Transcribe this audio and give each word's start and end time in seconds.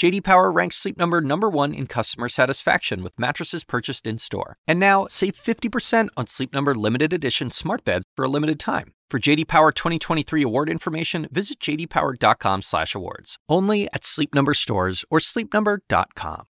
JD 0.00 0.24
Power 0.24 0.50
ranks 0.50 0.76
Sleep 0.76 0.96
Number 0.96 1.20
number 1.20 1.50
1 1.50 1.74
in 1.74 1.86
customer 1.86 2.30
satisfaction 2.30 3.02
with 3.02 3.18
mattresses 3.18 3.64
purchased 3.64 4.06
in-store. 4.06 4.56
And 4.66 4.80
now, 4.80 5.06
save 5.10 5.34
50% 5.34 6.08
on 6.16 6.26
Sleep 6.26 6.54
Number 6.54 6.74
limited 6.74 7.12
edition 7.12 7.50
smart 7.50 7.84
beds 7.84 8.06
for 8.16 8.24
a 8.24 8.28
limited 8.28 8.58
time. 8.58 8.94
For 9.10 9.18
JD 9.18 9.46
Power 9.46 9.72
2023 9.72 10.42
award 10.42 10.70
information, 10.70 11.28
visit 11.30 11.60
jdpower.com/awards. 11.60 13.36
Only 13.46 13.88
at 13.92 14.06
Sleep 14.06 14.34
Number 14.34 14.54
stores 14.54 15.04
or 15.10 15.18
sleepnumber.com. 15.18 16.46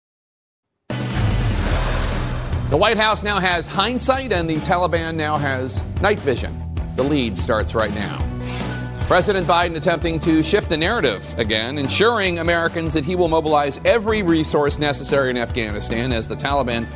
The 2.70 2.76
White 2.76 2.98
House 2.98 3.24
now 3.24 3.40
has 3.40 3.66
hindsight 3.66 4.32
and 4.32 4.48
the 4.48 4.58
Taliban 4.58 5.16
now 5.16 5.36
has 5.38 5.82
night 6.00 6.20
vision. 6.20 6.54
The 6.94 7.02
lead 7.02 7.36
starts 7.36 7.74
right 7.74 7.92
now. 7.96 8.29
President 9.10 9.44
Biden 9.44 9.74
attempting 9.74 10.20
to 10.20 10.40
shift 10.40 10.68
the 10.68 10.76
narrative 10.76 11.36
again, 11.36 11.78
ensuring 11.78 12.38
Americans 12.38 12.92
that 12.92 13.04
he 13.04 13.16
will 13.16 13.26
mobilize 13.26 13.80
every 13.84 14.22
resource 14.22 14.78
necessary 14.78 15.30
in 15.30 15.36
Afghanistan 15.36 16.12
as 16.12 16.28
the 16.28 16.36
Taliban 16.36 16.86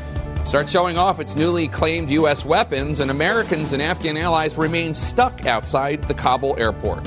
starts 0.47 0.71
showing 0.71 0.97
off 0.97 1.19
its 1.19 1.35
newly 1.35 1.67
claimed 1.67 2.09
U.S. 2.11 2.45
weapons, 2.45 3.01
and 3.01 3.11
Americans 3.11 3.73
and 3.73 3.83
Afghan 3.83 4.17
allies 4.17 4.57
remain 4.57 4.95
stuck 4.95 5.45
outside 5.47 6.05
the 6.05 6.15
Kabul 6.15 6.55
airport. 6.57 7.05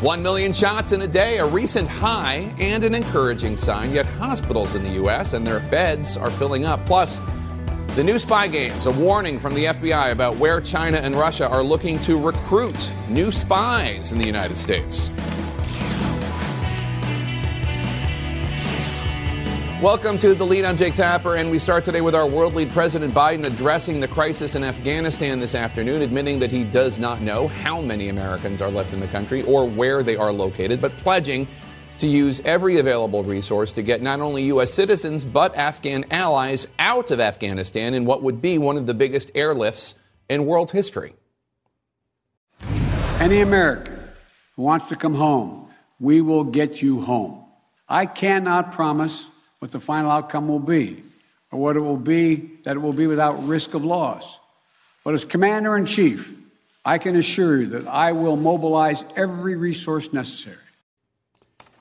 One 0.00 0.22
million 0.22 0.52
shots 0.52 0.92
in 0.92 1.02
a 1.02 1.08
day, 1.08 1.38
a 1.38 1.46
recent 1.46 1.88
high 1.88 2.54
and 2.60 2.84
an 2.84 2.94
encouraging 2.94 3.56
sign, 3.56 3.90
yet 3.90 4.06
hospitals 4.06 4.76
in 4.76 4.84
the 4.84 4.90
U.S. 4.90 5.32
and 5.32 5.44
their 5.44 5.58
beds 5.68 6.16
are 6.16 6.30
filling 6.30 6.64
up. 6.64 6.78
Plus, 6.86 7.20
the 7.96 8.04
new 8.04 8.18
spy 8.18 8.46
games, 8.46 8.84
a 8.84 8.90
warning 8.90 9.40
from 9.40 9.54
the 9.54 9.64
FBI 9.64 10.12
about 10.12 10.36
where 10.36 10.60
China 10.60 10.98
and 10.98 11.16
Russia 11.16 11.48
are 11.48 11.62
looking 11.62 11.98
to 12.00 12.20
recruit 12.20 12.94
new 13.08 13.32
spies 13.32 14.12
in 14.12 14.18
the 14.18 14.26
United 14.26 14.58
States. 14.58 15.08
Welcome 19.80 20.18
to 20.18 20.34
the 20.34 20.44
lead. 20.44 20.66
I'm 20.66 20.76
Jake 20.76 20.94
Tapper, 20.94 21.36
and 21.36 21.50
we 21.50 21.58
start 21.58 21.84
today 21.84 22.02
with 22.02 22.14
our 22.14 22.26
world 22.26 22.54
lead 22.54 22.68
President 22.68 23.14
Biden 23.14 23.46
addressing 23.46 24.00
the 24.00 24.08
crisis 24.08 24.54
in 24.54 24.62
Afghanistan 24.62 25.40
this 25.40 25.54
afternoon, 25.54 26.02
admitting 26.02 26.38
that 26.40 26.52
he 26.52 26.64
does 26.64 26.98
not 26.98 27.22
know 27.22 27.48
how 27.48 27.80
many 27.80 28.10
Americans 28.10 28.60
are 28.60 28.70
left 28.70 28.92
in 28.92 29.00
the 29.00 29.08
country 29.08 29.40
or 29.44 29.66
where 29.66 30.02
they 30.02 30.16
are 30.16 30.34
located, 30.34 30.82
but 30.82 30.92
pledging 30.98 31.48
to 31.98 32.06
use 32.06 32.40
every 32.44 32.78
available 32.78 33.22
resource 33.24 33.72
to 33.72 33.82
get 33.82 34.02
not 34.02 34.20
only 34.20 34.44
U.S. 34.44 34.72
citizens 34.72 35.24
but 35.24 35.54
Afghan 35.56 36.04
allies 36.10 36.66
out 36.78 37.10
of 37.10 37.20
Afghanistan 37.20 37.94
in 37.94 38.04
what 38.04 38.22
would 38.22 38.42
be 38.42 38.58
one 38.58 38.76
of 38.76 38.86
the 38.86 38.94
biggest 38.94 39.32
airlifts 39.34 39.94
in 40.28 40.46
world 40.46 40.70
history. 40.70 41.14
Any 43.18 43.40
American 43.40 43.98
who 44.56 44.62
wants 44.62 44.88
to 44.88 44.96
come 44.96 45.14
home, 45.14 45.68
we 45.98 46.20
will 46.20 46.44
get 46.44 46.82
you 46.82 47.00
home. 47.00 47.44
I 47.88 48.06
cannot 48.06 48.72
promise 48.72 49.28
what 49.60 49.72
the 49.72 49.80
final 49.80 50.10
outcome 50.10 50.48
will 50.48 50.60
be, 50.60 51.02
or 51.50 51.60
what 51.60 51.76
it 51.76 51.80
will 51.80 51.96
be, 51.96 52.36
that 52.64 52.76
it 52.76 52.80
will 52.80 52.92
be 52.92 53.06
without 53.06 53.42
risk 53.46 53.74
of 53.74 53.84
loss. 53.84 54.40
But 55.04 55.14
as 55.14 55.24
Commander 55.24 55.76
in 55.76 55.86
Chief, 55.86 56.34
I 56.84 56.98
can 56.98 57.16
assure 57.16 57.62
you 57.62 57.66
that 57.68 57.86
I 57.86 58.12
will 58.12 58.36
mobilize 58.36 59.04
every 59.16 59.56
resource 59.56 60.12
necessary. 60.12 60.56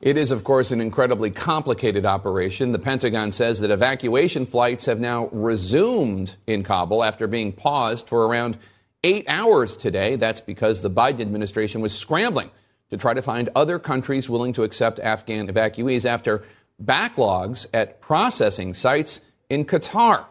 It 0.01 0.17
is, 0.17 0.31
of 0.31 0.43
course, 0.43 0.71
an 0.71 0.81
incredibly 0.81 1.31
complicated 1.31 2.05
operation. 2.05 2.71
The 2.71 2.79
Pentagon 2.79 3.31
says 3.31 3.61
that 3.61 3.71
evacuation 3.71 4.45
flights 4.45 4.85
have 4.85 4.99
now 4.99 5.29
resumed 5.31 6.35
in 6.45 6.63
Kabul 6.63 7.03
after 7.03 7.27
being 7.27 7.53
paused 7.53 8.07
for 8.07 8.27
around 8.27 8.57
eight 9.03 9.25
hours 9.29 9.75
today. 9.75 10.15
That's 10.15 10.41
because 10.41 10.81
the 10.81 10.89
Biden 10.89 11.21
administration 11.21 11.81
was 11.81 11.97
scrambling 11.97 12.51
to 12.89 12.97
try 12.97 13.13
to 13.13 13.21
find 13.21 13.49
other 13.55 13.79
countries 13.79 14.29
willing 14.29 14.53
to 14.53 14.63
accept 14.63 14.99
Afghan 14.99 15.47
evacuees 15.47 16.05
after 16.05 16.43
backlogs 16.83 17.67
at 17.73 18.01
processing 18.01 18.73
sites 18.73 19.21
in 19.49 19.65
Qatar. 19.65 20.25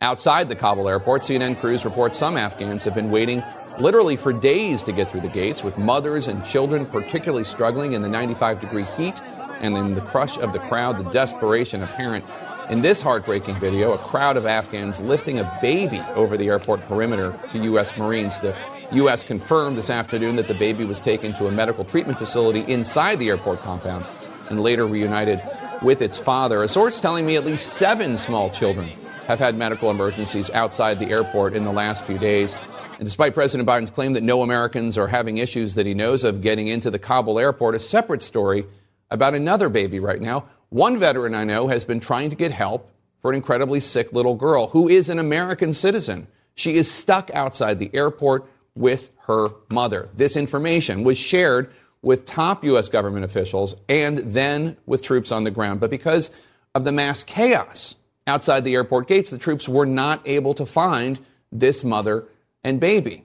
Outside 0.00 0.48
the 0.50 0.54
Kabul 0.54 0.88
airport, 0.88 1.22
CNN 1.22 1.58
crews 1.58 1.84
report 1.84 2.14
some 2.14 2.36
Afghans 2.36 2.84
have 2.84 2.94
been 2.94 3.10
waiting 3.10 3.42
literally 3.78 4.16
for 4.16 4.32
days 4.32 4.82
to 4.84 4.92
get 4.92 5.10
through 5.10 5.20
the 5.20 5.28
gates, 5.28 5.62
with 5.62 5.78
mothers 5.78 6.28
and 6.28 6.44
children 6.44 6.86
particularly 6.86 7.44
struggling 7.44 7.92
in 7.92 8.02
the 8.02 8.08
95 8.08 8.60
degree 8.60 8.84
heat 8.96 9.20
and 9.60 9.76
in 9.76 9.94
the 9.94 10.00
crush 10.00 10.38
of 10.38 10.52
the 10.52 10.58
crowd, 10.58 10.98
the 10.98 11.10
desperation 11.10 11.82
apparent. 11.82 12.24
In 12.68 12.82
this 12.82 13.00
heartbreaking 13.00 13.60
video, 13.60 13.92
a 13.92 13.98
crowd 13.98 14.36
of 14.36 14.44
Afghans 14.44 15.00
lifting 15.00 15.38
a 15.38 15.58
baby 15.62 16.00
over 16.14 16.36
the 16.36 16.48
airport 16.48 16.82
perimeter 16.88 17.38
to 17.50 17.58
U.S. 17.64 17.96
Marines. 17.96 18.40
The 18.40 18.56
U.S. 18.92 19.22
confirmed 19.22 19.76
this 19.76 19.88
afternoon 19.88 20.36
that 20.36 20.48
the 20.48 20.54
baby 20.54 20.84
was 20.84 20.98
taken 20.98 21.32
to 21.34 21.46
a 21.46 21.52
medical 21.52 21.84
treatment 21.84 22.18
facility 22.18 22.60
inside 22.70 23.18
the 23.18 23.28
airport 23.28 23.60
compound 23.60 24.04
and 24.50 24.60
later 24.60 24.86
reunited 24.86 25.40
with 25.82 26.02
its 26.02 26.16
father. 26.16 26.62
A 26.62 26.68
source 26.68 27.00
telling 27.00 27.24
me 27.24 27.36
at 27.36 27.44
least 27.44 27.74
seven 27.74 28.16
small 28.16 28.50
children 28.50 28.88
have 29.26 29.38
had 29.38 29.56
medical 29.56 29.90
emergencies 29.90 30.50
outside 30.50 30.98
the 30.98 31.10
airport 31.10 31.54
in 31.54 31.64
the 31.64 31.72
last 31.72 32.04
few 32.04 32.18
days. 32.18 32.54
And 32.98 33.04
despite 33.04 33.34
President 33.34 33.68
Biden's 33.68 33.90
claim 33.90 34.14
that 34.14 34.22
no 34.22 34.42
Americans 34.42 34.96
are 34.96 35.08
having 35.08 35.38
issues 35.38 35.74
that 35.74 35.84
he 35.84 35.92
knows 35.92 36.24
of 36.24 36.40
getting 36.40 36.68
into 36.68 36.90
the 36.90 36.98
Kabul 36.98 37.38
airport, 37.38 37.74
a 37.74 37.80
separate 37.80 38.22
story 38.22 38.64
about 39.10 39.34
another 39.34 39.68
baby 39.68 40.00
right 40.00 40.20
now. 40.20 40.46
One 40.70 40.98
veteran 40.98 41.34
I 41.34 41.44
know 41.44 41.68
has 41.68 41.84
been 41.84 42.00
trying 42.00 42.30
to 42.30 42.36
get 42.36 42.52
help 42.52 42.90
for 43.20 43.30
an 43.30 43.36
incredibly 43.36 43.80
sick 43.80 44.12
little 44.12 44.34
girl 44.34 44.68
who 44.68 44.88
is 44.88 45.10
an 45.10 45.18
American 45.18 45.72
citizen. 45.72 46.26
She 46.54 46.74
is 46.74 46.90
stuck 46.90 47.30
outside 47.34 47.78
the 47.78 47.90
airport 47.92 48.48
with 48.74 49.12
her 49.26 49.48
mother. 49.70 50.08
This 50.16 50.36
information 50.36 51.04
was 51.04 51.18
shared 51.18 51.70
with 52.02 52.24
top 52.24 52.64
U.S. 52.64 52.88
government 52.88 53.24
officials 53.24 53.74
and 53.88 54.18
then 54.18 54.76
with 54.86 55.02
troops 55.02 55.32
on 55.32 55.44
the 55.44 55.50
ground. 55.50 55.80
But 55.80 55.90
because 55.90 56.30
of 56.74 56.84
the 56.84 56.92
mass 56.92 57.24
chaos 57.24 57.96
outside 58.26 58.64
the 58.64 58.74
airport 58.74 59.06
gates, 59.08 59.30
the 59.30 59.38
troops 59.38 59.68
were 59.68 59.86
not 59.86 60.26
able 60.26 60.54
to 60.54 60.66
find 60.66 61.18
this 61.52 61.84
mother 61.84 62.26
and 62.66 62.80
baby. 62.80 63.24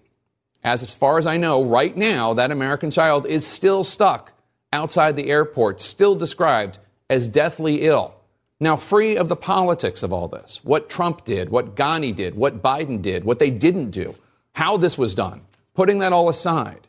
As 0.64 0.96
far 0.96 1.18
as 1.18 1.26
I 1.26 1.38
know, 1.38 1.64
right 1.64 1.96
now, 1.98 2.34
that 2.36 2.52
American 2.52 2.92
child 2.92 3.26
is 3.26 3.46
still 3.46 3.84
stuck 3.84 4.34
outside 4.72 5.16
the 5.16 5.30
airport, 5.30 5.82
still 5.82 6.16
described 6.16 6.78
as 7.10 7.28
deathly 7.28 7.82
ill. 7.82 8.14
Now, 8.60 8.78
free 8.78 9.18
of 9.18 9.28
the 9.28 9.36
politics 9.36 10.04
of 10.04 10.14
all 10.14 10.28
this, 10.28 10.60
what 10.64 10.90
Trump 10.90 11.26
did, 11.26 11.50
what 11.50 11.76
Ghani 11.76 12.16
did, 12.16 12.36
what 12.36 12.62
Biden 12.62 13.02
did, 13.02 13.24
what 13.24 13.40
they 13.40 13.50
didn't 13.50 13.90
do, 13.90 14.14
how 14.54 14.78
this 14.78 14.98
was 14.98 15.16
done, 15.16 15.42
putting 15.74 16.00
that 16.00 16.14
all 16.14 16.30
aside, 16.30 16.88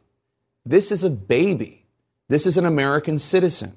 this 0.66 0.92
is 0.92 1.02
a 1.02 1.10
baby 1.10 1.82
this 2.32 2.46
is 2.46 2.56
an 2.56 2.64
American 2.64 3.18
citizen, 3.18 3.74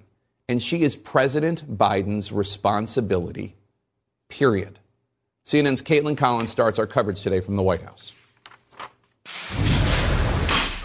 and 0.48 0.64
she 0.64 0.82
is 0.84 0.96
President 0.96 1.78
Biden's 1.78 2.32
responsibility, 2.32 3.54
period. 4.30 4.80
CNN's 5.46 5.82
Kaitlan 5.82 6.18
Collins 6.18 6.52
starts 6.52 6.80
our 6.80 6.88
coverage 6.88 7.20
today 7.20 7.42
from 7.42 7.58
the 7.58 7.62
White 7.62 7.82
House. 7.82 8.14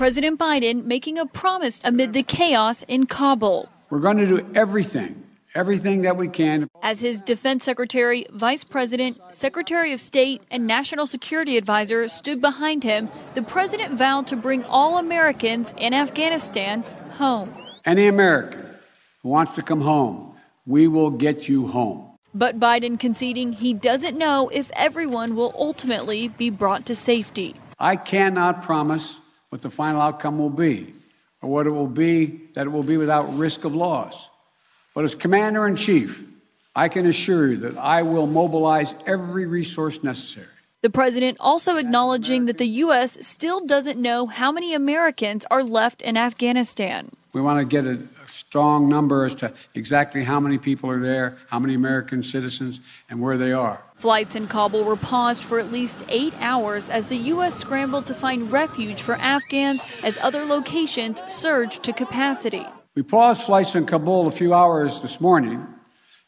President 0.01 0.39
Biden 0.39 0.85
making 0.85 1.19
a 1.19 1.27
promise 1.27 1.81
amid 1.85 2.15
the 2.15 2.23
chaos 2.23 2.83
in 2.89 3.05
Kabul. 3.05 3.69
We're 3.91 3.99
going 3.99 4.17
to 4.17 4.27
do 4.27 4.51
everything, 4.55 5.23
everything 5.55 6.01
that 6.03 6.17
we 6.17 6.29
can. 6.29 6.71
As 6.83 7.01
his 7.01 7.21
defense 7.21 7.65
secretary, 7.65 8.25
vice 8.33 8.65
president, 8.65 9.21
secretary 9.29 9.93
of 9.93 10.01
state, 10.01 10.41
and 10.51 10.67
national 10.67 11.07
security 11.07 11.59
advisor 11.59 12.09
stood 12.09 12.41
behind 12.41 12.83
him, 12.83 13.11
the 13.35 13.43
president 13.43 13.99
vowed 13.99 14.27
to 14.29 14.37
bring 14.37 14.65
all 14.65 14.97
Americans 14.97 15.75
in 15.77 15.93
Afghanistan 15.93 16.83
home. 17.19 17.55
Any 17.85 18.07
American 18.07 18.65
who 19.23 19.29
wants 19.29 19.55
to 19.57 19.63
come 19.63 19.83
home, 19.83 20.35
we 20.65 20.89
will 20.89 21.11
get 21.11 21.47
you 21.47 21.67
home. 21.67 22.07
But 22.33 22.59
Biden 22.59 22.99
conceding 22.99 23.53
he 23.53 23.75
doesn't 23.75 24.17
know 24.17 24.49
if 24.49 24.71
everyone 24.75 25.37
will 25.37 25.53
ultimately 25.59 26.29
be 26.29 26.49
brought 26.49 26.87
to 26.87 26.95
safety. 26.95 27.55
I 27.81 27.97
cannot 27.97 28.63
promise 28.63 29.19
what 29.49 29.63
the 29.63 29.71
final 29.71 30.03
outcome 30.03 30.39
will 30.39 30.51
be 30.51 30.95
or 31.41 31.49
what 31.49 31.67
it 31.67 31.71
will 31.71 31.87
be, 31.87 32.41
that 32.55 32.67
it 32.67 32.71
will 32.71 32.83
be 32.83 32.99
without 32.99 33.35
risk 33.37 33.65
of 33.65 33.75
loss. 33.75 34.29
But 34.95 35.05
as 35.05 35.15
Commander 35.15 35.67
in 35.67 35.77
Chief, 35.77 36.27
I 36.77 36.89
can 36.89 37.07
assure 37.07 37.49
you 37.49 37.57
that 37.59 37.79
I 37.79 38.03
will 38.03 38.27
mobilize 38.27 38.95
every 39.07 39.47
resource 39.47 40.03
necessary. 40.03 40.47
The 40.83 40.91
president 40.91 41.39
also 41.41 41.77
acknowledging 41.77 42.47
that 42.47 42.59
the 42.59 42.67
U.S. 42.67 43.27
still 43.27 43.67
doesn't 43.67 44.01
know 44.01 44.27
how 44.27 44.53
many 44.53 44.75
Americans 44.75 45.47
are 45.51 45.63
left 45.63 46.03
in 46.03 46.17
Afghanistan. 46.17 47.11
We 47.33 47.41
want 47.41 47.61
to 47.61 47.65
get 47.65 47.87
a, 47.87 47.99
a, 48.25 48.29
strong 48.29 48.89
number 48.89 49.25
as 49.25 49.35
to 49.37 49.53
exactly 49.75 50.25
how 50.25 50.41
many 50.41 50.59
people 50.59 50.91
are 50.91 50.99
there, 50.99 51.39
how 51.49 51.61
many 51.61 51.75
American 51.75 52.23
citizens, 52.23 52.81
and 53.09 53.21
where 53.21 53.39
they 53.39 53.53
are. 53.53 53.83
Flights 53.97 54.35
in 54.35 54.49
Kabul 54.49 54.83
were 54.83 54.97
paused 54.97 55.45
for 55.45 55.61
at 55.61 55.71
least 55.71 56.03
eight 56.09 56.35
hours 56.41 56.91
as 56.91 57.07
the 57.07 57.17
U.S. 57.17 57.55
scrambled 57.55 58.07
to 58.07 58.15
find 58.15 58.51
refuge 58.51 59.03
for 59.03 59.15
Afghans 59.17 59.83
as 60.03 60.19
other 60.19 60.45
locations 60.45 61.23
surged 61.29 61.85
to 61.85 61.93
capacity. 61.93 62.67
We 62.97 63.03
paused 63.03 63.45
flights 63.45 63.77
in 63.77 63.87
Kabul 63.87 64.27
a 64.27 64.33
few 64.33 64.53
hours 64.53 65.01
this 65.01 65.21
morning 65.21 65.65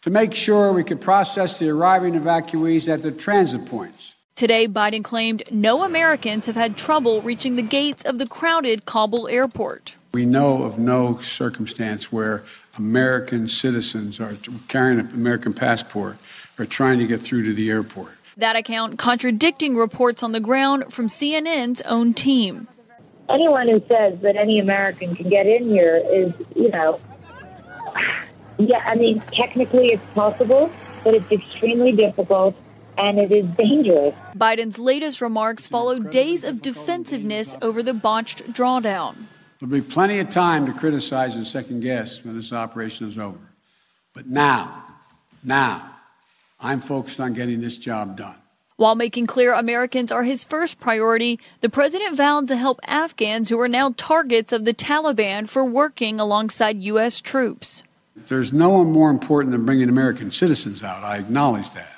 to 0.02 0.10
make 0.10 0.34
sure 0.34 0.72
we 0.72 0.84
could 0.84 1.00
process 1.00 1.58
the 1.58 1.70
arriving 1.70 2.14
evacuees 2.14 2.92
at 2.92 3.02
the 3.02 3.10
transit 3.10 3.66
points. 3.66 4.14
Today, 4.34 4.66
Biden 4.66 5.04
claimed 5.04 5.42
no 5.50 5.84
Americans 5.84 6.46
have 6.46 6.56
had 6.56 6.76
trouble 6.76 7.20
reaching 7.20 7.56
the 7.56 7.62
gates 7.62 8.02
of 8.04 8.18
the 8.18 8.26
crowded 8.26 8.86
Kabul 8.86 9.28
airport. 9.28 9.94
We 10.14 10.24
know 10.24 10.62
of 10.62 10.78
no 10.78 11.18
circumstance 11.18 12.10
where 12.10 12.42
American 12.78 13.46
citizens 13.46 14.20
are 14.20 14.36
carrying 14.68 14.98
an 15.00 15.10
American 15.12 15.52
passport 15.52 16.16
are 16.58 16.64
trying 16.64 16.98
to 16.98 17.06
get 17.06 17.22
through 17.22 17.44
to 17.44 17.52
the 17.52 17.68
airport. 17.68 18.12
That 18.38 18.56
account 18.56 18.98
contradicting 18.98 19.76
reports 19.76 20.22
on 20.22 20.32
the 20.32 20.40
ground 20.40 20.92
from 20.92 21.08
CNN's 21.08 21.82
own 21.82 22.14
team. 22.14 22.68
Anyone 23.28 23.68
who 23.68 23.80
says 23.86 24.18
that 24.22 24.36
any 24.36 24.58
American 24.58 25.14
can 25.14 25.28
get 25.28 25.46
in 25.46 25.68
here 25.68 26.02
is, 26.10 26.32
you 26.56 26.70
know, 26.70 26.98
yeah, 28.58 28.82
I 28.86 28.94
mean, 28.94 29.20
technically 29.32 29.88
it's 29.88 30.02
possible, 30.14 30.70
but 31.04 31.14
it's 31.14 31.30
extremely 31.30 31.92
difficult 31.92 32.56
and 32.98 33.18
it 33.18 33.32
is 33.32 33.46
dangerous. 33.56 34.14
Biden's 34.36 34.78
latest 34.78 35.20
remarks 35.20 35.66
follow 35.66 35.98
days 35.98 36.44
of 36.44 36.62
defensiveness 36.62 37.56
over 37.62 37.82
the 37.82 37.94
botched 37.94 38.52
drawdown. 38.52 39.16
There'll 39.58 39.72
be 39.72 39.80
plenty 39.80 40.18
of 40.18 40.28
time 40.28 40.66
to 40.66 40.72
criticize 40.72 41.36
and 41.36 41.46
second 41.46 41.80
guess 41.80 42.24
when 42.24 42.36
this 42.36 42.52
operation 42.52 43.06
is 43.06 43.18
over. 43.18 43.38
But 44.12 44.26
now, 44.26 44.84
now, 45.44 45.90
I'm 46.60 46.80
focused 46.80 47.20
on 47.20 47.32
getting 47.32 47.60
this 47.60 47.76
job 47.76 48.16
done. 48.16 48.36
While 48.76 48.94
making 48.94 49.26
clear 49.26 49.52
Americans 49.52 50.10
are 50.10 50.24
his 50.24 50.42
first 50.42 50.80
priority, 50.80 51.38
the 51.60 51.68
president 51.68 52.16
vowed 52.16 52.48
to 52.48 52.56
help 52.56 52.80
Afghans 52.84 53.48
who 53.48 53.60
are 53.60 53.68
now 53.68 53.94
targets 53.96 54.50
of 54.50 54.64
the 54.64 54.74
Taliban 54.74 55.48
for 55.48 55.64
working 55.64 56.18
alongside 56.18 56.82
U.S. 56.82 57.20
troops. 57.20 57.84
There's 58.26 58.52
no 58.52 58.70
one 58.70 58.90
more 58.90 59.10
important 59.10 59.52
than 59.52 59.64
bringing 59.64 59.88
American 59.88 60.30
citizens 60.30 60.82
out. 60.82 61.04
I 61.04 61.18
acknowledge 61.18 61.70
that. 61.70 61.96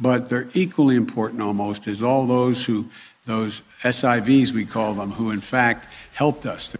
But 0.00 0.28
they're 0.28 0.48
equally 0.54 0.96
important 0.96 1.42
almost 1.42 1.88
as 1.88 2.02
all 2.02 2.26
those 2.26 2.64
who, 2.64 2.88
those 3.26 3.62
SIVs 3.82 4.52
we 4.52 4.64
call 4.64 4.94
them, 4.94 5.10
who 5.10 5.30
in 5.30 5.40
fact 5.40 5.88
helped 6.14 6.46
us. 6.46 6.76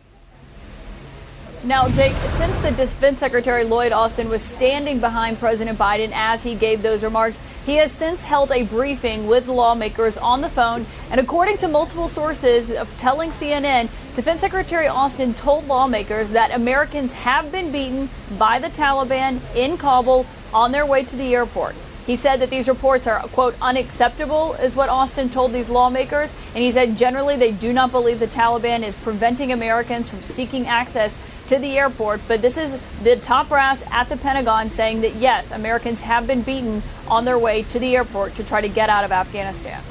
Now, 1.65 1.89
Jake, 1.89 2.15
since 2.15 2.57
the 2.59 2.71
Defense 2.71 3.19
Secretary 3.19 3.65
Lloyd 3.65 3.91
Austin 3.91 4.29
was 4.29 4.43
standing 4.43 5.01
behind 5.01 5.41
President 5.41 5.77
Biden 5.77 6.13
as 6.15 6.45
he 6.45 6.55
gave 6.55 6.83
those 6.83 7.03
remarks, 7.03 7.41
he 7.67 7.75
has 7.77 7.91
since 7.91 8.23
held 8.23 8.53
a 8.53 8.63
briefing 8.63 9.27
with 9.27 9.49
lawmakers 9.49 10.17
on 10.19 10.41
the 10.41 10.49
phone. 10.49 10.87
And 11.11 11.21
according 11.21 11.59
to 11.59 11.69
multiple 11.69 12.07
sources 12.07 12.71
of 12.71 12.97
telling 12.97 13.31
CNN, 13.31 13.89
Defense 14.15 14.41
Secretary 14.41 14.87
Austin 14.87 15.35
told 15.35 15.67
lawmakers 15.67 16.31
that 16.31 16.53
Americans 16.53 17.13
have 17.13 17.51
been 17.51 17.73
beaten 17.73 18.09
by 18.39 18.61
the 18.61 18.69
Taliban 18.69 19.41
in 19.57 19.77
Kabul 19.77 20.27
on 20.55 20.71
their 20.71 20.87
way 20.87 21.03
to 21.03 21.17
the 21.17 21.35
airport. 21.35 21.75
He 22.09 22.17
said 22.17 22.41
that 22.41 22.49
these 22.49 22.69
reports 22.69 23.07
are, 23.07 23.21
quote, 23.21 23.55
unacceptable, 23.61 24.55
is 24.55 24.75
what 24.75 24.89
Austin 24.89 25.29
told 25.29 25.53
these 25.53 25.69
lawmakers. 25.69 26.33
And 26.55 26.65
he 26.65 26.73
said 26.73 26.97
generally 26.97 27.37
they 27.37 27.53
do 27.53 27.71
not 27.71 27.93
believe 27.93 28.19
the 28.19 28.27
Taliban 28.27 28.83
is 28.83 28.97
preventing 28.97 29.53
Americans 29.53 30.09
from 30.09 30.23
seeking 30.23 30.67
access 30.67 31.19
to 31.49 31.59
the 31.59 31.79
airport. 31.79 32.23
But 32.27 32.41
this 32.41 32.57
is 32.57 32.79
the 33.03 33.17
top 33.17 33.51
brass 33.51 33.85
at 33.91 34.09
the 34.09 34.17
Pentagon 34.17 34.71
saying 34.71 35.03
that, 35.03 35.17
yes, 35.17 35.51
Americans 35.51 36.01
have 36.01 36.27
been 36.27 36.41
beaten 36.41 36.83
on 37.09 37.27
their 37.27 37.39
way 37.39 37.63
to 37.65 37.79
the 37.79 37.95
airport 37.95 38.35
to 38.37 38.43
try 38.43 38.63
to 38.63 38.69
get 38.71 38.89
out 38.89 39.05
of 39.05 39.13
Afghanistan. 39.13 39.83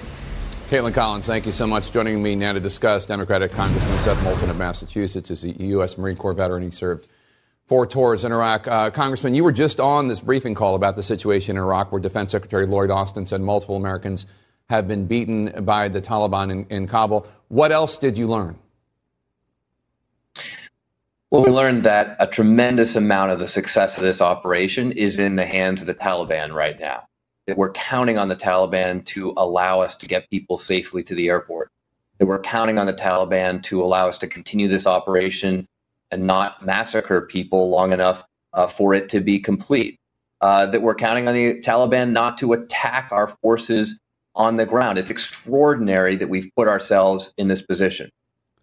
Kaitlan 0.69 0.95
Collins, 0.95 1.27
thank 1.27 1.45
you 1.45 1.51
so 1.51 1.67
much. 1.67 1.91
Joining 1.91 2.23
me 2.23 2.35
now 2.35 2.51
to 2.51 2.59
discuss 2.59 3.05
Democratic 3.05 3.51
Congressman 3.51 3.99
Seth 3.99 4.21
Moulton 4.23 4.49
of 4.49 4.57
Massachusetts 4.57 5.29
is 5.29 5.43
a 5.43 5.49
U.S. 5.49 5.99
Marine 5.99 6.17
Corps 6.17 6.33
veteran. 6.33 6.63
He 6.63 6.71
served 6.71 7.07
four 7.67 7.85
tours 7.85 8.23
in 8.23 8.31
Iraq. 8.31 8.67
Uh, 8.67 8.89
Congressman, 8.89 9.35
you 9.35 9.43
were 9.43 9.51
just 9.51 9.79
on 9.79 10.07
this 10.07 10.19
briefing 10.19 10.55
call 10.55 10.75
about 10.75 10.95
the 10.95 11.03
situation 11.03 11.57
in 11.57 11.61
Iraq 11.61 11.91
where 11.91 12.01
Defense 12.01 12.31
Secretary 12.31 12.65
Lloyd 12.65 12.89
Austin 12.89 13.25
said 13.25 13.41
multiple 13.41 13.75
Americans 13.75 14.25
have 14.69 14.87
been 14.87 15.05
beaten 15.05 15.65
by 15.65 15.87
the 15.87 16.01
Taliban 16.01 16.51
in, 16.51 16.65
in 16.69 16.87
Kabul. 16.87 17.27
What 17.49 17.71
else 17.71 17.97
did 17.97 18.17
you 18.17 18.27
learn? 18.27 18.57
Well, 21.29 21.43
we 21.43 21.51
learned 21.51 21.83
that 21.83 22.15
a 22.19 22.27
tremendous 22.27 22.95
amount 22.95 23.31
of 23.31 23.39
the 23.39 23.49
success 23.49 23.97
of 23.97 24.03
this 24.03 24.21
operation 24.21 24.93
is 24.93 25.19
in 25.19 25.35
the 25.35 25.45
hands 25.45 25.81
of 25.81 25.87
the 25.87 25.93
Taliban 25.93 26.53
right 26.53 26.79
now. 26.79 27.03
That 27.47 27.57
we're 27.57 27.71
counting 27.71 28.17
on 28.17 28.29
the 28.29 28.35
Taliban 28.35 29.05
to 29.07 29.33
allow 29.35 29.81
us 29.81 29.97
to 29.97 30.07
get 30.07 30.29
people 30.29 30.57
safely 30.57 31.03
to 31.03 31.15
the 31.15 31.27
airport. 31.27 31.69
That 32.17 32.27
we're 32.27 32.39
counting 32.39 32.77
on 32.77 32.87
the 32.87 32.93
Taliban 32.93 33.61
to 33.63 33.81
allow 33.83 34.07
us 34.07 34.17
to 34.19 34.27
continue 34.27 34.69
this 34.69 34.87
operation 34.87 35.67
and 36.11 36.25
not 36.25 36.65
massacre 36.65 37.21
people 37.21 37.69
long 37.69 37.93
enough 37.93 38.23
uh, 38.53 38.67
for 38.67 38.93
it 38.93 39.09
to 39.09 39.19
be 39.19 39.39
complete. 39.39 39.99
Uh, 40.39 40.67
that 40.67 40.83
we're 40.83 40.95
counting 40.95 41.27
on 41.27 41.33
the 41.33 41.59
Taliban 41.61 42.11
not 42.11 42.37
to 42.37 42.53
attack 42.53 43.09
our 43.11 43.27
forces 43.27 43.99
on 44.35 44.55
the 44.55 44.67
ground. 44.67 44.99
It's 44.99 45.09
extraordinary 45.09 46.15
that 46.15 46.29
we've 46.29 46.51
put 46.55 46.67
ourselves 46.67 47.33
in 47.37 47.47
this 47.47 47.63
position. 47.63 48.11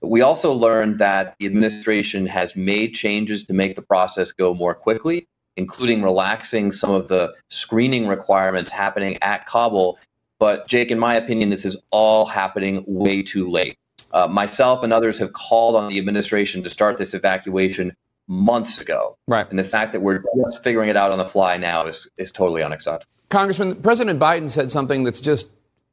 But 0.00 0.10
we 0.10 0.22
also 0.22 0.52
learned 0.52 1.00
that 1.00 1.34
the 1.38 1.46
administration 1.46 2.26
has 2.26 2.54
made 2.54 2.94
changes 2.94 3.44
to 3.46 3.54
make 3.54 3.74
the 3.74 3.82
process 3.82 4.30
go 4.30 4.54
more 4.54 4.74
quickly, 4.74 5.26
including 5.56 6.02
relaxing 6.02 6.70
some 6.70 6.90
of 6.90 7.08
the 7.08 7.34
screening 7.50 8.06
requirements 8.06 8.70
happening 8.70 9.18
at 9.22 9.46
Kabul. 9.46 9.98
But, 10.38 10.68
Jake, 10.68 10.92
in 10.92 10.98
my 10.98 11.16
opinion, 11.16 11.50
this 11.50 11.64
is 11.64 11.76
all 11.90 12.24
happening 12.24 12.84
way 12.86 13.22
too 13.22 13.50
late. 13.50 13.76
Uh, 14.14 14.28
myself 14.28 14.82
and 14.84 14.92
others 14.92 15.18
have 15.18 15.32
called 15.32 15.74
on 15.74 15.90
the 15.90 15.98
administration 15.98 16.62
to 16.62 16.70
start 16.70 16.96
this 16.96 17.12
evacuation 17.14 17.94
months 18.28 18.80
ago. 18.80 19.18
Right. 19.26 19.46
And 19.50 19.58
the 19.58 19.64
fact 19.64 19.92
that 19.92 20.00
we're 20.00 20.22
just 20.46 20.62
figuring 20.62 20.88
it 20.88 20.96
out 20.96 21.10
on 21.10 21.18
the 21.18 21.28
fly 21.28 21.56
now 21.56 21.86
is, 21.86 22.08
is 22.16 22.30
totally 22.30 22.62
unacceptable. 22.62 23.10
Congressman, 23.28 23.74
President 23.82 24.20
Biden 24.20 24.48
said 24.48 24.70
something 24.70 25.02
that's 25.02 25.20
just 25.20 25.48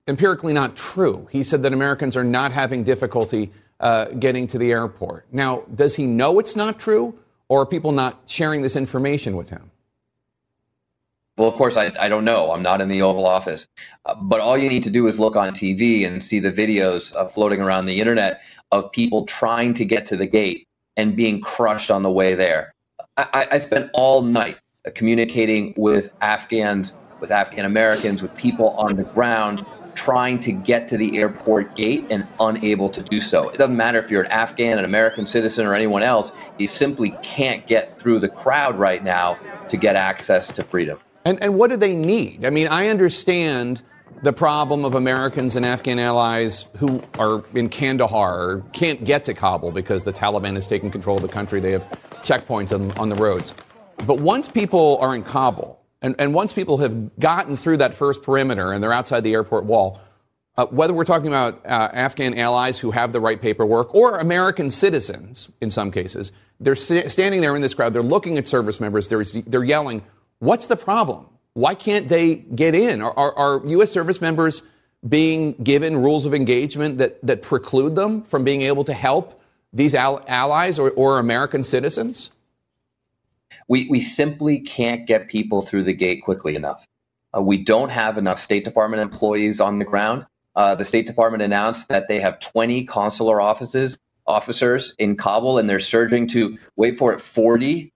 empirically 0.07 0.53
not 0.53 0.75
true. 0.75 1.27
He 1.31 1.43
said 1.43 1.63
that 1.63 1.73
Americans 1.73 2.15
are 2.15 2.23
not 2.23 2.51
having 2.51 2.83
difficulty 2.83 3.51
uh, 3.79 4.05
getting 4.05 4.45
to 4.47 4.59
the 4.59 4.71
airport. 4.71 5.25
Now, 5.31 5.63
does 5.73 5.95
he 5.95 6.05
know 6.05 6.37
it's 6.37 6.55
not 6.55 6.79
true, 6.79 7.17
or 7.49 7.61
are 7.61 7.65
people 7.65 7.91
not 7.91 8.21
sharing 8.27 8.61
this 8.61 8.75
information 8.75 9.35
with 9.35 9.49
him? 9.49 9.70
Well, 11.37 11.47
of 11.47 11.55
course, 11.55 11.77
I, 11.77 11.91
I 11.99 12.09
don't 12.09 12.25
know. 12.25 12.51
I'm 12.51 12.61
not 12.61 12.81
in 12.81 12.87
the 12.87 13.01
Oval 13.01 13.25
Office. 13.25 13.67
Uh, 14.05 14.15
but 14.15 14.41
all 14.41 14.57
you 14.57 14.69
need 14.69 14.83
to 14.83 14.89
do 14.89 15.07
is 15.07 15.19
look 15.19 15.35
on 15.35 15.53
TV 15.53 16.05
and 16.05 16.21
see 16.21 16.39
the 16.39 16.51
videos 16.51 17.15
uh, 17.15 17.27
floating 17.27 17.61
around 17.61 17.85
the 17.85 17.99
internet 17.99 18.41
of 18.71 18.91
people 18.91 19.25
trying 19.25 19.73
to 19.75 19.85
get 19.85 20.05
to 20.07 20.17
the 20.17 20.27
gate 20.27 20.67
and 20.97 21.15
being 21.15 21.41
crushed 21.41 21.89
on 21.89 22.03
the 22.03 22.11
way 22.11 22.35
there. 22.35 22.73
I, 23.17 23.47
I 23.51 23.57
spent 23.57 23.89
all 23.93 24.21
night 24.21 24.57
uh, 24.85 24.91
communicating 24.93 25.73
with 25.77 26.11
Afghans, 26.21 26.95
with 27.19 27.31
Afghan 27.31 27.65
Americans, 27.65 28.21
with 28.21 28.35
people 28.35 28.69
on 28.71 28.95
the 28.95 29.03
ground 29.03 29.65
trying 29.95 30.39
to 30.39 30.51
get 30.51 30.87
to 30.87 30.97
the 30.97 31.17
airport 31.17 31.75
gate 31.75 32.05
and 32.09 32.27
unable 32.39 32.89
to 32.89 33.01
do 33.01 33.19
so. 33.19 33.49
It 33.49 33.57
doesn't 33.57 33.75
matter 33.75 33.99
if 33.99 34.09
you're 34.09 34.23
an 34.23 34.31
Afghan, 34.31 34.79
an 34.79 34.85
American 34.85 35.27
citizen, 35.27 35.65
or 35.65 35.75
anyone 35.75 36.03
else, 36.03 36.31
you 36.57 36.67
simply 36.67 37.11
can't 37.21 37.65
get 37.67 37.97
through 37.99 38.19
the 38.19 38.29
crowd 38.29 38.77
right 38.77 39.03
now 39.03 39.37
to 39.69 39.77
get 39.77 39.95
access 39.95 40.51
to 40.53 40.63
freedom. 40.63 40.97
And, 41.25 41.41
and 41.41 41.55
what 41.55 41.69
do 41.69 41.77
they 41.77 41.95
need? 41.95 42.45
I 42.45 42.49
mean, 42.49 42.67
I 42.67 42.87
understand 42.87 43.81
the 44.23 44.33
problem 44.33 44.85
of 44.85 44.95
Americans 44.95 45.55
and 45.55 45.65
Afghan 45.65 45.99
allies 45.99 46.67
who 46.77 47.01
are 47.17 47.43
in 47.55 47.69
Kandahar 47.69 48.63
can't 48.73 49.03
get 49.03 49.25
to 49.25 49.33
Kabul 49.33 49.71
because 49.71 50.03
the 50.03 50.13
Taliban 50.13 50.55
has 50.55 50.67
taken 50.67 50.91
control 50.91 51.17
of 51.17 51.23
the 51.23 51.27
country. 51.27 51.59
They 51.59 51.71
have 51.71 51.87
checkpoints 52.21 52.71
on, 52.71 52.91
on 52.99 53.09
the 53.09 53.15
roads. 53.15 53.53
But 54.05 54.19
once 54.19 54.49
people 54.49 54.97
are 55.01 55.15
in 55.15 55.23
Kabul, 55.23 55.79
and, 56.01 56.15
and 56.17 56.33
once 56.33 56.53
people 56.53 56.77
have 56.79 57.19
gotten 57.19 57.57
through 57.57 57.77
that 57.77 57.93
first 57.93 58.23
perimeter 58.23 58.71
and 58.71 58.83
they're 58.83 58.93
outside 58.93 59.23
the 59.23 59.33
airport 59.33 59.65
wall, 59.65 59.99
uh, 60.57 60.65
whether 60.67 60.93
we're 60.93 61.05
talking 61.05 61.27
about 61.27 61.65
uh, 61.65 61.89
Afghan 61.93 62.37
allies 62.37 62.79
who 62.79 62.91
have 62.91 63.13
the 63.13 63.21
right 63.21 63.41
paperwork 63.41 63.93
or 63.95 64.19
American 64.19 64.69
citizens 64.69 65.49
in 65.61 65.69
some 65.69 65.91
cases, 65.91 66.31
they're 66.59 66.75
standing 66.75 67.41
there 67.41 67.55
in 67.55 67.61
this 67.61 67.73
crowd, 67.73 67.93
they're 67.93 68.03
looking 68.03 68.37
at 68.37 68.47
service 68.47 68.79
members, 68.79 69.07
they're, 69.07 69.23
they're 69.23 69.63
yelling, 69.63 70.03
What's 70.41 70.65
the 70.65 70.75
problem? 70.75 71.27
Why 71.53 71.75
can't 71.75 72.09
they 72.09 72.33
get 72.33 72.73
in? 72.73 73.03
Are, 73.03 73.13
are, 73.15 73.37
are 73.37 73.67
U.S. 73.67 73.91
service 73.91 74.21
members 74.21 74.63
being 75.07 75.53
given 75.53 75.95
rules 75.97 76.25
of 76.25 76.33
engagement 76.33 76.97
that, 76.97 77.23
that 77.23 77.43
preclude 77.43 77.93
them 77.93 78.23
from 78.23 78.43
being 78.43 78.63
able 78.63 78.83
to 78.85 78.93
help 78.93 79.39
these 79.71 79.93
al- 79.93 80.25
allies 80.27 80.79
or, 80.79 80.89
or 80.91 81.19
American 81.19 81.63
citizens? 81.63 82.31
We, 83.67 83.87
we 83.87 83.99
simply 83.99 84.61
can't 84.61 85.05
get 85.05 85.27
people 85.27 85.61
through 85.61 85.83
the 85.83 85.93
gate 85.93 86.23
quickly 86.23 86.55
enough. 86.55 86.87
Uh, 87.37 87.43
we 87.43 87.63
don't 87.63 87.89
have 87.89 88.17
enough 88.17 88.39
State 88.39 88.65
Department 88.65 89.03
employees 89.03 89.61
on 89.61 89.77
the 89.77 89.85
ground. 89.85 90.25
Uh, 90.55 90.73
the 90.73 90.85
State 90.85 91.05
Department 91.05 91.43
announced 91.43 91.87
that 91.89 92.07
they 92.07 92.19
have 92.19 92.39
20 92.39 92.83
consular 92.85 93.39
offices 93.39 93.99
officers 94.25 94.95
in 94.97 95.17
Kabul, 95.17 95.59
and 95.59 95.69
they're 95.69 95.79
surging 95.79 96.27
to 96.29 96.57
wait 96.77 96.97
for 96.97 97.13
it 97.13 97.21
40 97.21 97.93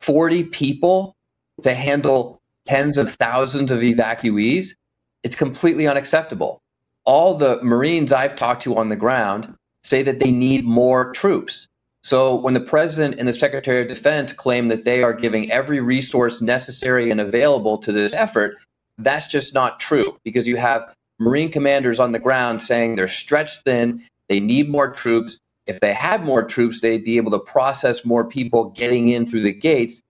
40 0.00 0.44
people 0.44 1.16
to 1.62 1.74
handle 1.74 2.40
tens 2.66 2.98
of 2.98 3.12
thousands 3.14 3.70
of 3.70 3.80
evacuees, 3.80 4.74
it's 5.22 5.36
completely 5.36 5.86
unacceptable. 5.86 6.60
All 7.04 7.36
the 7.36 7.62
Marines 7.62 8.12
I've 8.12 8.36
talked 8.36 8.62
to 8.62 8.76
on 8.76 8.88
the 8.88 8.96
ground 8.96 9.54
say 9.82 10.02
that 10.02 10.20
they 10.20 10.30
need 10.30 10.64
more 10.64 11.12
troops. 11.12 11.68
So 12.02 12.34
when 12.34 12.54
the 12.54 12.60
president 12.60 13.18
and 13.18 13.28
the 13.28 13.32
secretary 13.32 13.82
of 13.82 13.88
defense 13.88 14.32
claim 14.32 14.68
that 14.68 14.84
they 14.84 15.02
are 15.02 15.12
giving 15.12 15.50
every 15.50 15.80
resource 15.80 16.40
necessary 16.40 17.10
and 17.10 17.20
available 17.20 17.78
to 17.78 17.92
this 17.92 18.14
effort, 18.14 18.56
that's 18.98 19.28
just 19.28 19.54
not 19.54 19.80
true 19.80 20.18
because 20.24 20.48
you 20.48 20.56
have 20.56 20.94
Marine 21.18 21.50
commanders 21.50 22.00
on 22.00 22.12
the 22.12 22.18
ground 22.18 22.62
saying 22.62 22.96
they're 22.96 23.08
stretched 23.08 23.64
thin, 23.64 24.02
they 24.28 24.40
need 24.40 24.70
more 24.70 24.90
troops. 24.90 25.38
If 25.66 25.80
they 25.80 25.92
had 25.92 26.24
more 26.24 26.42
troops, 26.42 26.80
they'd 26.80 27.04
be 27.04 27.18
able 27.18 27.30
to 27.32 27.38
process 27.38 28.04
more 28.04 28.24
people 28.24 28.70
getting 28.70 29.10
in 29.10 29.26
through 29.26 29.42
the 29.42 29.52
gates. 29.52 30.00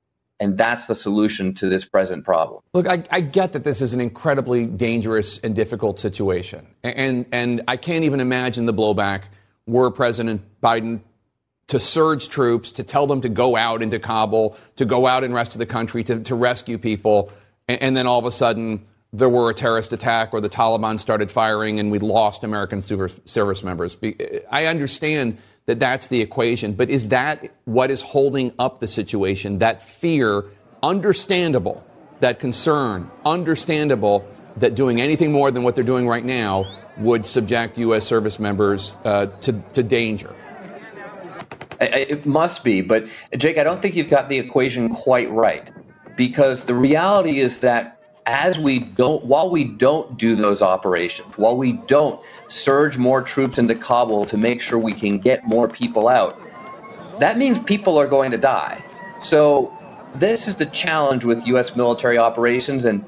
And 0.40 0.56
that's 0.56 0.87
the 0.87 0.94
solution 0.94 1.52
to 1.54 1.68
this 1.68 1.85
present 1.85 2.25
problem. 2.25 2.62
Look, 2.73 2.88
I, 2.88 3.04
I, 3.11 3.20
get 3.20 3.52
that 3.52 3.62
this 3.62 3.82
is 3.82 3.92
an 3.92 4.00
incredibly 4.00 4.66
dangerous 4.66 5.37
and 5.38 5.54
difficult 5.54 6.00
situation. 6.00 6.66
And, 6.82 7.26
and 7.30 7.62
I 7.68 7.76
can't 7.76 8.04
even 8.04 8.20
imagine 8.20 8.64
the 8.64 8.73
blowback 8.73 9.25
were 9.66 9.90
President 9.90 10.42
Biden 10.62 11.00
to 11.66 11.78
surge 11.78 12.30
troops, 12.30 12.73
to 12.73 12.82
tell 12.82 13.06
them 13.06 13.20
to 13.20 13.28
go 13.28 13.54
out 13.54 13.82
into 13.82 13.99
Kabul, 13.99 14.56
to 14.76 14.87
go 14.87 15.06
out 15.06 15.25
in 15.25 15.30
the 15.30 15.37
rest 15.37 15.54
of 15.54 15.59
the 15.59 15.66
country, 15.66 16.02
to, 16.04 16.20
to 16.20 16.35
rescue 16.35 16.78
people. 16.78 17.30
And, 17.68 17.82
and 17.82 17.97
then 17.97 18.06
all 18.06 18.18
of 18.18 18.25
a 18.25 18.30
sudden, 18.30 18.87
there 19.12 19.28
were 19.28 19.50
a 19.50 19.54
terrorist 19.54 19.92
attack 19.92 20.32
or 20.32 20.40
the 20.40 20.49
Taliban 20.49 20.99
started 20.99 21.30
firing 21.30 21.80
and 21.80 21.90
we 21.90 21.99
lost 21.99 22.44
American 22.44 22.80
service 22.80 23.64
members. 23.64 23.97
I 24.50 24.66
understand 24.66 25.38
that 25.67 25.79
that's 25.79 26.09
the 26.09 26.21
equation, 26.21 26.75
but 26.75 26.90
is 26.90 27.09
that 27.09 27.49
what 27.64 27.90
is 27.90 28.02
holding 28.02 28.52
up 28.59 28.81
the 28.81 28.88
situation? 28.88 29.59
That 29.59 29.83
fear, 29.83 30.45
understandable, 30.83 31.85
that 32.21 32.38
concern, 32.38 33.11
understandable 33.25 34.26
that 34.57 34.75
doing 34.75 35.00
anything 35.00 35.33
more 35.33 35.50
than 35.50 35.62
what 35.62 35.75
they're 35.75 35.85
doing 35.85 36.09
right 36.09 36.25
now 36.25 36.64
would 36.99 37.25
subject 37.25 37.79
U.S. 37.79 38.05
service 38.05 38.38
members 38.38 38.93
uh, 39.05 39.26
to, 39.43 39.52
to 39.73 39.83
danger. 39.83 40.35
It 41.81 42.26
must 42.26 42.62
be, 42.62 42.83
but 42.83 43.07
Jake, 43.38 43.57
I 43.57 43.62
don't 43.62 43.81
think 43.81 43.97
you've 43.97 44.11
got 44.11 44.29
the 44.29 44.37
equation 44.37 44.95
quite 44.95 45.31
right 45.31 45.71
because 46.14 46.64
the 46.64 46.75
reality 46.75 47.40
is 47.40 47.61
that 47.61 48.00
as 48.27 48.59
we 48.59 48.81
don't, 48.81 49.25
while 49.25 49.50
we 49.50 49.65
don't 49.65 50.17
do 50.17 50.37
those 50.37 50.62
operations, 50.62 51.37
while 51.39 51.57
we 51.57 51.73
don't 51.73 52.21
surge 52.49 52.97
more 52.97 53.23
troops 53.23 53.59
into 53.59 53.75
Kabul 53.75 54.27
to 54.27 54.37
make 54.37 54.61
sure 54.61 54.79
we 54.79 54.93
can 54.93 55.19
get 55.19 55.45
more 55.45 55.69
people 55.69 56.09
out, 56.09 56.41
that 57.19 57.39
means 57.39 57.59
people 57.59 57.99
are 57.99 58.07
going 58.07 58.31
to 58.31 58.39
die. 58.39 58.83
So 59.23 59.77
this 60.15 60.49
is 60.49 60.57
the 60.57 60.67
challenge 60.67 61.25
with 61.25 61.47
U.S. 61.47 61.77
military 61.77 62.19
operations, 62.19 62.85
and 62.85 63.05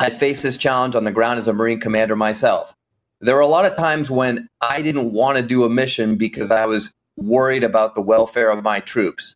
I 0.00 0.10
face 0.10 0.42
this 0.42 0.56
challenge 0.56 0.94
on 0.94 1.04
the 1.04 1.12
ground 1.12 1.38
as 1.38 1.48
a 1.48 1.52
Marine 1.52 1.80
commander 1.80 2.16
myself. 2.16 2.74
There 3.20 3.34
were 3.34 3.40
a 3.40 3.48
lot 3.48 3.64
of 3.64 3.76
times 3.76 4.10
when 4.10 4.48
I 4.60 4.80
didn't 4.82 5.12
want 5.12 5.38
to 5.38 5.42
do 5.42 5.64
a 5.64 5.68
mission 5.68 6.16
because 6.16 6.50
I 6.50 6.66
was 6.66 6.94
worried 7.16 7.64
about 7.64 7.94
the 7.94 8.00
welfare 8.00 8.50
of 8.50 8.62
my 8.62 8.80
troops. 8.80 9.34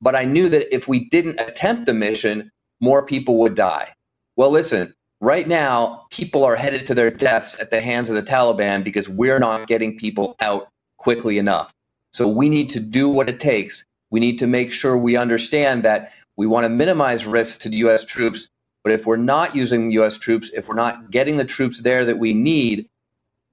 But 0.00 0.14
I 0.14 0.24
knew 0.24 0.48
that 0.50 0.74
if 0.74 0.86
we 0.86 1.08
didn't 1.08 1.40
attempt 1.40 1.86
the 1.86 1.94
mission, 1.94 2.52
more 2.80 3.04
people 3.04 3.38
would 3.40 3.54
die. 3.54 3.95
Well, 4.36 4.50
listen, 4.50 4.94
right 5.20 5.48
now, 5.48 6.06
people 6.10 6.44
are 6.44 6.56
headed 6.56 6.86
to 6.88 6.94
their 6.94 7.10
deaths 7.10 7.58
at 7.58 7.70
the 7.70 7.80
hands 7.80 8.10
of 8.10 8.16
the 8.16 8.22
Taliban 8.22 8.84
because 8.84 9.08
we're 9.08 9.38
not 9.38 9.66
getting 9.66 9.96
people 9.96 10.36
out 10.40 10.68
quickly 10.98 11.38
enough. 11.38 11.72
So 12.12 12.28
we 12.28 12.48
need 12.48 12.70
to 12.70 12.80
do 12.80 13.08
what 13.08 13.28
it 13.28 13.40
takes. 13.40 13.84
We 14.10 14.20
need 14.20 14.38
to 14.38 14.46
make 14.46 14.72
sure 14.72 14.96
we 14.96 15.16
understand 15.16 15.84
that 15.84 16.12
we 16.36 16.46
want 16.46 16.64
to 16.64 16.68
minimize 16.68 17.24
risks 17.26 17.56
to 17.58 17.68
the 17.68 17.78
U.S. 17.78 18.04
troops. 18.04 18.48
But 18.84 18.92
if 18.92 19.06
we're 19.06 19.16
not 19.16 19.56
using 19.56 19.90
U.S. 19.92 20.18
troops, 20.18 20.50
if 20.50 20.68
we're 20.68 20.76
not 20.76 21.10
getting 21.10 21.38
the 21.38 21.44
troops 21.44 21.80
there 21.80 22.04
that 22.04 22.18
we 22.18 22.34
need, 22.34 22.88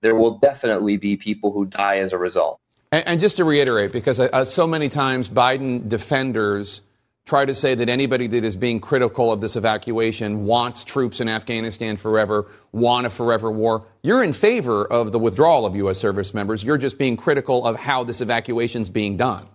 there 0.01 0.15
will 0.15 0.37
definitely 0.37 0.97
be 0.97 1.15
people 1.15 1.51
who 1.51 1.65
die 1.65 1.97
as 1.97 2.13
a 2.13 2.17
result. 2.17 2.59
And, 2.91 3.07
and 3.07 3.19
just 3.19 3.37
to 3.37 3.45
reiterate, 3.45 3.91
because 3.91 4.19
uh, 4.19 4.45
so 4.45 4.67
many 4.67 4.89
times 4.89 5.29
Biden 5.29 5.87
defenders 5.87 6.81
try 7.25 7.45
to 7.45 7.55
say 7.55 7.73
that 7.75 7.89
anybody 7.89 8.27
that 8.27 8.43
is 8.43 8.57
being 8.57 8.79
critical 8.79 9.31
of 9.31 9.39
this 9.39 9.55
evacuation 9.55 10.45
wants 10.45 10.83
troops 10.83 11.21
in 11.21 11.29
Afghanistan 11.29 11.95
forever, 11.95 12.49
want 12.71 13.07
a 13.07 13.09
forever 13.09 13.51
war. 13.51 13.85
You're 14.01 14.23
in 14.23 14.33
favor 14.33 14.85
of 14.85 15.11
the 15.11 15.19
withdrawal 15.19 15.65
of 15.65 15.75
U.S. 15.75 15.99
service 15.99 16.33
members. 16.33 16.63
You're 16.63 16.77
just 16.77 16.97
being 16.97 17.15
critical 17.15 17.65
of 17.65 17.79
how 17.79 18.03
this 18.03 18.19
evacuation 18.19 18.81
is 18.81 18.89
being 18.89 19.15
done. 19.15 19.47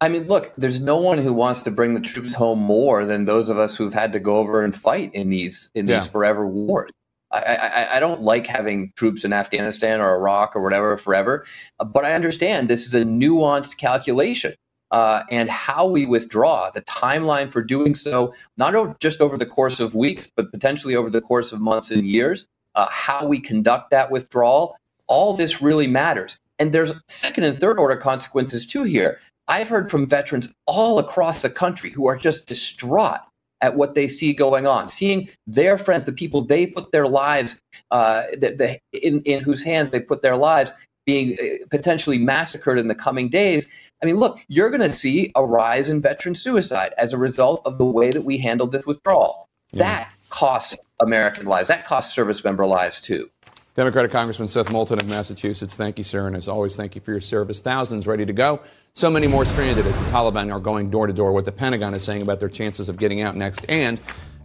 I 0.00 0.08
mean, 0.08 0.24
look, 0.24 0.52
there's 0.58 0.82
no 0.82 0.96
one 0.96 1.18
who 1.18 1.32
wants 1.32 1.62
to 1.62 1.70
bring 1.70 1.94
the 1.94 2.00
troops 2.00 2.34
home 2.34 2.58
more 2.58 3.06
than 3.06 3.24
those 3.24 3.48
of 3.48 3.58
us 3.58 3.76
who've 3.76 3.94
had 3.94 4.12
to 4.12 4.20
go 4.20 4.36
over 4.38 4.62
and 4.62 4.74
fight 4.74 5.14
in 5.14 5.30
these 5.30 5.70
in 5.74 5.86
these 5.86 6.04
yeah. 6.04 6.10
forever 6.10 6.46
wars. 6.46 6.90
I, 7.30 7.38
I, 7.38 7.96
I, 7.96 8.00
don't 8.00 8.20
like 8.20 8.46
having 8.46 8.92
troops 8.96 9.24
in 9.24 9.32
Afghanistan 9.32 10.00
or 10.00 10.14
Iraq 10.14 10.54
or 10.54 10.62
whatever 10.62 10.96
forever, 10.96 11.46
but 11.78 12.04
I 12.04 12.14
understand 12.14 12.68
this 12.68 12.86
is 12.86 12.94
a 12.94 13.04
nuanced 13.04 13.76
calculation. 13.76 14.54
Uh, 14.94 15.24
and 15.28 15.50
how 15.50 15.84
we 15.88 16.06
withdraw, 16.06 16.70
the 16.70 16.82
timeline 16.82 17.50
for 17.50 17.62
doing 17.64 17.96
so, 17.96 18.32
not 18.56 19.00
just 19.00 19.20
over 19.20 19.36
the 19.36 19.44
course 19.58 19.80
of 19.80 19.92
weeks, 19.92 20.30
but 20.36 20.52
potentially 20.52 20.94
over 20.94 21.10
the 21.10 21.20
course 21.20 21.50
of 21.50 21.60
months 21.60 21.90
and 21.90 22.06
years, 22.06 22.46
uh, 22.76 22.86
how 22.88 23.26
we 23.26 23.40
conduct 23.40 23.90
that 23.90 24.08
withdrawal, 24.12 24.76
all 25.08 25.34
this 25.34 25.60
really 25.60 25.88
matters. 25.88 26.38
And 26.60 26.72
there's 26.72 26.92
second 27.08 27.42
and 27.42 27.58
third 27.58 27.76
order 27.80 27.96
consequences 27.96 28.66
too 28.66 28.84
here. 28.84 29.18
I've 29.48 29.66
heard 29.66 29.90
from 29.90 30.06
veterans 30.06 30.54
all 30.64 31.00
across 31.00 31.42
the 31.42 31.50
country 31.50 31.90
who 31.90 32.06
are 32.06 32.16
just 32.16 32.46
distraught 32.46 33.18
at 33.62 33.74
what 33.74 33.96
they 33.96 34.06
see 34.06 34.32
going 34.32 34.64
on, 34.64 34.86
seeing 34.86 35.28
their 35.48 35.76
friends, 35.76 36.04
the 36.04 36.12
people 36.12 36.44
they 36.44 36.68
put 36.68 36.92
their 36.92 37.08
lives, 37.08 37.60
uh, 37.90 38.22
the, 38.38 38.50
the, 38.60 38.78
in, 39.04 39.22
in 39.22 39.42
whose 39.42 39.64
hands 39.64 39.90
they 39.90 39.98
put 39.98 40.22
their 40.22 40.36
lives, 40.36 40.72
being 41.04 41.36
uh, 41.42 41.66
potentially 41.70 42.18
massacred 42.18 42.78
in 42.78 42.86
the 42.86 42.94
coming 42.94 43.28
days. 43.28 43.66
I 44.04 44.06
mean, 44.06 44.16
look, 44.16 44.38
you're 44.48 44.68
going 44.68 44.82
to 44.82 44.92
see 44.92 45.32
a 45.34 45.42
rise 45.42 45.88
in 45.88 46.02
veteran 46.02 46.34
suicide 46.34 46.92
as 46.98 47.14
a 47.14 47.16
result 47.16 47.62
of 47.64 47.78
the 47.78 47.86
way 47.86 48.10
that 48.10 48.20
we 48.20 48.36
handled 48.36 48.70
this 48.70 48.84
withdrawal. 48.84 49.48
Yeah. 49.72 49.84
That 49.84 50.12
costs 50.28 50.76
American 51.00 51.46
lives. 51.46 51.68
That 51.68 51.86
costs 51.86 52.14
service 52.14 52.44
member 52.44 52.66
lives 52.66 53.00
too. 53.00 53.30
Democratic 53.74 54.10
Congressman 54.10 54.48
Seth 54.48 54.70
Moulton 54.70 54.98
of 55.00 55.08
Massachusetts, 55.08 55.74
thank 55.74 55.96
you, 55.96 56.04
sir. 56.04 56.26
And 56.26 56.36
as 56.36 56.48
always, 56.48 56.76
thank 56.76 56.94
you 56.94 57.00
for 57.00 57.12
your 57.12 57.22
service. 57.22 57.62
Thousands 57.62 58.06
ready 58.06 58.26
to 58.26 58.34
go. 58.34 58.60
So 58.92 59.10
many 59.10 59.26
more 59.26 59.46
stranded 59.46 59.86
as 59.86 59.98
the 59.98 60.04
Taliban 60.10 60.52
are 60.52 60.60
going 60.60 60.90
door 60.90 61.06
to 61.06 61.12
door. 61.14 61.32
What 61.32 61.46
the 61.46 61.52
Pentagon 61.52 61.94
is 61.94 62.04
saying 62.04 62.20
about 62.20 62.40
their 62.40 62.50
chances 62.50 62.90
of 62.90 62.98
getting 62.98 63.22
out 63.22 63.36
next. 63.36 63.64
And 63.70 63.98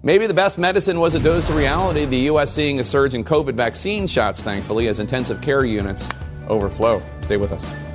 maybe 0.04 0.25
the 0.25 0.34
best 0.34 0.58
medicine 0.58 1.01
was 1.01 1.16
a 1.16 1.20
dose 1.20 1.50
of 1.50 1.58
reality. 1.58 2.06
The 2.06 2.18
U.S. 2.32 2.54
seeing 2.54 2.80
a 2.80 2.84
surge 2.86 3.13
in 3.13 3.25
COVID 3.25 3.56
vaccine 3.56 4.08
shots, 4.08 4.42
thankfully, 4.42 4.88
as 4.88 5.01
intensive 5.01 5.42
care 5.42 5.66
units 5.66 6.08
overflow. 6.48 7.01
Stay 7.20 7.36
with 7.36 7.51
us. 7.51 7.88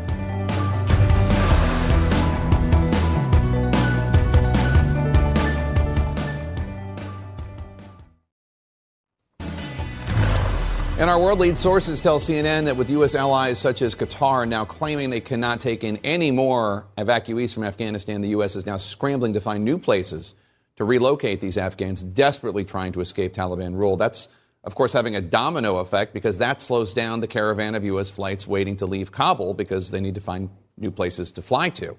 And 10.97 11.11
our 11.11 11.19
world 11.19 11.41
lead 11.41 11.57
sources 11.57 12.01
tell 12.01 12.21
CNN 12.21 12.67
that 12.67 12.77
with 12.77 12.89
U.S. 12.91 13.17
allies 13.17 13.59
such 13.59 13.83
as 13.83 13.97
Qatar 13.97 14.49
now 14.49 14.65
claiming 14.65 15.11
they 15.11 15.19
cannot 15.19 15.59
take 15.59 15.83
in 15.83 15.97
any 16.05 16.31
more 16.31 16.87
evacuees 16.97 17.53
from 17.53 17.65
Afghanistan, 17.65 18.21
the 18.21 18.29
U.S. 18.29 18.55
is 18.55 18.65
now 18.65 18.77
scrambling 18.77 19.33
to 19.33 19.41
find 19.41 19.65
new 19.65 19.77
places 19.77 20.37
to 20.77 20.85
relocate 20.85 21.41
these 21.41 21.59
Afghans 21.59 22.05
desperately 22.05 22.65
trying 22.65 22.93
to 22.93 23.01
escape 23.01 23.35
Taliban 23.35 23.75
rule. 23.75 23.97
That's, 23.97 24.29
of 24.63 24.77
course, 24.77 24.93
having 24.93 25.17
a 25.17 25.21
domino 25.21 25.79
effect 25.79 26.15
because 26.15 26.39
that 26.39 26.63
slows 26.63 26.95
down 26.95 27.19
the 27.19 27.27
caravan 27.27 27.75
of 27.75 27.85
U.S. 27.85 28.09
flights 28.09 28.47
waiting 28.47 28.77
to 28.77 28.87
leave 28.87 29.11
Kabul 29.11 29.53
because 29.53 29.91
they 29.91 30.01
need 30.01 30.15
to 30.15 30.21
find 30.21 30.49
new 30.77 30.93
places 30.93 31.33
to 31.33 31.43
fly 31.43 31.71
to. 31.71 31.97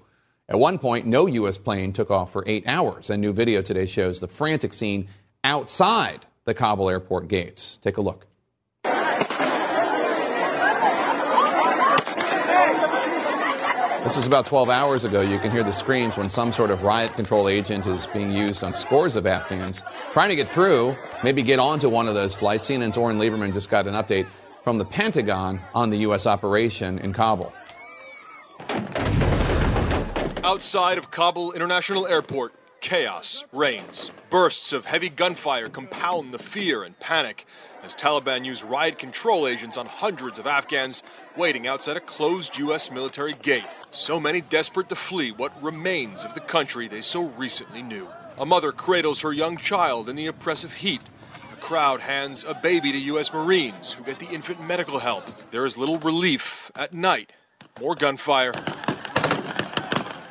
At 0.48 0.58
one 0.58 0.78
point, 0.78 1.04
no 1.04 1.26
U.S. 1.26 1.58
plane 1.58 1.92
took 1.92 2.10
off 2.10 2.32
for 2.32 2.44
eight 2.46 2.66
hours. 2.66 3.10
A 3.10 3.16
new 3.18 3.34
video 3.34 3.60
today 3.60 3.84
shows 3.84 4.20
the 4.20 4.28
frantic 4.28 4.72
scene 4.72 5.08
outside 5.44 6.24
the 6.44 6.54
Kabul 6.54 6.88
airport 6.88 7.28
gates. 7.28 7.76
Take 7.76 7.98
a 7.98 8.00
look. 8.00 8.25
This 14.06 14.14
was 14.14 14.28
about 14.28 14.46
12 14.46 14.70
hours 14.70 15.04
ago. 15.04 15.20
You 15.20 15.40
can 15.40 15.50
hear 15.50 15.64
the 15.64 15.72
screams 15.72 16.16
when 16.16 16.30
some 16.30 16.52
sort 16.52 16.70
of 16.70 16.84
riot 16.84 17.14
control 17.14 17.48
agent 17.48 17.86
is 17.86 18.06
being 18.06 18.30
used 18.30 18.62
on 18.62 18.72
scores 18.72 19.16
of 19.16 19.26
Afghans 19.26 19.82
trying 20.12 20.28
to 20.28 20.36
get 20.36 20.46
through, 20.46 20.94
maybe 21.24 21.42
get 21.42 21.58
onto 21.58 21.88
one 21.88 22.06
of 22.06 22.14
those 22.14 22.32
flights. 22.32 22.70
CNN's 22.70 22.96
Oren 22.96 23.18
Liebermann 23.18 23.52
just 23.52 23.68
got 23.68 23.88
an 23.88 23.94
update 23.94 24.28
from 24.62 24.78
the 24.78 24.84
Pentagon 24.84 25.58
on 25.74 25.90
the 25.90 25.96
U.S. 25.98 26.24
operation 26.24 27.00
in 27.00 27.12
Kabul. 27.12 27.52
Outside 30.44 30.98
of 30.98 31.10
Kabul 31.10 31.50
International 31.50 32.06
Airport, 32.06 32.54
chaos 32.86 33.44
reigns. 33.52 34.12
Bursts 34.30 34.72
of 34.72 34.84
heavy 34.84 35.08
gunfire 35.08 35.68
compound 35.68 36.32
the 36.32 36.38
fear 36.38 36.84
and 36.84 36.96
panic 37.00 37.44
as 37.82 37.96
Taliban 37.96 38.44
use 38.44 38.62
riot 38.62 38.96
control 38.96 39.48
agents 39.48 39.76
on 39.76 39.86
hundreds 39.86 40.38
of 40.38 40.46
Afghans 40.46 41.02
waiting 41.36 41.66
outside 41.66 41.96
a 41.96 42.00
closed 42.00 42.56
U.S. 42.58 42.92
military 42.92 43.34
gate. 43.42 43.64
So 43.90 44.20
many 44.20 44.40
desperate 44.40 44.88
to 44.90 44.94
flee 44.94 45.32
what 45.32 45.60
remains 45.60 46.24
of 46.24 46.34
the 46.34 46.40
country 46.40 46.86
they 46.86 47.00
so 47.00 47.24
recently 47.24 47.82
knew. 47.82 48.06
A 48.38 48.46
mother 48.46 48.70
cradles 48.70 49.22
her 49.22 49.32
young 49.32 49.56
child 49.56 50.08
in 50.08 50.14
the 50.14 50.28
oppressive 50.28 50.74
heat. 50.74 51.02
A 51.52 51.56
crowd 51.56 52.02
hands 52.02 52.44
a 52.44 52.54
baby 52.54 52.92
to 52.92 52.98
U.S. 52.98 53.32
Marines 53.32 53.94
who 53.94 54.04
get 54.04 54.20
the 54.20 54.30
infant 54.30 54.64
medical 54.64 55.00
help. 55.00 55.24
There 55.50 55.66
is 55.66 55.76
little 55.76 55.98
relief 55.98 56.70
at 56.76 56.94
night. 56.94 57.32
More 57.80 57.96
gunfire 57.96 58.52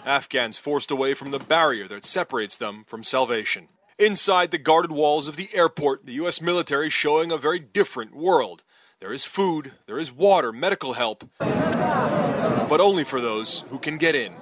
Afghans 0.05 0.59
forced 0.59 0.91
away 0.91 1.15
from 1.15 1.31
the 1.31 1.39
barrier 1.39 1.87
that 1.87 2.05
separates 2.05 2.55
them 2.55 2.83
from 2.85 3.03
salvation. 3.03 3.69
Inside 3.97 4.51
the 4.51 4.59
guarded 4.59 4.91
walls 4.91 5.27
of 5.27 5.35
the 5.35 5.49
airport, 5.53 6.05
the 6.05 6.13
U.S. 6.13 6.41
military 6.41 6.89
showing 6.91 7.31
a 7.31 7.37
very 7.37 7.59
different 7.59 8.15
world. 8.15 8.63
There 8.99 9.11
is 9.11 9.25
food, 9.25 9.71
there 9.87 9.97
is 9.97 10.11
water, 10.11 10.51
medical 10.51 10.93
help, 10.93 11.27
but 11.39 12.79
only 12.79 13.03
for 13.03 13.19
those 13.19 13.61
who 13.69 13.79
can 13.79 13.97
get 13.97 14.13
in. 14.13 14.33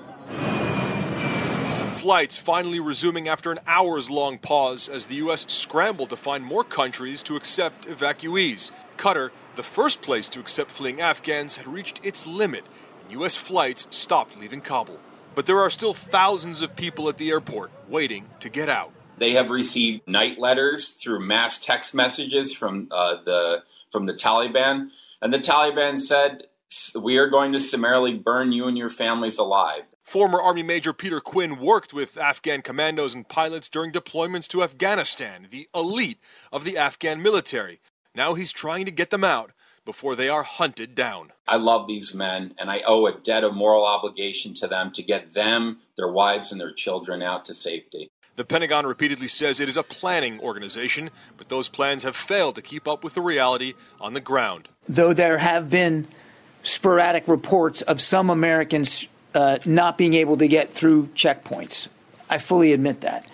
Flights 1.94 2.36
finally 2.36 2.82
resuming 2.82 3.30
after 3.30 3.50
an 3.52 3.60
hours 3.66 4.10
long 4.10 4.38
pause 4.38 4.90
as 4.90 5.06
the 5.06 5.16
U.S. 5.16 5.50
scrambled 5.50 6.10
to 6.10 6.18
find 6.18 6.44
more 6.44 6.66
countries 6.66 7.24
to 7.24 7.38
accept 7.38 7.88
evacuees. 7.88 8.72
Qatar, 8.98 9.30
the 9.56 9.64
first 9.64 10.02
place 10.02 10.28
to 10.30 10.42
accept 10.42 10.72
fleeing 10.72 11.00
Afghans, 11.00 11.58
had 11.58 11.68
reached 11.68 12.04
its 12.04 12.28
limit, 12.28 12.66
and 13.02 13.12
U.S. 13.14 13.38
flights 13.38 13.88
stopped 13.96 14.38
leaving 14.38 14.60
Kabul. 14.60 15.00
But 15.36 15.46
there 15.46 15.60
are 15.60 15.70
still 15.70 15.94
thousands 15.94 16.62
of 16.62 16.76
people 16.76 17.10
at 17.10 17.18
the 17.18 17.32
airport 17.32 17.72
waiting 17.88 18.26
to 18.40 18.50
get 18.50 18.70
out. 18.70 18.92
They 19.18 19.34
have 19.34 19.50
received 19.50 20.08
night 20.08 20.40
letters 20.40 20.90
through 20.90 21.26
mass 21.26 21.60
text 21.60 21.94
messages 21.94 22.54
from 22.54 22.88
uh, 22.92 23.18
the 23.24 23.64
from 23.92 24.06
the 24.06 24.14
Taliban, 24.14 24.90
and 25.22 25.34
the 25.34 25.40
Taliban 25.40 26.02
said, 26.02 26.48
"We 27.00 27.18
are 27.18 27.28
going 27.28 27.54
to 27.54 27.60
summarily 27.60 28.16
burn 28.16 28.52
you 28.52 28.68
and 28.68 28.78
your 28.78 28.90
families 28.90 29.38
alive." 29.38 29.84
Former 30.04 30.42
Army 30.42 30.64
Major 30.64 30.94
Peter 30.94 31.22
Quinn 31.22 31.60
worked 31.60 31.94
with 31.94 32.18
Afghan 32.18 32.62
commandos 32.62 33.16
and 33.16 33.28
pilots 33.28 33.70
during 33.70 33.92
deployments 33.92 34.48
to 34.50 34.62
Afghanistan, 34.62 35.48
the 35.50 35.70
elite 35.74 36.20
of 36.52 36.66
the 36.66 36.78
Afghan 36.78 37.22
military. 37.22 37.80
Now 38.14 38.34
he's 38.34 38.52
trying 38.52 38.86
to 38.86 38.92
get 38.92 39.12
them 39.12 39.24
out 39.24 39.52
before 39.86 40.16
they 40.16 40.30
are 40.30 40.44
hunted 40.44 40.96
down. 40.96 41.32
I 41.48 41.58
love 41.58 41.88
these 41.88 42.14
men, 42.14 42.54
and 42.58 42.72
I 42.72 42.82
owe 42.86 43.06
a 43.06 43.14
debt 43.14 43.44
of 43.44 43.54
moral 43.54 43.86
obligation 43.86 44.54
to 44.56 44.68
them 44.68 44.92
to 44.92 45.04
get 45.04 45.34
them, 45.34 45.80
their 45.98 46.12
wives, 46.12 46.52
and 46.52 46.60
their 46.60 46.74
children 46.74 47.22
out 47.22 47.46
to 47.46 47.54
safety. 47.54 48.10
The 48.36 48.46
Pentagon 48.46 48.88
repeatedly 48.88 49.28
says 49.28 49.60
it 49.60 49.70
is 49.70 49.78
a 49.78 49.84
planning 49.84 50.40
organization, 50.40 51.12
but 51.38 51.50
those 51.50 51.70
plans 51.70 52.02
have 52.02 52.16
failed 52.16 52.56
to 52.56 52.62
keep 52.62 52.88
up 52.88 53.04
with 53.04 53.14
the 53.14 53.22
reality 53.22 53.76
on 54.02 54.14
the 54.14 54.22
ground. 54.22 54.70
Though 54.90 55.14
there 55.14 55.38
have 55.38 55.70
been 55.70 56.08
sporadic 56.64 57.28
reports 57.28 57.84
of 57.84 58.02
some 58.02 58.32
Americans 58.32 59.08
uh, 59.36 59.60
not 59.66 60.00
being 60.00 60.16
able 60.16 60.38
to 60.38 60.48
get 60.48 60.72
through 60.72 61.08
checkpoints, 61.08 61.90
I 62.28 62.40
fully 62.40 62.74
admit 62.74 63.02
that. 63.02 63.30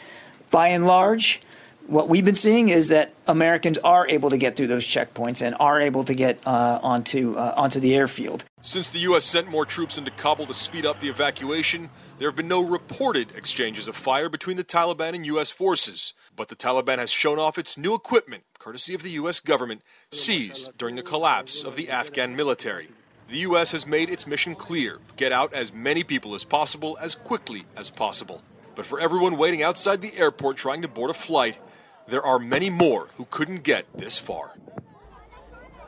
By 0.52 0.70
and 0.70 0.86
large, 0.86 1.42
what 1.90 2.08
we've 2.08 2.24
been 2.24 2.36
seeing 2.36 2.70
is 2.70 2.90
that 2.90 3.14
Americans 3.28 3.80
are 3.80 4.08
able 4.08 4.30
to 4.30 4.38
get 4.38 4.56
through 4.56 4.68
those 4.68 4.86
checkpoints 4.86 5.42
and 5.42 5.56
are 5.60 5.82
able 5.82 6.04
to 6.04 6.14
get 6.14 6.40
uh, 6.46 6.80
onto 6.84 7.36
uh, 7.36 7.56
onto 7.58 7.80
the 7.80 7.96
airfield. 7.96 8.46
Since 8.62 8.90
the 8.90 9.00
U.S. 9.00 9.26
sent 9.26 9.48
more 9.48 9.66
troops 9.66 9.98
into 9.98 10.12
Kabul 10.12 10.46
to 10.46 10.54
speed 10.54 10.86
up 10.86 11.00
the 11.00 11.10
evacuation, 11.10 11.90
there 12.20 12.30
have 12.30 12.36
been 12.36 12.48
no 12.48 12.62
reported 12.62 13.32
exchanges 13.36 13.88
of 13.88 13.96
fire 13.96 14.30
between 14.30 14.56
the 14.56 14.64
Taliban 14.64 15.16
and 15.16 15.26
U.S. 15.26 15.50
forces. 15.50 16.14
But 16.36 16.50
the 16.50 16.56
Taliban 16.56 17.00
has 17.00 17.12
shown 17.12 17.40
off 17.40 17.58
its 17.58 17.78
new 17.78 17.96
equipment, 17.96 18.44
courtesy 18.60 18.94
of 18.94 19.02
the 19.02 19.12
U.S. 19.12 19.40
government, 19.40 19.82
seized 20.12 20.78
during 20.78 20.96
the 20.96 21.02
collapse 21.02 21.64
of 21.64 21.76
the 21.76 21.90
Afghan 21.90 22.36
military. 22.36 22.90
The 23.30 23.40
U.S. 23.40 23.72
has 23.72 23.88
made 23.88 24.12
its 24.12 24.28
mission 24.28 24.54
clear 24.54 25.00
get 25.18 25.34
out 25.34 25.54
as 25.54 25.74
many 25.74 26.04
people 26.04 26.36
as 26.36 26.44
possible, 26.44 27.00
as 27.02 27.16
quickly 27.16 27.66
as 27.76 27.90
possible. 27.90 28.44
But 28.76 28.86
for 28.86 29.00
everyone 29.00 29.38
waiting 29.38 29.64
outside 29.64 30.02
the 30.02 30.18
airport 30.18 30.56
trying 30.56 30.84
to 30.84 30.88
board 30.88 31.10
a 31.10 31.14
flight, 31.14 31.58
there 32.10 32.26
are 32.26 32.40
many 32.40 32.70
more 32.70 33.08
who 33.18 33.26
couldn't 33.30 33.64
get 33.64 33.86
this 33.96 34.20
far. 34.20 34.54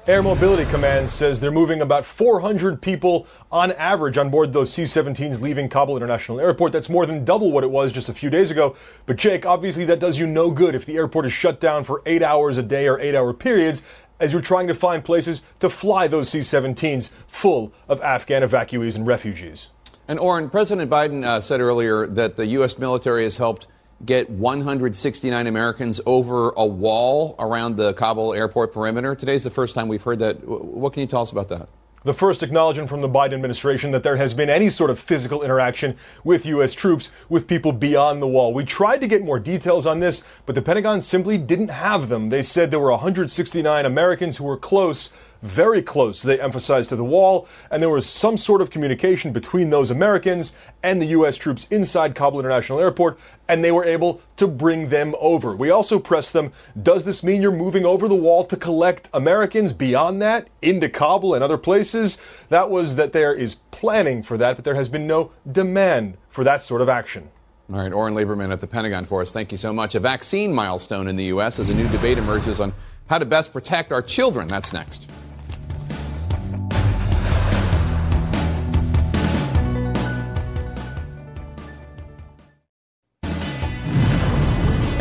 Air 0.08 0.24
Mobility 0.24 0.70
Command 0.72 1.10
says 1.10 1.40
they're 1.40 1.52
moving 1.52 1.80
about 1.80 2.06
400 2.06 2.82
people 2.82 3.28
on 3.52 3.72
average 3.74 4.18
on 4.18 4.32
board 4.32 4.52
those 4.52 4.74
C 4.74 4.82
17s 4.82 5.42
leaving 5.42 5.70
Kabul 5.70 5.96
International 5.96 6.40
Airport. 6.40 6.72
That's 6.72 6.90
more 6.90 7.06
than 7.06 7.24
double 7.24 7.52
what 7.52 7.64
it 7.64 7.70
was 7.70 7.92
just 7.92 8.10
a 8.10 8.14
few 8.14 8.32
days 8.32 8.50
ago. 8.50 8.76
But, 9.06 9.18
Jake, 9.18 9.46
obviously 9.46 9.86
that 9.86 10.00
does 10.00 10.18
you 10.18 10.26
no 10.26 10.50
good 10.50 10.74
if 10.74 10.88
the 10.88 10.96
airport 10.96 11.28
is 11.28 11.34
shut 11.34 11.60
down 11.60 11.84
for 11.84 12.02
eight 12.08 12.24
hours 12.24 12.58
a 12.58 12.64
day 12.64 12.88
or 12.88 13.00
eight 13.00 13.14
hour 13.14 13.32
periods 13.32 13.84
as 14.20 14.32
you're 14.32 14.42
trying 14.42 14.68
to 14.68 14.76
find 14.76 15.04
places 15.04 15.44
to 15.60 15.70
fly 15.70 16.08
those 16.08 16.30
C 16.30 16.40
17s 16.40 17.12
full 17.28 17.72
of 17.88 18.02
Afghan 18.02 18.42
evacuees 18.42 18.96
and 18.96 19.06
refugees. 19.06 19.70
And, 20.08 20.18
Oren, 20.18 20.50
President 20.50 20.90
Biden 20.90 21.24
uh, 21.24 21.42
said 21.42 21.62
earlier 21.62 22.08
that 22.08 22.38
the 22.38 22.48
U.S. 22.48 22.80
military 22.80 23.24
has 23.24 23.38
helped 23.38 23.68
get 24.06 24.30
169 24.30 25.48
Americans 25.48 26.02
over 26.06 26.50
a 26.52 26.66
wall 26.66 27.36
around 27.40 27.78
the 27.78 27.94
Kabul 27.94 28.34
airport 28.34 28.74
perimeter. 28.74 29.16
Today's 29.16 29.44
the 29.44 29.50
first 29.50 29.76
time 29.76 29.88
we've 29.88 30.04
heard 30.04 30.20
that. 30.20 30.44
What 30.48 30.94
can 30.94 31.02
you 31.02 31.08
tell 31.08 31.22
us 31.22 31.32
about 31.32 31.50
that? 31.50 31.68
The 32.04 32.16
first 32.16 32.42
acknowledgement 32.42 32.90
from 32.90 33.02
the 33.02 33.10
Biden 33.10 33.34
administration 33.34 33.92
that 33.92 34.02
there 34.02 34.16
has 34.16 34.34
been 34.34 34.50
any 34.50 34.72
sort 34.72 34.90
of 34.90 34.98
physical 34.98 35.44
interaction 35.44 35.96
with 36.24 36.48
U.S. 36.48 36.74
troops 36.74 37.12
with 37.30 37.48
people 37.48 37.72
beyond 37.74 38.24
the 38.24 38.28
wall. 38.28 38.56
We 38.56 38.66
tried 38.66 39.02
to 39.02 39.08
get 39.08 39.24
more 39.24 39.38
details 39.38 39.86
on 39.86 40.00
this, 40.00 40.26
but 40.48 40.56
the 40.56 40.64
Pentagon 40.64 41.02
simply 41.02 41.38
didn't 41.38 41.68
have 41.68 42.10
them. 42.10 42.30
They 42.30 42.42
said 42.42 42.72
there 42.72 42.80
were 42.80 42.90
169 42.90 43.86
Americans 43.86 44.38
who 44.38 44.46
were 44.46 44.58
close 44.58 45.14
very 45.42 45.82
close, 45.82 46.22
they 46.22 46.40
emphasized, 46.40 46.90
to 46.90 46.96
the 46.96 47.04
wall, 47.04 47.48
and 47.70 47.82
there 47.82 47.90
was 47.90 48.08
some 48.08 48.38
sort 48.38 48.62
of 48.62 48.70
communication 48.70 49.34
between 49.34 49.70
those 49.70 49.90
Americans 49.90 50.56
and 50.84 51.02
the 51.02 51.08
U.S. 51.08 51.38
troops 51.38 51.68
inside 51.70 52.16
Kabul 52.16 52.40
International 52.40 52.80
Airport, 52.80 53.20
and 53.48 53.64
they 53.64 53.72
were 53.72 53.86
able 53.86 54.22
to 54.38 54.48
bring 54.48 54.90
them 54.90 55.16
over. 55.20 55.56
We 55.56 55.70
also 55.70 56.00
pressed 56.00 56.34
them 56.34 56.52
Does 56.82 57.04
this 57.04 57.24
mean 57.24 57.42
you're 57.42 57.52
moving 57.52 57.86
over 57.86 58.08
the 58.08 58.16
wall 58.16 58.46
to 58.46 58.56
collect 58.56 59.10
Americans 59.14 59.74
beyond 59.74 60.22
that, 60.22 60.48
into 60.62 60.90
Kabul 60.90 61.34
and 61.34 61.44
other 61.44 61.58
places? 61.58 62.22
That 62.50 62.70
was 62.70 62.96
that 62.96 63.14
there 63.14 63.34
is 63.34 63.56
planning 63.72 64.24
for 64.24 64.38
that, 64.38 64.56
but 64.56 64.66
there 64.66 64.76
has 64.76 64.90
been 64.90 65.08
no 65.08 65.32
demand 65.52 66.18
for 66.30 66.44
that 66.44 66.62
sort 66.62 66.82
of 66.82 66.90
action. 66.90 67.30
All 67.72 67.80
right, 67.80 67.94
Oren 67.94 68.14
Liebermann 68.14 68.52
at 68.52 68.60
the 68.60 68.68
Pentagon 68.68 69.06
for 69.06 69.22
us. 69.22 69.32
Thank 69.32 69.52
you 69.52 69.58
so 69.58 69.72
much. 69.72 69.96
A 69.96 70.00
vaccine 70.00 70.54
milestone 70.54 71.08
in 71.08 71.16
the 71.16 71.26
U.S. 71.26 71.58
as 71.58 71.70
a 71.70 71.74
new 71.74 71.88
debate 71.88 72.18
emerges 72.18 72.60
on 72.60 72.74
how 73.10 73.18
to 73.18 73.26
best 73.26 73.54
protect 73.54 73.92
our 73.92 74.02
children. 74.02 74.48
That's 74.48 74.74
next. 74.74 75.10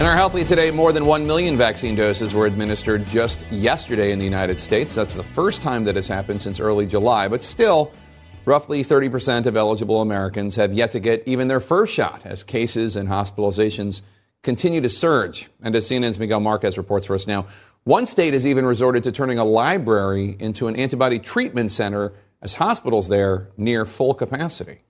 In 0.00 0.06
our 0.06 0.16
Healthy 0.16 0.44
Today, 0.44 0.70
more 0.70 0.94
than 0.94 1.04
1 1.04 1.26
million 1.26 1.58
vaccine 1.58 1.94
doses 1.94 2.32
were 2.32 2.46
administered 2.46 3.04
just 3.04 3.44
yesterday 3.50 4.12
in 4.12 4.18
the 4.18 4.24
United 4.24 4.58
States. 4.58 4.94
That's 4.94 5.14
the 5.14 5.22
first 5.22 5.60
time 5.60 5.84
that 5.84 5.94
has 5.94 6.08
happened 6.08 6.40
since 6.40 6.58
early 6.58 6.86
July, 6.86 7.28
but 7.28 7.44
still, 7.44 7.92
roughly 8.46 8.82
30% 8.82 9.44
of 9.44 9.58
eligible 9.58 10.00
Americans 10.00 10.56
have 10.56 10.72
yet 10.72 10.92
to 10.92 11.00
get 11.00 11.22
even 11.26 11.48
their 11.48 11.60
first 11.60 11.92
shot 11.92 12.22
as 12.24 12.42
cases 12.42 12.96
and 12.96 13.10
hospitalizations 13.10 14.00
continue 14.42 14.80
to 14.80 14.88
surge. 14.88 15.50
And 15.62 15.76
as 15.76 15.86
CNN's 15.86 16.18
Miguel 16.18 16.40
Marquez 16.40 16.78
reports 16.78 17.06
for 17.06 17.14
us 17.14 17.26
now, 17.26 17.44
one 17.84 18.06
state 18.06 18.32
has 18.32 18.46
even 18.46 18.64
resorted 18.64 19.04
to 19.04 19.12
turning 19.12 19.38
a 19.38 19.44
library 19.44 20.34
into 20.40 20.66
an 20.66 20.76
antibody 20.76 21.18
treatment 21.18 21.72
center 21.72 22.14
as 22.40 22.54
hospitals 22.54 23.10
there 23.10 23.50
near 23.58 23.84
full 23.84 24.14
capacity. 24.14 24.80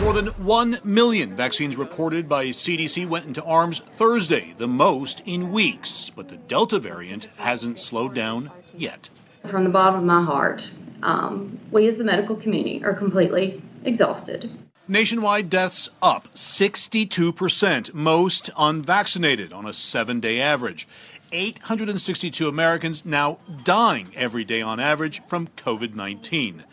More 0.00 0.12
than 0.12 0.28
1 0.28 0.78
million 0.84 1.34
vaccines 1.34 1.76
reported 1.76 2.28
by 2.28 2.46
CDC 2.46 3.06
went 3.08 3.26
into 3.26 3.42
arms 3.42 3.80
Thursday, 3.80 4.54
the 4.56 4.68
most 4.68 5.22
in 5.26 5.50
weeks. 5.50 6.10
But 6.10 6.28
the 6.28 6.36
Delta 6.36 6.78
variant 6.78 7.24
hasn't 7.36 7.80
slowed 7.80 8.14
down 8.14 8.52
yet. 8.76 9.10
From 9.46 9.64
the 9.64 9.70
bottom 9.70 9.98
of 9.98 10.06
my 10.06 10.22
heart, 10.22 10.70
um, 11.02 11.58
we 11.72 11.88
as 11.88 11.98
the 11.98 12.04
medical 12.04 12.36
community 12.36 12.82
are 12.84 12.94
completely 12.94 13.60
exhausted. 13.84 14.50
Nationwide 14.86 15.50
deaths 15.50 15.90
up 16.00 16.32
62%, 16.32 17.92
most 17.92 18.50
unvaccinated 18.56 19.52
on 19.52 19.66
a 19.66 19.72
seven 19.72 20.20
day 20.20 20.40
average. 20.40 20.86
862 21.32 22.48
Americans 22.48 23.04
now 23.04 23.38
dying 23.64 24.12
every 24.14 24.44
day 24.44 24.62
on 24.62 24.80
average 24.80 25.22
from 25.26 25.48
COVID 25.48 25.94
19. 25.94 26.64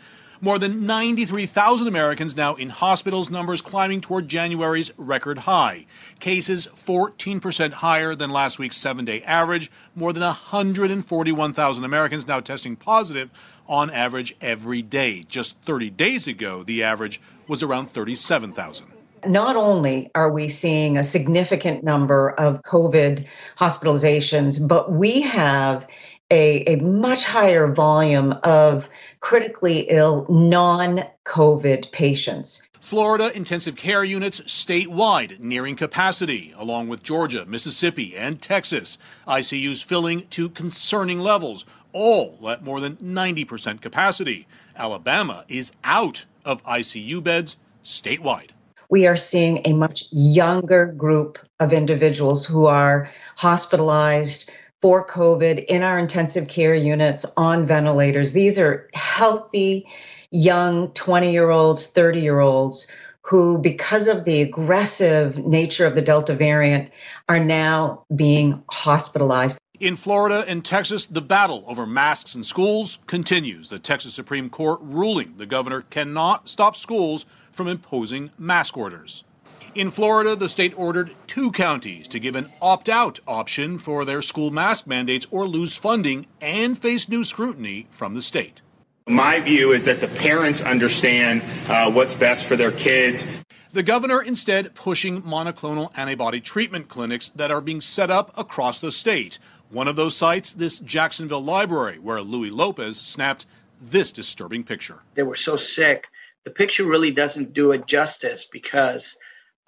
More 0.46 0.60
than 0.60 0.86
93,000 0.86 1.88
Americans 1.88 2.36
now 2.36 2.54
in 2.54 2.68
hospitals, 2.68 3.28
numbers 3.30 3.60
climbing 3.60 4.00
toward 4.00 4.28
January's 4.28 4.92
record 4.96 5.38
high. 5.38 5.86
Cases 6.20 6.68
14% 6.68 7.72
higher 7.72 8.14
than 8.14 8.30
last 8.30 8.56
week's 8.56 8.76
seven 8.76 9.04
day 9.04 9.24
average. 9.24 9.72
More 9.96 10.12
than 10.12 10.22
141,000 10.22 11.84
Americans 11.84 12.28
now 12.28 12.38
testing 12.38 12.76
positive 12.76 13.28
on 13.66 13.90
average 13.90 14.36
every 14.40 14.82
day. 14.82 15.24
Just 15.28 15.58
30 15.62 15.90
days 15.90 16.28
ago, 16.28 16.62
the 16.62 16.80
average 16.80 17.20
was 17.48 17.64
around 17.64 17.90
37,000 17.90 18.92
not 19.26 19.56
only 19.56 20.08
are 20.14 20.30
we 20.30 20.48
seeing 20.48 20.96
a 20.96 21.02
significant 21.02 21.82
number 21.82 22.30
of 22.32 22.62
COVID 22.62 23.26
hospitalizations, 23.58 24.68
but 24.68 24.92
we 24.92 25.20
have 25.20 25.86
a, 26.30 26.64
a 26.64 26.76
much 26.76 27.24
higher 27.24 27.72
volume 27.72 28.32
of 28.42 28.88
critically 29.20 29.80
ill 29.88 30.26
non 30.28 31.04
COVID 31.24 31.92
patients. 31.92 32.68
Florida 32.80 33.36
intensive 33.36 33.76
care 33.76 34.04
units 34.04 34.40
statewide 34.42 35.40
nearing 35.40 35.76
capacity, 35.76 36.52
along 36.56 36.88
with 36.88 37.02
Georgia, 37.02 37.44
Mississippi, 37.46 38.16
and 38.16 38.40
Texas. 38.40 38.98
ICUs 39.26 39.84
filling 39.84 40.26
to 40.28 40.48
concerning 40.48 41.20
levels, 41.20 41.64
all 41.92 42.38
at 42.48 42.62
more 42.62 42.80
than 42.80 42.96
90% 42.96 43.80
capacity. 43.80 44.46
Alabama 44.76 45.44
is 45.48 45.72
out 45.82 46.26
of 46.44 46.62
ICU 46.64 47.22
beds 47.22 47.56
statewide. 47.82 48.50
We 48.88 49.06
are 49.06 49.16
seeing 49.16 49.60
a 49.64 49.72
much 49.72 50.04
younger 50.12 50.86
group 50.86 51.38
of 51.58 51.72
individuals 51.72 52.46
who 52.46 52.66
are 52.66 53.10
hospitalized 53.34 54.52
for 54.86 55.04
COVID 55.04 55.64
in 55.64 55.82
our 55.82 55.98
intensive 55.98 56.46
care 56.46 56.72
units 56.72 57.26
on 57.36 57.66
ventilators. 57.66 58.34
These 58.34 58.56
are 58.56 58.88
healthy, 58.94 59.84
young 60.30 60.92
20 60.92 61.32
year 61.32 61.50
olds, 61.50 61.88
30 61.88 62.20
year 62.20 62.38
olds 62.38 62.88
who, 63.22 63.58
because 63.58 64.06
of 64.06 64.22
the 64.22 64.42
aggressive 64.42 65.44
nature 65.44 65.86
of 65.86 65.96
the 65.96 66.02
Delta 66.02 66.36
variant, 66.36 66.92
are 67.28 67.44
now 67.44 68.04
being 68.14 68.62
hospitalized. 68.70 69.58
In 69.80 69.96
Florida 69.96 70.44
and 70.46 70.64
Texas, 70.64 71.04
the 71.04 71.20
battle 71.20 71.64
over 71.66 71.84
masks 71.84 72.36
in 72.36 72.44
schools 72.44 73.00
continues. 73.08 73.70
The 73.70 73.80
Texas 73.80 74.14
Supreme 74.14 74.48
Court 74.48 74.78
ruling 74.80 75.34
the 75.36 75.46
governor 75.46 75.80
cannot 75.80 76.48
stop 76.48 76.76
schools 76.76 77.26
from 77.50 77.66
imposing 77.66 78.30
mask 78.38 78.76
orders. 78.76 79.24
In 79.74 79.90
Florida, 79.90 80.34
the 80.34 80.48
state 80.48 80.72
ordered 80.78 81.14
two 81.26 81.52
counties 81.52 82.08
to 82.08 82.18
give 82.18 82.34
an 82.34 82.50
opt 82.62 82.88
out 82.88 83.20
option 83.26 83.78
for 83.78 84.04
their 84.04 84.22
school 84.22 84.50
mask 84.50 84.86
mandates 84.86 85.26
or 85.30 85.46
lose 85.46 85.76
funding 85.76 86.26
and 86.40 86.78
face 86.78 87.08
new 87.08 87.24
scrutiny 87.24 87.86
from 87.90 88.14
the 88.14 88.22
state. 88.22 88.62
My 89.08 89.38
view 89.38 89.72
is 89.72 89.84
that 89.84 90.00
the 90.00 90.08
parents 90.08 90.62
understand 90.62 91.42
uh, 91.68 91.90
what's 91.92 92.14
best 92.14 92.44
for 92.44 92.56
their 92.56 92.72
kids. 92.72 93.26
The 93.72 93.82
governor 93.82 94.22
instead 94.22 94.74
pushing 94.74 95.22
monoclonal 95.22 95.96
antibody 95.96 96.40
treatment 96.40 96.88
clinics 96.88 97.28
that 97.28 97.50
are 97.50 97.60
being 97.60 97.80
set 97.80 98.10
up 98.10 98.36
across 98.36 98.80
the 98.80 98.90
state. 98.90 99.38
One 99.68 99.86
of 99.86 99.94
those 99.94 100.16
sites, 100.16 100.52
this 100.52 100.78
Jacksonville 100.78 101.44
library, 101.44 101.98
where 101.98 102.20
Louis 102.20 102.50
Lopez 102.50 102.98
snapped 102.98 103.46
this 103.80 104.10
disturbing 104.10 104.64
picture. 104.64 105.02
They 105.14 105.22
were 105.22 105.36
so 105.36 105.56
sick. 105.56 106.08
The 106.44 106.50
picture 106.50 106.84
really 106.84 107.10
doesn't 107.10 107.52
do 107.52 107.72
it 107.72 107.86
justice 107.86 108.46
because 108.50 109.16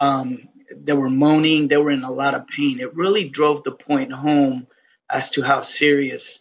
um, 0.00 0.48
they 0.84 0.92
were 0.92 1.10
moaning, 1.10 1.68
they 1.68 1.76
were 1.76 1.90
in 1.90 2.04
a 2.04 2.12
lot 2.12 2.34
of 2.34 2.46
pain. 2.48 2.80
It 2.80 2.94
really 2.94 3.28
drove 3.28 3.64
the 3.64 3.72
point 3.72 4.12
home 4.12 4.66
as 5.10 5.30
to 5.30 5.42
how 5.42 5.62
serious 5.62 6.38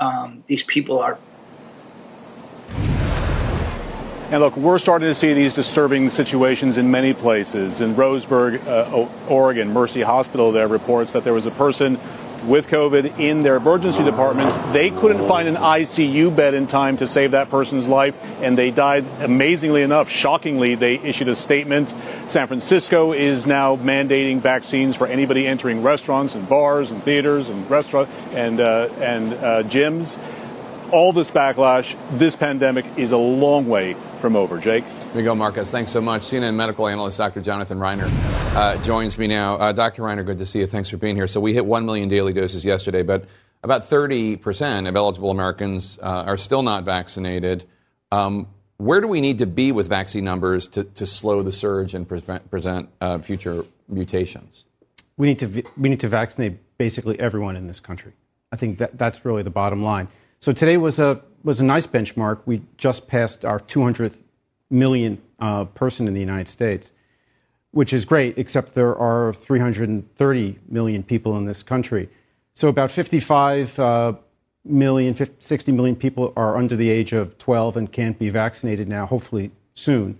um, 0.00 0.44
these 0.46 0.62
people 0.62 1.00
are. 1.00 1.18
And 4.30 4.42
look, 4.42 4.56
we're 4.56 4.78
starting 4.78 5.08
to 5.08 5.14
see 5.14 5.34
these 5.34 5.54
disturbing 5.54 6.10
situations 6.10 6.76
in 6.76 6.90
many 6.90 7.12
places. 7.12 7.80
In 7.80 7.94
Roseburg, 7.94 8.66
uh, 8.66 9.08
Oregon, 9.28 9.72
Mercy 9.72 10.02
Hospital 10.02 10.50
there 10.50 10.66
reports 10.66 11.12
that 11.12 11.24
there 11.24 11.34
was 11.34 11.46
a 11.46 11.50
person 11.52 12.00
with 12.46 12.68
COVID 12.68 13.18
in 13.18 13.42
their 13.42 13.56
emergency 13.56 14.04
department. 14.04 14.72
They 14.72 14.90
couldn't 14.90 15.26
find 15.26 15.48
an 15.48 15.56
ICU 15.56 16.34
bed 16.34 16.54
in 16.54 16.66
time 16.66 16.96
to 16.98 17.06
save 17.06 17.32
that 17.32 17.50
person's 17.50 17.86
life, 17.86 18.18
and 18.40 18.56
they 18.56 18.70
died. 18.70 19.04
Amazingly 19.20 19.82
enough, 19.82 20.08
shockingly, 20.08 20.74
they 20.74 20.94
issued 20.96 21.28
a 21.28 21.36
statement. 21.36 21.92
San 22.26 22.46
Francisco 22.46 23.12
is 23.12 23.46
now 23.46 23.76
mandating 23.76 24.40
vaccines 24.40 24.96
for 24.96 25.06
anybody 25.06 25.46
entering 25.46 25.82
restaurants 25.82 26.34
and 26.34 26.48
bars 26.48 26.90
and 26.90 27.02
theaters 27.02 27.48
and 27.48 27.68
restaurant 27.70 28.08
and 28.32 28.60
uh, 28.60 28.88
and 29.00 29.32
uh, 29.32 29.62
gyms. 29.64 30.18
All 30.94 31.12
this 31.12 31.28
backlash, 31.28 31.96
this 32.18 32.36
pandemic 32.36 32.86
is 32.96 33.10
a 33.10 33.16
long 33.16 33.66
way 33.66 33.96
from 34.20 34.36
over. 34.36 34.60
Jake? 34.60 34.84
Here 34.84 35.10
we 35.12 35.22
go, 35.24 35.34
Marcus. 35.34 35.68
Thanks 35.72 35.90
so 35.90 36.00
much. 36.00 36.22
CNN 36.22 36.54
medical 36.54 36.86
analyst 36.86 37.18
Dr. 37.18 37.40
Jonathan 37.40 37.78
Reiner 37.78 38.08
uh, 38.54 38.80
joins 38.84 39.18
me 39.18 39.26
now. 39.26 39.56
Uh, 39.56 39.72
Dr. 39.72 40.02
Reiner, 40.02 40.24
good 40.24 40.38
to 40.38 40.46
see 40.46 40.60
you. 40.60 40.68
Thanks 40.68 40.88
for 40.88 40.96
being 40.96 41.16
here. 41.16 41.26
So 41.26 41.40
we 41.40 41.52
hit 41.52 41.66
1 41.66 41.84
million 41.84 42.08
daily 42.08 42.32
doses 42.32 42.64
yesterday, 42.64 43.02
but 43.02 43.24
about 43.64 43.90
30% 43.90 44.88
of 44.88 44.94
eligible 44.94 45.32
Americans 45.32 45.98
uh, 46.00 46.22
are 46.28 46.36
still 46.36 46.62
not 46.62 46.84
vaccinated. 46.84 47.64
Um, 48.12 48.46
where 48.76 49.00
do 49.00 49.08
we 49.08 49.20
need 49.20 49.38
to 49.38 49.46
be 49.46 49.72
with 49.72 49.88
vaccine 49.88 50.22
numbers 50.22 50.68
to, 50.68 50.84
to 50.84 51.06
slow 51.06 51.42
the 51.42 51.50
surge 51.50 51.94
and 51.94 52.06
prevent, 52.06 52.48
present 52.52 52.88
uh, 53.00 53.18
future 53.18 53.64
mutations? 53.88 54.62
We 55.16 55.26
need, 55.26 55.40
to, 55.40 55.64
we 55.76 55.88
need 55.88 55.98
to 55.98 56.08
vaccinate 56.08 56.78
basically 56.78 57.18
everyone 57.18 57.56
in 57.56 57.66
this 57.66 57.80
country. 57.80 58.12
I 58.52 58.56
think 58.56 58.78
that, 58.78 58.96
that's 58.96 59.24
really 59.24 59.42
the 59.42 59.50
bottom 59.50 59.82
line. 59.82 60.06
So 60.44 60.52
today 60.52 60.76
was 60.76 60.98
a 60.98 61.22
was 61.42 61.58
a 61.60 61.64
nice 61.64 61.86
benchmark. 61.86 62.40
We 62.44 62.60
just 62.76 63.08
passed 63.08 63.46
our 63.46 63.58
200th 63.58 64.18
million 64.68 65.22
uh, 65.40 65.64
person 65.64 66.06
in 66.06 66.12
the 66.12 66.20
United 66.20 66.48
States, 66.48 66.92
which 67.70 67.94
is 67.94 68.04
great. 68.04 68.36
Except 68.36 68.74
there 68.74 68.94
are 68.94 69.32
330 69.32 70.58
million 70.68 71.02
people 71.02 71.38
in 71.38 71.46
this 71.46 71.62
country. 71.62 72.10
So 72.52 72.68
about 72.68 72.90
55 72.90 73.78
uh, 73.78 74.12
million, 74.66 75.14
50, 75.14 75.36
60 75.38 75.72
million 75.72 75.96
people 75.96 76.34
are 76.36 76.58
under 76.58 76.76
the 76.76 76.90
age 76.90 77.14
of 77.14 77.38
12 77.38 77.78
and 77.78 77.90
can't 77.90 78.18
be 78.18 78.28
vaccinated 78.28 78.86
now. 78.86 79.06
Hopefully 79.06 79.50
soon. 79.72 80.18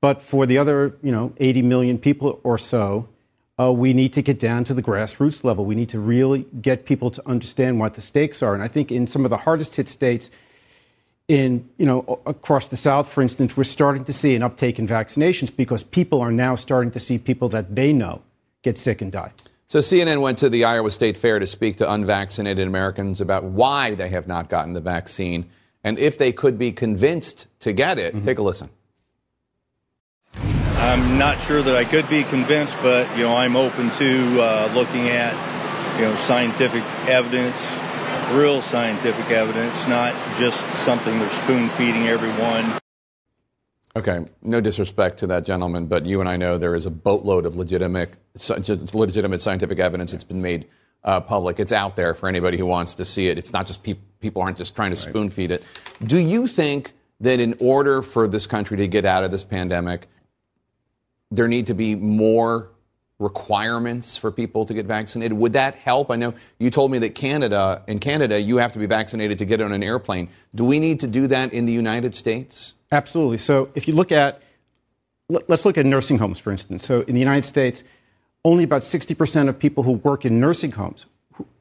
But 0.00 0.22
for 0.22 0.46
the 0.46 0.56
other, 0.56 0.96
you 1.02 1.12
know, 1.12 1.34
80 1.36 1.60
million 1.60 1.98
people 1.98 2.40
or 2.42 2.56
so, 2.56 3.06
uh, 3.62 3.72
we 3.72 3.92
need 3.92 4.12
to 4.14 4.22
get 4.22 4.38
down 4.38 4.64
to 4.64 4.74
the 4.74 4.82
grassroots 4.82 5.44
level. 5.44 5.64
We 5.64 5.74
need 5.74 5.88
to 5.90 5.98
really 5.98 6.46
get 6.60 6.84
people 6.84 7.10
to 7.10 7.22
understand 7.28 7.78
what 7.80 7.94
the 7.94 8.00
stakes 8.00 8.42
are. 8.42 8.54
And 8.54 8.62
I 8.62 8.68
think 8.68 8.90
in 8.90 9.06
some 9.06 9.24
of 9.24 9.30
the 9.30 9.36
hardest 9.38 9.76
hit 9.76 9.88
states, 9.88 10.30
in 11.28 11.68
you 11.78 11.86
know 11.86 12.20
across 12.26 12.66
the 12.66 12.76
South, 12.76 13.08
for 13.08 13.22
instance, 13.22 13.56
we're 13.56 13.64
starting 13.64 14.04
to 14.04 14.12
see 14.12 14.34
an 14.34 14.42
uptake 14.42 14.78
in 14.78 14.88
vaccinations 14.88 15.54
because 15.54 15.82
people 15.82 16.20
are 16.20 16.32
now 16.32 16.54
starting 16.54 16.90
to 16.92 17.00
see 17.00 17.16
people 17.18 17.48
that 17.50 17.74
they 17.74 17.92
know 17.92 18.22
get 18.62 18.76
sick 18.78 19.00
and 19.00 19.12
die. 19.12 19.32
So 19.68 19.78
CNN 19.78 20.20
went 20.20 20.38
to 20.38 20.50
the 20.50 20.64
Iowa 20.64 20.90
State 20.90 21.16
Fair 21.16 21.38
to 21.38 21.46
speak 21.46 21.76
to 21.76 21.90
unvaccinated 21.90 22.66
Americans 22.66 23.20
about 23.20 23.44
why 23.44 23.94
they 23.94 24.10
have 24.10 24.26
not 24.26 24.48
gotten 24.48 24.74
the 24.74 24.80
vaccine 24.80 25.48
and 25.84 25.98
if 25.98 26.18
they 26.18 26.32
could 26.32 26.58
be 26.58 26.72
convinced 26.72 27.46
to 27.60 27.72
get 27.72 27.98
it. 27.98 28.14
Mm-hmm. 28.14 28.24
Take 28.24 28.38
a 28.38 28.42
listen. 28.42 28.68
I'm 30.82 31.16
not 31.16 31.40
sure 31.40 31.62
that 31.62 31.76
I 31.76 31.84
could 31.84 32.08
be 32.08 32.24
convinced, 32.24 32.76
but 32.82 33.08
you 33.16 33.22
know, 33.22 33.36
I'm 33.36 33.54
open 33.54 33.90
to 33.92 34.42
uh, 34.42 34.72
looking 34.74 35.10
at 35.10 35.32
you 35.96 36.06
know 36.06 36.16
scientific 36.16 36.82
evidence, 37.06 37.56
real 38.32 38.60
scientific 38.60 39.30
evidence, 39.30 39.86
not 39.86 40.12
just 40.38 40.60
something 40.74 41.20
they're 41.20 41.30
spoon 41.30 41.68
feeding 41.70 42.08
everyone. 42.08 42.78
Okay, 43.94 44.26
no 44.42 44.60
disrespect 44.60 45.18
to 45.20 45.28
that 45.28 45.44
gentleman, 45.44 45.86
but 45.86 46.04
you 46.04 46.18
and 46.18 46.28
I 46.28 46.36
know 46.36 46.58
there 46.58 46.74
is 46.74 46.84
a 46.84 46.90
boatload 46.90 47.46
of 47.46 47.54
legitimate, 47.54 48.16
legitimate 48.92 49.40
scientific 49.40 49.78
evidence 49.78 50.10
that's 50.10 50.24
been 50.24 50.42
made 50.42 50.66
uh, 51.04 51.20
public. 51.20 51.60
It's 51.60 51.72
out 51.72 51.94
there 51.94 52.12
for 52.12 52.28
anybody 52.28 52.58
who 52.58 52.66
wants 52.66 52.94
to 52.94 53.04
see 53.04 53.28
it. 53.28 53.38
It's 53.38 53.52
not 53.52 53.68
just 53.68 53.84
pe- 53.84 53.98
people 54.18 54.42
aren't 54.42 54.58
just 54.58 54.74
trying 54.74 54.90
to 54.90 54.96
spoon 54.96 55.30
feed 55.30 55.52
it. 55.52 55.62
Do 56.04 56.18
you 56.18 56.48
think 56.48 56.92
that 57.20 57.38
in 57.38 57.54
order 57.60 58.02
for 58.02 58.26
this 58.26 58.48
country 58.48 58.76
to 58.78 58.88
get 58.88 59.04
out 59.04 59.22
of 59.22 59.30
this 59.30 59.44
pandemic, 59.44 60.08
there 61.32 61.48
need 61.48 61.66
to 61.66 61.74
be 61.74 61.94
more 61.94 62.68
requirements 63.18 64.16
for 64.16 64.30
people 64.30 64.66
to 64.66 64.74
get 64.74 64.86
vaccinated? 64.86 65.36
Would 65.38 65.54
that 65.54 65.76
help? 65.76 66.10
I 66.10 66.16
know 66.16 66.34
you 66.58 66.70
told 66.70 66.90
me 66.90 66.98
that 66.98 67.14
Canada, 67.14 67.82
in 67.86 67.98
Canada, 67.98 68.40
you 68.40 68.58
have 68.58 68.72
to 68.72 68.78
be 68.78 68.86
vaccinated 68.86 69.38
to 69.38 69.44
get 69.44 69.60
on 69.60 69.72
an 69.72 69.82
airplane. 69.82 70.28
Do 70.54 70.64
we 70.64 70.80
need 70.80 71.00
to 71.00 71.06
do 71.06 71.26
that 71.28 71.52
in 71.52 71.66
the 71.66 71.72
United 71.72 72.16
States? 72.16 72.74
Absolutely. 72.90 73.38
So 73.38 73.70
if 73.74 73.88
you 73.88 73.94
look 73.94 74.12
at, 74.12 74.42
let's 75.28 75.64
look 75.64 75.78
at 75.78 75.86
nursing 75.86 76.18
homes, 76.18 76.38
for 76.38 76.50
instance. 76.50 76.84
So 76.84 77.02
in 77.02 77.14
the 77.14 77.20
United 77.20 77.44
States, 77.44 77.84
only 78.44 78.64
about 78.64 78.82
60% 78.82 79.48
of 79.48 79.58
people 79.58 79.84
who 79.84 79.92
work 79.92 80.24
in 80.24 80.40
nursing 80.40 80.72
homes, 80.72 81.06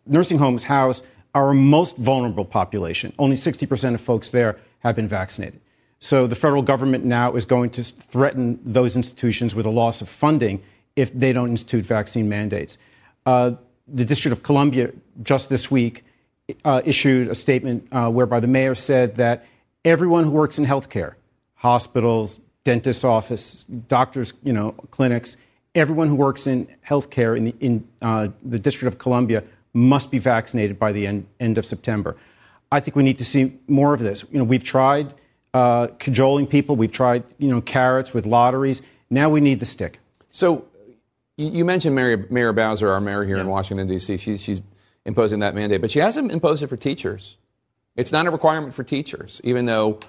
nursing 0.05 0.39
homes 0.39 0.65
house 0.65 1.03
our 1.33 1.53
most 1.53 1.95
vulnerable 1.95 2.43
population. 2.43 3.13
Only 3.17 3.35
60% 3.37 3.93
of 3.93 4.01
folks 4.01 4.31
there 4.31 4.57
have 4.79 4.95
been 4.95 5.07
vaccinated. 5.07 5.61
So 6.01 6.25
the 6.25 6.35
federal 6.35 6.63
government 6.63 7.05
now 7.05 7.35
is 7.35 7.45
going 7.45 7.69
to 7.71 7.83
threaten 7.83 8.59
those 8.65 8.95
institutions 8.95 9.53
with 9.53 9.67
a 9.67 9.69
loss 9.69 10.01
of 10.01 10.09
funding 10.09 10.61
if 10.95 11.13
they 11.13 11.31
don't 11.31 11.49
institute 11.49 11.85
vaccine 11.85 12.27
mandates. 12.27 12.79
Uh, 13.25 13.51
the 13.87 14.03
District 14.03 14.35
of 14.35 14.41
Columbia 14.43 14.91
just 15.21 15.49
this 15.49 15.69
week 15.69 16.03
uh, 16.65 16.81
issued 16.83 17.27
a 17.27 17.35
statement 17.35 17.87
uh, 17.91 18.09
whereby 18.09 18.39
the 18.39 18.47
mayor 18.47 18.73
said 18.73 19.15
that 19.15 19.45
everyone 19.85 20.23
who 20.23 20.31
works 20.31 20.57
in 20.57 20.65
healthcare, 20.65 21.13
hospitals, 21.53 22.39
dentist 22.63 23.05
office, 23.05 23.63
doctors, 23.63 24.33
you 24.43 24.53
know, 24.53 24.71
clinics, 24.71 25.37
everyone 25.75 26.07
who 26.07 26.15
works 26.15 26.47
in 26.47 26.67
healthcare 26.85 27.37
in 27.37 27.45
the, 27.45 27.55
in, 27.59 27.87
uh, 28.01 28.27
the 28.43 28.57
District 28.57 28.91
of 28.91 28.99
Columbia 28.99 29.43
must 29.73 30.09
be 30.09 30.17
vaccinated 30.17 30.79
by 30.79 30.91
the 30.91 31.05
end, 31.05 31.27
end 31.39 31.59
of 31.59 31.65
September. 31.65 32.17
I 32.71 32.79
think 32.79 32.95
we 32.95 33.03
need 33.03 33.19
to 33.19 33.25
see 33.25 33.59
more 33.67 33.93
of 33.93 33.99
this. 33.99 34.25
You 34.31 34.39
know, 34.39 34.43
we've 34.43 34.63
tried 34.63 35.13
uh, 35.53 35.87
cajoling 35.99 36.47
people. 36.47 36.75
We've 36.75 36.91
tried, 36.91 37.23
you 37.37 37.49
know, 37.49 37.61
carrots 37.61 38.13
with 38.13 38.25
lotteries. 38.25 38.81
Now 39.09 39.29
we 39.29 39.41
need 39.41 39.59
the 39.59 39.65
stick. 39.65 39.99
So 40.31 40.65
you 41.37 41.65
mentioned 41.65 41.95
Mary, 41.95 42.25
Mayor 42.29 42.53
Bowser, 42.53 42.89
our 42.91 43.01
mayor 43.01 43.23
here 43.23 43.37
yeah. 43.37 43.43
in 43.43 43.47
Washington, 43.47 43.87
D.C. 43.87 44.17
She, 44.17 44.37
she's 44.37 44.61
imposing 45.05 45.39
that 45.39 45.55
mandate, 45.55 45.81
but 45.81 45.91
she 45.91 45.99
hasn't 45.99 46.31
imposed 46.31 46.63
it 46.63 46.67
for 46.67 46.77
teachers. 46.77 47.37
It's 47.95 48.11
not 48.11 48.27
a 48.27 48.31
requirement 48.31 48.73
for 48.73 48.83
teachers, 48.83 49.41
even 49.43 49.65
though 49.65 49.99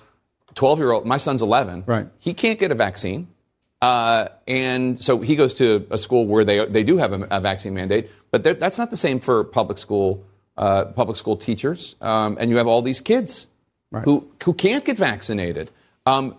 12 0.54 0.78
year 0.78 0.92
old, 0.92 1.06
my 1.06 1.16
son's 1.16 1.42
11, 1.42 1.84
right. 1.86 2.06
he 2.18 2.34
can't 2.34 2.58
get 2.58 2.70
a 2.70 2.74
vaccine. 2.74 3.28
Uh, 3.80 4.28
and 4.46 5.02
so 5.02 5.18
he 5.18 5.34
goes 5.34 5.54
to 5.54 5.86
a 5.90 5.98
school 5.98 6.24
where 6.26 6.44
they, 6.44 6.64
they 6.66 6.84
do 6.84 6.98
have 6.98 7.12
a, 7.12 7.26
a 7.30 7.40
vaccine 7.40 7.74
mandate, 7.74 8.10
but 8.30 8.44
that's 8.44 8.78
not 8.78 8.90
the 8.90 8.96
same 8.96 9.18
for 9.18 9.42
public 9.42 9.78
school, 9.78 10.24
uh, 10.56 10.84
public 10.84 11.16
school 11.16 11.36
teachers. 11.36 11.96
Um, 12.00 12.36
and 12.38 12.48
you 12.48 12.58
have 12.58 12.68
all 12.68 12.82
these 12.82 13.00
kids 13.00 13.48
right. 13.92 14.04
who, 14.04 14.28
who 14.42 14.52
can't 14.54 14.84
get 14.84 14.98
vaccinated. 14.98 15.70
Um, 16.06 16.36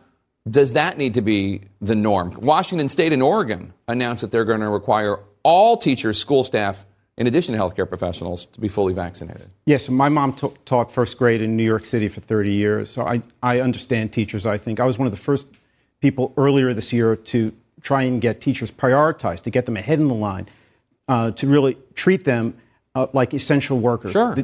does 0.50 0.74
that 0.74 0.98
need 0.98 1.14
to 1.14 1.22
be 1.22 1.62
the 1.80 1.96
norm? 1.96 2.32
Washington 2.42 2.90
State 2.90 3.14
and 3.14 3.24
Oregon 3.24 3.74
announced 3.88 4.22
that 4.22 4.32
they're 4.32 4.44
going 4.44 4.60
to 4.60 4.70
require 4.70 5.20
all 5.44 5.78
teachers, 5.78 6.18
school 6.18 6.44
staff, 6.44 6.86
in 7.18 7.28
addition 7.28 7.54
to 7.54 7.62
healthcare 7.62 7.88
professionals, 7.88 8.46
to 8.46 8.60
be 8.60 8.68
fully 8.68 8.94
vaccinated. 8.94 9.50
Yes, 9.66 9.90
my 9.90 10.10
mom 10.10 10.34
t- 10.34 10.50
taught 10.66 10.92
first 10.92 11.18
grade 11.18 11.42
in 11.42 11.56
New 11.56 11.64
York 11.64 11.86
City 11.86 12.08
for 12.10 12.20
30 12.20 12.52
years, 12.52 12.90
so 12.90 13.06
I, 13.06 13.22
I 13.42 13.62
understand 13.62 14.12
teachers, 14.12 14.46
I 14.46 14.58
think. 14.58 14.80
I 14.80 14.86
was 14.86 14.98
one 14.98 15.06
of 15.06 15.12
the 15.12 15.20
first 15.20 15.48
people 16.02 16.34
earlier 16.36 16.74
this 16.74 16.92
year 16.92 17.16
to 17.16 17.54
try 17.82 18.04
and 18.04 18.20
get 18.20 18.42
teachers 18.42 18.72
prioritized, 18.72 19.42
to 19.42 19.50
get 19.50 19.66
them 19.66 19.78
ahead 19.78 20.00
in 20.00 20.08
the 20.08 20.16
line, 20.16 20.50
uh, 21.08 21.32
to 21.32 21.48
really 21.48 21.78
treat 21.94 22.26
them 22.26 22.56
uh, 22.96 23.08
like 23.14 23.34
essential 23.34 23.80
workers. 23.80 24.12
Sure. 24.12 24.36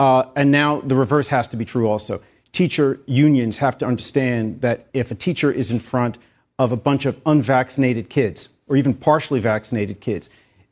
Uh, 0.00 0.24
and 0.34 0.50
now 0.50 0.80
the 0.80 0.96
reverse 0.96 1.28
has 1.28 1.46
to 1.48 1.56
be 1.56 1.64
true 1.64 1.88
also. 1.88 2.20
Teacher 2.52 3.00
unions 3.06 3.58
have 3.58 3.78
to 3.78 3.86
understand 3.86 4.60
that 4.60 4.86
if 4.92 5.10
a 5.10 5.14
teacher 5.14 5.50
is 5.50 5.70
in 5.70 5.80
front 5.80 6.18
of 6.58 6.70
a 6.70 6.76
bunch 6.76 7.06
of 7.06 7.20
unvaccinated 7.24 8.08
kids, 8.08 8.48
or 8.68 8.76
even 8.76 8.94
partially 8.94 9.40
vaccinated 9.40 10.00
kids, 10.00 10.28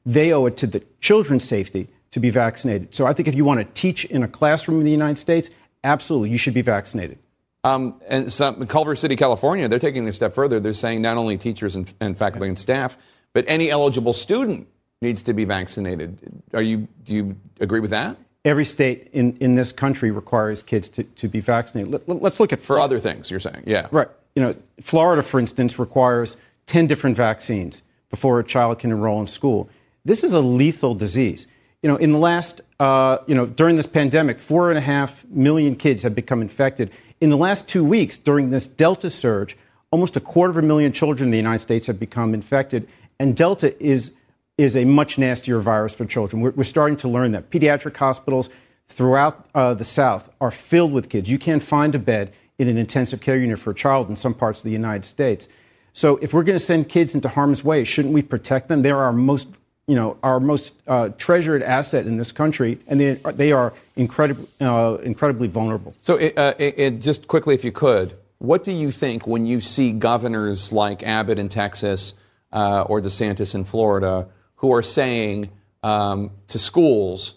they 0.07 0.33
owe 0.33 0.47
it 0.47 0.57
to 0.59 0.67
the 0.67 0.83
children's 1.01 1.45
safety 1.45 1.89
to 2.11 2.21
be 2.21 2.31
vaccinated. 2.31 2.95
So 2.95 3.07
I 3.07 3.13
think 3.13 3.29
if 3.29 3.35
you 3.35 3.45
want 3.45 3.61
to 3.61 3.81
teach 3.81 4.05
in 4.05 4.23
a 4.23 4.29
classroom 4.29 4.79
in 4.79 4.85
the 4.85 4.91
United 4.91 5.19
States, 5.19 5.51
absolutely, 5.85 6.31
you 6.31 6.39
should 6.39 6.55
be 6.55 6.63
vaccinated. 6.63 7.19
Um, 7.63 8.01
and 8.09 8.33
some, 8.33 8.67
Culver 8.67 8.97
City, 8.97 9.17
California, 9.17 9.69
they're 9.69 9.79
taking 9.79 10.07
it 10.07 10.09
a 10.09 10.13
step 10.13 10.35
further. 10.35 10.61
They're 10.61 10.73
saying 10.73 11.03
not 11.03 11.17
only 11.17 11.37
teachers 11.37 11.77
and, 11.77 11.93
and 12.01 12.17
faculty 12.17 12.49
and 12.49 12.59
staff, 12.59 12.97
but 13.33 13.45
any 13.49 13.71
eligible 13.71 14.13
student 14.13 14.67
needs 15.03 15.23
to 15.25 15.35
be 15.35 15.45
vaccinated. 15.45 16.43
Are 16.53 16.63
you, 16.63 16.89
do 17.05 17.15
you 17.15 17.37
agree 17.61 17.81
with 17.81 17.91
that? 17.91 18.17
Every 18.45 18.65
state 18.65 19.09
in, 19.13 19.37
in 19.39 19.55
this 19.55 19.71
country 19.71 20.11
requires 20.11 20.63
kids 20.63 20.89
to, 20.91 21.03
to 21.05 21.29
be 21.29 21.41
vaccinated. 21.41 22.03
Let, 22.07 22.23
us 22.23 22.41
look 22.41 22.53
at 22.53 22.61
for 22.61 22.81
other 22.81 22.99
things. 22.99 23.31
You're 23.31 23.41
saying, 23.41 23.65
yeah, 23.67 23.89
right. 23.91 24.09
You 24.35 24.43
know, 24.43 24.55
Florida, 24.81 25.23
for 25.23 25.39
instance, 25.39 25.79
requires 25.79 26.37
ten 26.67 26.87
different 26.87 27.17
vaccines 27.17 27.83
before 28.09 28.41
a 28.41 28.45
child 28.45 28.79
can 28.79 28.91
enroll 28.91 29.21
in 29.21 29.27
school. 29.27 29.69
This 30.05 30.25
is 30.25 30.33
a 30.33 30.41
lethal 30.41 30.95
disease. 30.95 31.47
You 31.83 31.89
know, 31.89 31.97
in 31.97 32.13
the 32.13 32.19
last, 32.19 32.61
uh, 32.79 33.19
you 33.27 33.35
know, 33.35 33.47
during 33.47 33.77
this 33.77 33.87
pandemic, 33.87 34.39
four 34.39 34.71
and 34.71 34.79
a 34.79 34.83
half 34.83 35.25
million 35.27 35.77
kids 35.77 36.03
have 36.03 36.15
become 36.15 36.41
infected. 36.43 36.91
In 37.21 37.31
the 37.31 37.37
last 37.37 37.69
two 37.69 37.85
weeks, 37.85 38.17
during 38.17 38.51
this 38.51 38.67
Delta 38.69 39.11
surge, 39.11 39.57
almost 39.91 40.17
a 40.17 40.21
quarter 40.21 40.51
of 40.51 40.57
a 40.57 40.63
million 40.63 40.93
children 40.93 41.29
in 41.29 41.31
the 41.31 41.37
United 41.37 41.61
States 41.61 41.87
have 41.87 41.99
become 41.99 42.35
infected. 42.35 42.89
And 43.19 43.37
Delta 43.37 43.81
is, 43.83 44.13
is 44.61 44.77
a 44.77 44.85
much 44.85 45.19
nastier 45.19 45.61
virus 45.61 45.95
for 45.95 46.05
children. 46.05 46.43
We're, 46.43 46.51
we're 46.51 46.65
starting 46.65 46.97
to 46.99 47.09
learn 47.09 47.33
that. 47.33 47.51
Pediatric 47.51 47.97
hospitals 47.97 48.51
throughout 48.89 49.47
uh, 49.55 49.75
the 49.75 49.85
South 49.85 50.29
are 50.41 50.51
filled 50.51 50.93
with 50.93 51.09
kids. 51.09 51.31
You 51.31 51.39
can't 51.39 51.63
find 51.63 51.95
a 51.95 51.99
bed 51.99 52.33
in 52.59 52.69
an 52.69 52.77
intensive 52.77 53.21
care 53.21 53.39
unit 53.39 53.59
for 53.59 53.71
a 53.71 53.75
child 53.75 54.11
in 54.11 54.17
some 54.17 54.35
parts 54.35 54.61
of 54.61 54.65
the 54.65 54.71
United 54.71 55.05
States. 55.05 55.49
So 55.93 56.19
if 56.19 56.35
we're 56.35 56.45
going 56.45 56.59
to 56.59 56.65
send 56.65 56.89
kids 56.89 57.15
into 57.15 57.29
harm's 57.29 57.65
way, 57.65 57.85
shouldn't 57.85 58.15
we 58.15 58.23
protect 58.23 58.69
them? 58.69 58.83
They're 58.83 59.03
our 59.03 59.13
most 59.13 59.49
you 59.87 59.97
know, 59.97 60.17
our 60.23 60.39
most 60.39 60.73
uh, 60.87 61.09
treasured 61.19 61.65
asset 61.65 62.07
in 62.07 62.17
this 62.17 62.31
country, 62.31 62.79
and 62.87 63.01
they, 63.01 63.15
they 63.15 63.51
are 63.51 63.73
incredibly, 63.97 64.47
uh, 64.61 64.95
incredibly 65.03 65.49
vulnerable. 65.49 65.97
So, 66.01 66.15
it, 66.15 66.39
uh, 66.39 66.55
it, 66.59 67.01
just 67.01 67.27
quickly, 67.27 67.57
if 67.57 67.65
you 67.65 67.73
could, 67.73 68.17
what 68.39 68.63
do 68.63 68.71
you 68.71 68.93
think 68.93 69.27
when 69.27 69.47
you 69.47 69.61
see 69.61 69.91
governors 69.91 70.73
like 70.73 71.03
Abbott 71.03 71.41
in 71.41 71.49
Texas 71.49 72.15
uh, 72.53 72.83
or 72.83 73.01
DeSantis 73.01 73.53
in 73.53 73.65
Florida 73.65 74.29
who 74.61 74.73
are 74.73 74.83
saying 74.83 75.51
um, 75.83 76.31
to 76.49 76.59
schools, 76.59 77.35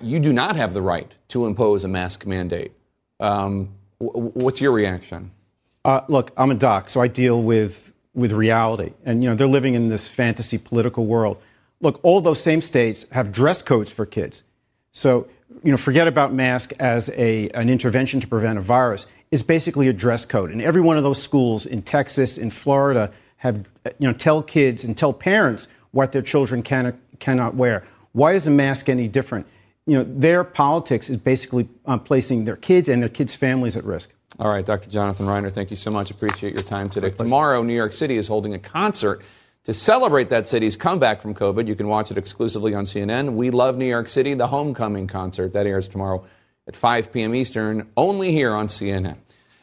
you 0.00 0.20
do 0.20 0.32
not 0.32 0.56
have 0.56 0.74
the 0.74 0.82
right 0.82 1.14
to 1.28 1.46
impose 1.46 1.84
a 1.84 1.88
mask 1.88 2.26
mandate? 2.26 2.72
Um, 3.20 3.70
w- 4.00 4.30
what's 4.34 4.60
your 4.60 4.72
reaction? 4.72 5.30
Uh, 5.84 6.02
look, 6.08 6.32
I'm 6.36 6.50
a 6.50 6.54
doc, 6.54 6.90
so 6.90 7.00
I 7.00 7.08
deal 7.08 7.42
with 7.42 7.92
with 8.14 8.32
reality, 8.32 8.92
and 9.06 9.22
you 9.22 9.30
know 9.30 9.34
they're 9.34 9.46
living 9.46 9.74
in 9.74 9.88
this 9.88 10.06
fantasy 10.06 10.58
political 10.58 11.06
world 11.06 11.40
look, 11.82 12.00
all 12.02 12.20
those 12.20 12.40
same 12.40 12.62
states 12.62 13.06
have 13.10 13.30
dress 13.32 13.60
codes 13.60 13.90
for 13.90 14.06
kids. 14.06 14.44
So, 14.92 15.26
you 15.62 15.70
know, 15.70 15.76
forget 15.76 16.08
about 16.08 16.32
mask 16.32 16.72
as 16.78 17.10
a, 17.10 17.50
an 17.50 17.68
intervention 17.68 18.20
to 18.20 18.26
prevent 18.26 18.56
a 18.56 18.62
virus. 18.62 19.06
It's 19.30 19.42
basically 19.42 19.88
a 19.88 19.92
dress 19.92 20.24
code. 20.24 20.50
And 20.50 20.62
every 20.62 20.80
one 20.80 20.96
of 20.96 21.02
those 21.02 21.22
schools 21.22 21.66
in 21.66 21.82
Texas, 21.82 22.38
in 22.38 22.50
Florida, 22.50 23.12
have, 23.38 23.66
you 23.98 24.08
know, 24.08 24.12
tell 24.12 24.42
kids 24.42 24.84
and 24.84 24.96
tell 24.96 25.12
parents 25.12 25.68
what 25.92 26.12
their 26.12 26.22
children 26.22 26.62
can 26.62 26.98
cannot 27.20 27.54
wear. 27.54 27.84
Why 28.12 28.34
is 28.34 28.46
a 28.46 28.50
mask 28.50 28.88
any 28.88 29.08
different? 29.08 29.46
You 29.86 29.98
know, 29.98 30.04
their 30.04 30.44
politics 30.44 31.08
is 31.08 31.18
basically 31.18 31.68
uh, 31.86 31.98
placing 31.98 32.44
their 32.44 32.56
kids 32.56 32.88
and 32.88 33.02
their 33.02 33.08
kids' 33.08 33.34
families 33.34 33.76
at 33.76 33.84
risk. 33.84 34.10
All 34.38 34.50
right, 34.50 34.64
Dr. 34.64 34.90
Jonathan 34.90 35.26
Reiner, 35.26 35.52
thank 35.52 35.70
you 35.70 35.76
so 35.76 35.90
much. 35.90 36.10
Appreciate 36.10 36.54
your 36.54 36.62
time 36.62 36.88
today. 36.88 37.10
Tomorrow, 37.10 37.62
New 37.62 37.74
York 37.74 37.92
City 37.92 38.16
is 38.16 38.28
holding 38.28 38.54
a 38.54 38.58
concert 38.58 39.22
to 39.64 39.72
celebrate 39.72 40.28
that 40.30 40.48
city's 40.48 40.76
comeback 40.76 41.22
from 41.22 41.34
COVID, 41.34 41.68
you 41.68 41.76
can 41.76 41.86
watch 41.86 42.10
it 42.10 42.18
exclusively 42.18 42.74
on 42.74 42.84
CNN. 42.84 43.34
We 43.34 43.50
Love 43.50 43.76
New 43.76 43.86
York 43.86 44.08
City, 44.08 44.34
the 44.34 44.48
homecoming 44.48 45.06
concert. 45.06 45.52
That 45.52 45.66
airs 45.66 45.86
tomorrow 45.86 46.24
at 46.66 46.74
5 46.74 47.12
p.m. 47.12 47.34
Eastern, 47.34 47.88
only 47.96 48.32
here 48.32 48.52
on 48.52 48.66
CNN. 48.66 49.18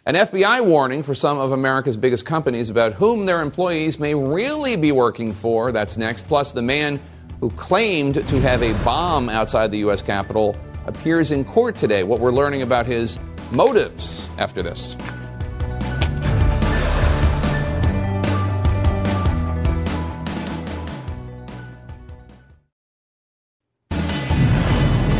An 0.05 0.15
FBI 0.15 0.65
warning 0.65 1.03
for 1.03 1.13
some 1.13 1.37
of 1.37 1.51
America's 1.51 1.97
biggest 1.97 2.25
companies 2.25 2.69
about 2.69 2.93
whom 2.93 3.25
their 3.25 3.41
employees 3.41 3.99
may 3.99 4.15
really 4.15 4.77
be 4.77 4.93
working 4.93 5.33
for. 5.33 5.73
That's 5.73 5.97
next. 5.97 6.25
Plus, 6.27 6.53
the 6.53 6.61
man 6.61 7.01
who 7.41 7.49
claimed 7.51 8.15
to 8.27 8.39
have 8.39 8.63
a 8.63 8.73
bomb 8.85 9.27
outside 9.27 9.71
the 9.71 9.79
U.S. 9.79 10.01
Capitol 10.01 10.55
appears 10.85 11.31
in 11.31 11.43
court 11.43 11.75
today. 11.75 12.03
What 12.03 12.21
we're 12.21 12.31
learning 12.31 12.61
about 12.61 12.85
his 12.85 13.19
motives 13.51 14.29
after 14.37 14.63
this. 14.63 14.95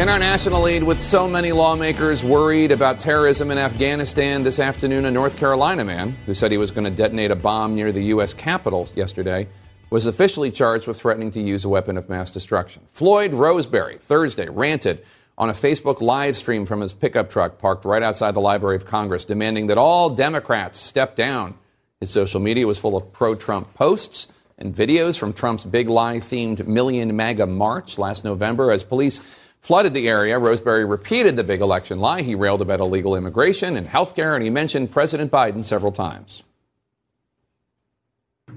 In 0.10 0.13
our 0.13 0.19
national 0.19 0.63
lead, 0.63 0.82
with 0.82 1.00
so 1.00 1.30
many 1.30 1.52
lawmakers 1.52 2.24
worried 2.24 2.72
about 2.72 2.98
terrorism 2.98 3.52
in 3.52 3.60
Afghanistan, 3.60 4.41
this 4.41 4.60
afternoon, 4.60 5.06
a 5.06 5.12
North 5.12 5.38
Carolina 5.38 5.86
man 5.86 6.15
who 6.26 6.34
said 6.34 6.52
he 6.52 6.58
was 6.58 6.72
going 6.72 6.86
to 6.86 6.89
detonate 6.89 7.30
a 7.30 7.36
bomb 7.36 7.76
near 7.76 7.91
the 7.91 8.06
U.S. 8.06 8.34
Capitol 8.34 8.89
yesterday 8.95 9.48
was 9.91 10.08
officially 10.08 10.50
charged 10.50 10.88
with 10.88 11.00
threatening 11.00 11.30
to 11.30 11.39
use 11.39 11.63
a 11.63 11.69
weapon 11.69 11.95
of 11.95 12.10
mass 12.10 12.32
destruction. 12.32 12.82
Floyd 12.89 13.36
Roseberry, 13.36 14.00
Thursday, 14.00 14.50
ranted 14.50 15.06
on 15.38 15.52
a 15.52 15.54
Facebook 15.54 16.02
live 16.02 16.36
stream 16.36 16.65
from 16.65 16.82
his 16.82 16.91
pickup 16.91 17.30
truck 17.30 17.60
parked 17.60 17.86
right 17.86 18.02
outside 18.02 18.34
the 18.34 18.41
Library 18.41 18.78
of 18.78 18.88
Congress, 18.88 19.26
demanding 19.26 19.67
that 19.67 19.78
all 19.78 20.10
Democrats 20.10 20.80
step 20.80 21.15
down. 21.15 21.54
His 22.00 22.10
social 22.10 22.39
media 22.39 22.65
was 22.65 22.80
full 22.80 22.98
of 22.98 23.13
pro 23.13 23.36
Trump 23.36 23.76
posts 23.76 24.34
and 24.58 24.76
videos 24.76 25.19
from 25.19 25.34
Trump's 25.34 25.65
big 25.65 25.88
lie 25.88 26.17
themed 26.17 26.65
Million 26.65 27.15
MAGA 27.15 27.45
March 27.45 28.00
last 28.00 28.26
November 28.26 28.72
as 28.72 28.84
police 28.84 29.45
flooded 29.62 29.93
the 29.93 30.08
area. 30.08 30.38
Roseberry 30.39 30.86
repeated 30.86 31.36
the 31.36 31.43
big 31.43 31.62
election 31.62 32.00
lie. 32.00 32.22
He 32.22 32.36
railed 32.36 32.62
about 32.62 32.80
illegal 32.80 33.15
immigration 33.15 33.76
and 33.78 33.88
health 33.88 34.15
care, 34.15 34.36
and 34.36 34.43
he 34.43 34.50
mentioned 34.50 34.91
President 34.91 35.32
Biden 35.32 35.63
several 35.63 35.91
times. 35.91 36.43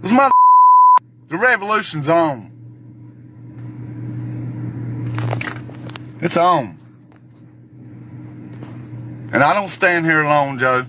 This 0.00 0.12
mother, 0.12 0.32
the 1.28 1.36
revolution's 1.36 2.08
on. 2.08 2.50
It's 6.20 6.36
on. 6.36 6.78
And 9.32 9.42
I 9.42 9.54
don't 9.54 9.70
stand 9.70 10.04
here 10.04 10.22
alone, 10.22 10.58
Joe. 10.58 10.86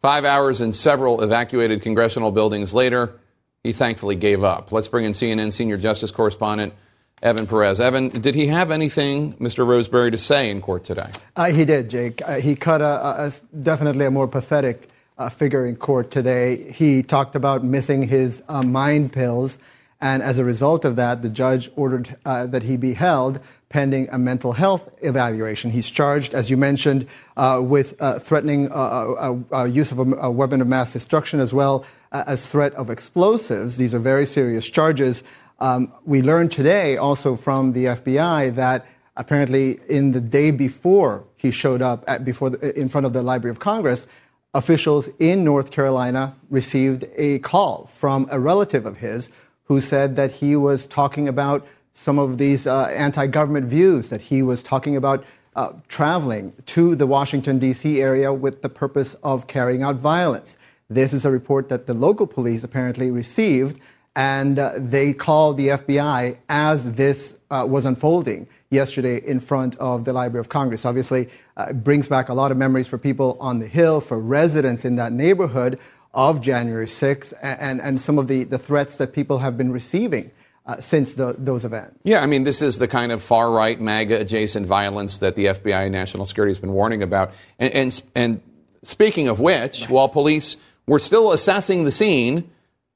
Five 0.00 0.24
hours 0.24 0.60
and 0.60 0.74
several 0.74 1.22
evacuated 1.22 1.80
congressional 1.82 2.32
buildings 2.32 2.74
later, 2.74 3.20
he 3.62 3.72
thankfully 3.72 4.16
gave 4.16 4.42
up. 4.42 4.72
Let's 4.72 4.88
bring 4.88 5.04
in 5.04 5.12
CNN 5.12 5.52
senior 5.52 5.76
justice 5.76 6.10
correspondent 6.10 6.74
Evan 7.22 7.46
Perez. 7.46 7.80
Evan, 7.80 8.08
did 8.08 8.34
he 8.34 8.48
have 8.48 8.72
anything, 8.72 9.34
Mr. 9.34 9.64
Roseberry, 9.66 10.10
to 10.10 10.18
say 10.18 10.50
in 10.50 10.60
court 10.60 10.84
today? 10.84 11.08
Uh, 11.36 11.52
he 11.52 11.64
did, 11.64 11.88
Jake. 11.88 12.20
Uh, 12.26 12.40
he 12.40 12.56
cut 12.56 12.80
a, 12.80 13.26
a, 13.26 13.32
definitely 13.62 14.06
a 14.06 14.10
more 14.10 14.26
pathetic 14.26 14.88
uh, 15.18 15.28
figure 15.28 15.64
in 15.64 15.76
court 15.76 16.10
today. 16.10 16.72
He 16.72 17.02
talked 17.04 17.36
about 17.36 17.62
missing 17.62 18.08
his 18.08 18.42
uh, 18.48 18.62
mind 18.62 19.12
pills, 19.12 19.60
and 20.00 20.20
as 20.20 20.40
a 20.40 20.44
result 20.44 20.84
of 20.84 20.96
that, 20.96 21.22
the 21.22 21.28
judge 21.28 21.70
ordered 21.76 22.16
uh, 22.24 22.46
that 22.46 22.64
he 22.64 22.76
be 22.76 22.94
held 22.94 23.38
pending 23.68 24.08
a 24.10 24.18
mental 24.18 24.52
health 24.52 24.94
evaluation. 25.00 25.70
He's 25.70 25.88
charged, 25.88 26.34
as 26.34 26.50
you 26.50 26.56
mentioned, 26.56 27.06
uh, 27.36 27.60
with 27.62 27.96
threatening 28.20 28.64
use 28.64 29.92
of 29.92 29.98
a, 29.98 30.16
a, 30.16 30.30
weapon 30.30 30.60
of 30.60 30.66
mass 30.66 30.92
destruction 30.92 31.40
as 31.40 31.54
well 31.54 31.86
as 32.10 32.46
threat 32.46 32.74
of 32.74 32.90
explosives. 32.90 33.78
These 33.78 33.94
are 33.94 33.98
very 33.98 34.26
serious 34.26 34.68
charges. 34.68 35.24
Um, 35.58 35.92
we 36.04 36.22
learned 36.22 36.52
today 36.52 36.96
also 36.96 37.36
from 37.36 37.72
the 37.72 37.86
FBI 37.86 38.54
that 38.56 38.86
apparently 39.16 39.80
in 39.88 40.12
the 40.12 40.20
day 40.20 40.50
before 40.50 41.24
he 41.36 41.50
showed 41.50 41.82
up 41.82 42.04
at, 42.06 42.24
before 42.24 42.50
the, 42.50 42.78
in 42.78 42.88
front 42.88 43.06
of 43.06 43.12
the 43.12 43.22
Library 43.22 43.50
of 43.50 43.60
Congress, 43.60 44.06
officials 44.54 45.08
in 45.18 45.44
North 45.44 45.70
Carolina 45.70 46.34
received 46.50 47.04
a 47.16 47.38
call 47.40 47.86
from 47.86 48.26
a 48.30 48.38
relative 48.38 48.86
of 48.86 48.98
his 48.98 49.30
who 49.64 49.80
said 49.80 50.16
that 50.16 50.32
he 50.32 50.56
was 50.56 50.86
talking 50.86 51.28
about 51.28 51.66
some 51.94 52.18
of 52.18 52.38
these 52.38 52.66
uh, 52.66 52.84
anti-government 52.86 53.66
views, 53.66 54.08
that 54.10 54.20
he 54.20 54.42
was 54.42 54.62
talking 54.62 54.96
about 54.96 55.24
uh, 55.54 55.72
traveling 55.88 56.52
to 56.66 56.96
the 56.96 57.06
Washington, 57.06 57.58
D.C. 57.58 58.00
area 58.00 58.32
with 58.32 58.62
the 58.62 58.68
purpose 58.68 59.14
of 59.22 59.46
carrying 59.46 59.82
out 59.82 59.96
violence. 59.96 60.56
This 60.88 61.12
is 61.12 61.24
a 61.24 61.30
report 61.30 61.68
that 61.68 61.86
the 61.86 61.94
local 61.94 62.26
police 62.26 62.64
apparently 62.64 63.10
received, 63.10 63.78
and 64.14 64.58
uh, 64.58 64.72
they 64.76 65.12
called 65.12 65.56
the 65.56 65.68
FBI 65.68 66.36
as 66.48 66.92
this 66.92 67.36
uh, 67.50 67.66
was 67.68 67.86
unfolding 67.86 68.46
yesterday 68.70 69.18
in 69.24 69.40
front 69.40 69.76
of 69.76 70.04
the 70.04 70.12
Library 70.12 70.40
of 70.40 70.48
Congress. 70.48 70.84
Obviously, 70.84 71.28
uh, 71.56 71.66
it 71.70 71.84
brings 71.84 72.08
back 72.08 72.28
a 72.28 72.34
lot 72.34 72.50
of 72.50 72.56
memories 72.56 72.88
for 72.88 72.98
people 72.98 73.36
on 73.40 73.58
the 73.58 73.66
Hill, 73.66 74.00
for 74.00 74.18
residents 74.18 74.84
in 74.84 74.96
that 74.96 75.12
neighborhood 75.12 75.78
of 76.14 76.40
January 76.40 76.86
6th, 76.86 77.32
and, 77.42 77.80
and, 77.80 78.00
some 78.00 78.18
of 78.18 78.28
the, 78.28 78.44
the 78.44 78.58
threats 78.58 78.96
that 78.96 79.14
people 79.14 79.38
have 79.38 79.56
been 79.56 79.72
receiving. 79.72 80.30
Uh, 80.64 80.80
since 80.80 81.14
the, 81.14 81.34
those 81.38 81.64
events. 81.64 81.98
Yeah, 82.04 82.22
I 82.22 82.26
mean, 82.26 82.44
this 82.44 82.62
is 82.62 82.78
the 82.78 82.86
kind 82.86 83.10
of 83.10 83.20
far 83.20 83.50
right, 83.50 83.80
MAGA 83.80 84.20
adjacent 84.20 84.64
violence 84.64 85.18
that 85.18 85.34
the 85.34 85.46
FBI 85.46 85.86
and 85.86 85.92
National 85.92 86.24
Security 86.24 86.50
has 86.50 86.60
been 86.60 86.72
warning 86.72 87.02
about. 87.02 87.32
And, 87.58 87.74
and, 87.74 88.02
and 88.14 88.40
speaking 88.84 89.26
of 89.26 89.40
which, 89.40 89.80
right. 89.80 89.90
while 89.90 90.08
police 90.08 90.56
were 90.86 91.00
still 91.00 91.32
assessing 91.32 91.82
the 91.82 91.90
scene, 91.90 92.48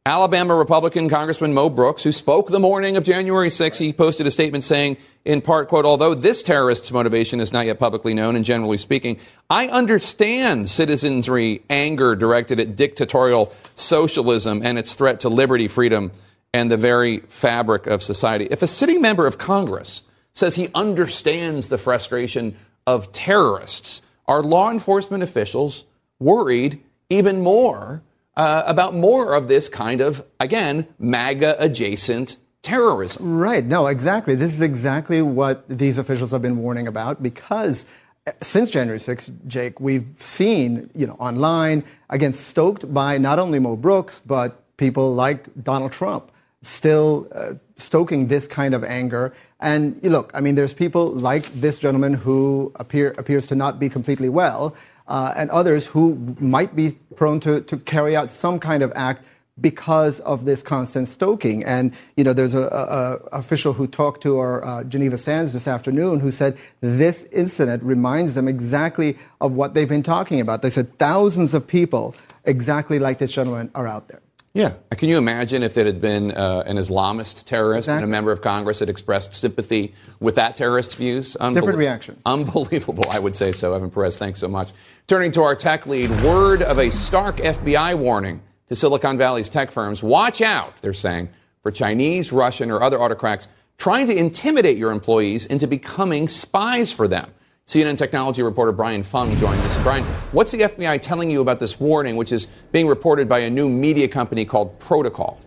Alabama 0.07 0.55
Republican 0.55 1.09
Congressman 1.09 1.53
Mo 1.53 1.69
Brooks, 1.69 2.05
who 2.05 2.13
spoke 2.13 2.47
the 2.47 2.61
morning 2.61 2.97
of 2.97 3.03
January 3.03 3.51
6, 3.51 3.77
he 3.77 3.93
posted 3.93 4.25
a 4.25 4.31
statement 4.31 4.63
saying, 4.63 4.99
in 5.25 5.41
part, 5.41 5.67
quote, 5.67 5.85
although 5.85 6.15
this 6.15 6.45
terrorist's 6.45 6.93
motivation 6.93 7.41
is 7.41 7.53
not 7.53 7.67
yet 7.67 7.81
publicly 7.81 8.15
known 8.15 8.37
and 8.37 8.45
generally 8.45 8.79
speaking, 8.79 9.19
I 9.51 9.67
understand 9.67 10.69
citizenry 10.69 11.65
anger 11.69 12.15
directed 12.15 12.61
at 12.61 12.77
dictatorial 12.77 13.53
socialism 13.75 14.61
and 14.63 14.79
its 14.79 14.95
threat 14.95 15.19
to 15.21 15.29
liberty, 15.29 15.67
freedom, 15.67 16.13
and 16.55 16.71
the 16.71 16.77
very 16.77 17.19
fabric 17.27 17.89
of 17.89 18.01
society. 18.01 18.47
If 18.49 18.63
a 18.63 18.69
sitting 18.69 19.01
member 19.01 19.27
of 19.27 19.39
Congress 19.39 20.05
says 20.35 20.55
he 20.55 20.69
understands 20.73 21.67
the 21.67 21.79
frustration 21.79 22.57
of 22.87 23.11
terrorists, 23.11 24.03
are 24.27 24.45
law 24.45 24.71
enforcement 24.71 25.25
officials 25.25 25.85
worried 26.21 26.81
even 27.11 27.41
more 27.43 28.05
uh, 28.37 28.63
about 28.67 28.95
more 28.95 29.35
of 29.35 29.49
this 29.49 29.69
kind 29.69 30.01
of, 30.01 30.25
again, 30.39 30.87
MAGA 30.99 31.57
adjacent 31.59 32.37
terrorism. 32.63 33.39
Right. 33.39 33.65
No, 33.65 33.87
exactly. 33.87 34.35
This 34.35 34.53
is 34.53 34.61
exactly 34.61 35.23
what 35.23 35.69
these 35.69 35.99
officials 35.99 36.33
have 36.33 36.43
been 36.43 36.59
warning 36.59 36.87
about 36.87 37.23
because 37.23 37.87
uh, 38.27 38.33
since 38.43 38.71
January 38.71 38.99
6th, 38.99 39.31
Jake, 39.47 39.81
we've 39.81 40.07
seen, 40.19 40.91
you 40.95 41.07
know, 41.07 41.15
online, 41.15 41.85
again, 42.11 42.33
stoked 42.33 42.93
by 42.93 43.19
not 43.19 43.39
only 43.39 43.59
Mo 43.59 43.77
Brooks, 43.77 44.21
but 44.27 44.63
people 44.77 45.15
like 45.15 45.47
Donald 45.63 45.93
Trump 45.93 46.31
still 46.63 47.29
uh, 47.33 47.55
stoking 47.77 48.27
this 48.27 48.49
kind 48.49 48.75
of 48.75 48.83
anger. 48.83 49.33
And 49.61 49.99
you 50.03 50.11
look, 50.11 50.31
I 50.35 50.41
mean, 50.41 50.57
there's 50.57 50.75
people 50.75 51.13
like 51.13 51.45
this 51.53 51.79
gentleman 51.79 52.15
who 52.15 52.73
appear, 52.75 53.15
appears 53.17 53.47
to 53.47 53.55
not 53.55 53.79
be 53.79 53.89
completely 53.89 54.29
well 54.29 54.75
uh, 55.09 55.35
and 55.37 55.51
others 55.51 55.87
who 55.87 56.37
might 56.41 56.75
be 56.75 56.97
prone 57.17 57.41
to, 57.41 57.61
to 57.63 57.77
carry 57.79 58.17
out 58.17 58.31
some 58.31 58.59
kind 58.59 58.83
of 58.83 58.93
act 58.95 59.25
because 59.61 60.21
of 60.21 60.45
this 60.45 60.63
constant 60.63 61.09
stoking. 61.09 61.65
And, 61.65 61.95
you 62.17 62.25
know, 62.25 62.33
there's 62.33 62.55
a, 62.55 62.61
a, 62.61 62.67
a 62.67 63.39
official 63.39 63.73
who 63.73 63.87
talked 63.87 64.23
to 64.23 64.39
our 64.39 64.65
uh, 64.65 64.85
Geneva 64.85 65.17
Sands 65.17 65.53
this 65.53 65.67
afternoon 65.67 66.21
who 66.21 66.31
said 66.31 66.59
this 66.81 67.25
incident 67.33 67.83
reminds 67.83 68.35
them 68.35 68.49
exactly 68.49 69.17
of 69.41 69.53
what 69.55 69.73
they've 69.73 69.89
been 69.89 70.03
talking 70.03 70.41
about. 70.41 70.61
They 70.61 70.71
said 70.71 70.99
thousands 70.99 71.55
of 71.55 71.67
people 71.67 72.15
exactly 72.45 72.99
like 72.99 73.19
this 73.19 73.33
gentleman 73.33 73.71
are 73.75 73.87
out 73.87 74.09
there. 74.09 74.21
Yeah. 74.57 74.73
Can 74.93 75.11
you 75.11 75.19
imagine 75.19 75.63
if 75.63 75.77
it 75.77 75.85
had 75.85 76.01
been 76.01 76.33
uh, 76.33 76.63
an 76.65 76.79
Islamist 76.79 77.45
terrorist 77.45 77.89
exactly. 77.89 78.03
and 78.03 78.05
a 78.05 78.09
member 78.09 78.33
of 78.33 78.41
Congress 78.41 78.79
had 78.79 78.89
expressed 78.89 79.35
sympathy 79.35 79.95
with 80.19 80.37
that 80.37 80.57
terrorist's 80.57 80.95
views? 80.95 81.37
Unbel- 81.39 81.55
Different 81.55 81.79
reaction. 81.79 82.21
Unbelievable, 82.25 83.05
I 83.11 83.19
would 83.19 83.37
say 83.37 83.53
so. 83.53 83.75
Evan 83.75 83.91
Perez, 83.91 84.17
thanks 84.17 84.41
so 84.41 84.49
much. 84.49 84.73
Turning 85.07 85.31
to 85.33 85.43
our 85.43 85.55
tech 85.55 85.87
lead, 85.87 86.11
word 86.23 86.63
of 86.63 86.79
a 86.79 86.91
stark 86.91 87.37
FBI 87.37 87.99
warning 87.99 88.41
to 88.69 88.75
Silicon 88.75 89.19
Valley's 89.19 89.51
tech 89.51 89.71
firms. 89.71 90.03
Watch 90.03 90.41
out, 90.41 90.79
they're 90.79 90.95
saying, 90.95 91.29
for 91.63 91.71
Chinese, 91.71 92.33
Russian, 92.33 92.71
or 92.71 92.83
other 92.83 93.01
autocrats 93.01 93.49
trying 93.77 94.07
to 94.07 94.17
intimidate 94.17 94.79
your 94.79 94.91
employees 94.91 95.45
into 95.45 95.67
becoming 95.67 96.29
spies 96.29 96.91
for 96.93 97.07
them. 97.07 97.31
CNN 97.69 97.99
technology 97.99 98.45
reporter 98.45 98.71
Brian 98.71 99.03
Fung 99.03 99.37
joined 99.37 99.59
us. 99.63 99.77
Brian, 99.83 100.05
what's 100.31 100.53
the 100.53 100.61
FBI 100.61 101.03
telling 101.03 101.29
you 101.29 101.41
about 101.41 101.59
this 101.59 101.81
warning, 101.81 102.15
which 102.15 102.31
is 102.31 102.47
being 102.71 102.87
reported 102.87 103.29
by 103.29 103.41
a 103.41 103.51
new 103.51 103.69
media 103.69 104.07
company 104.07 104.45
called 104.45 104.79
Protocol? 104.79 105.41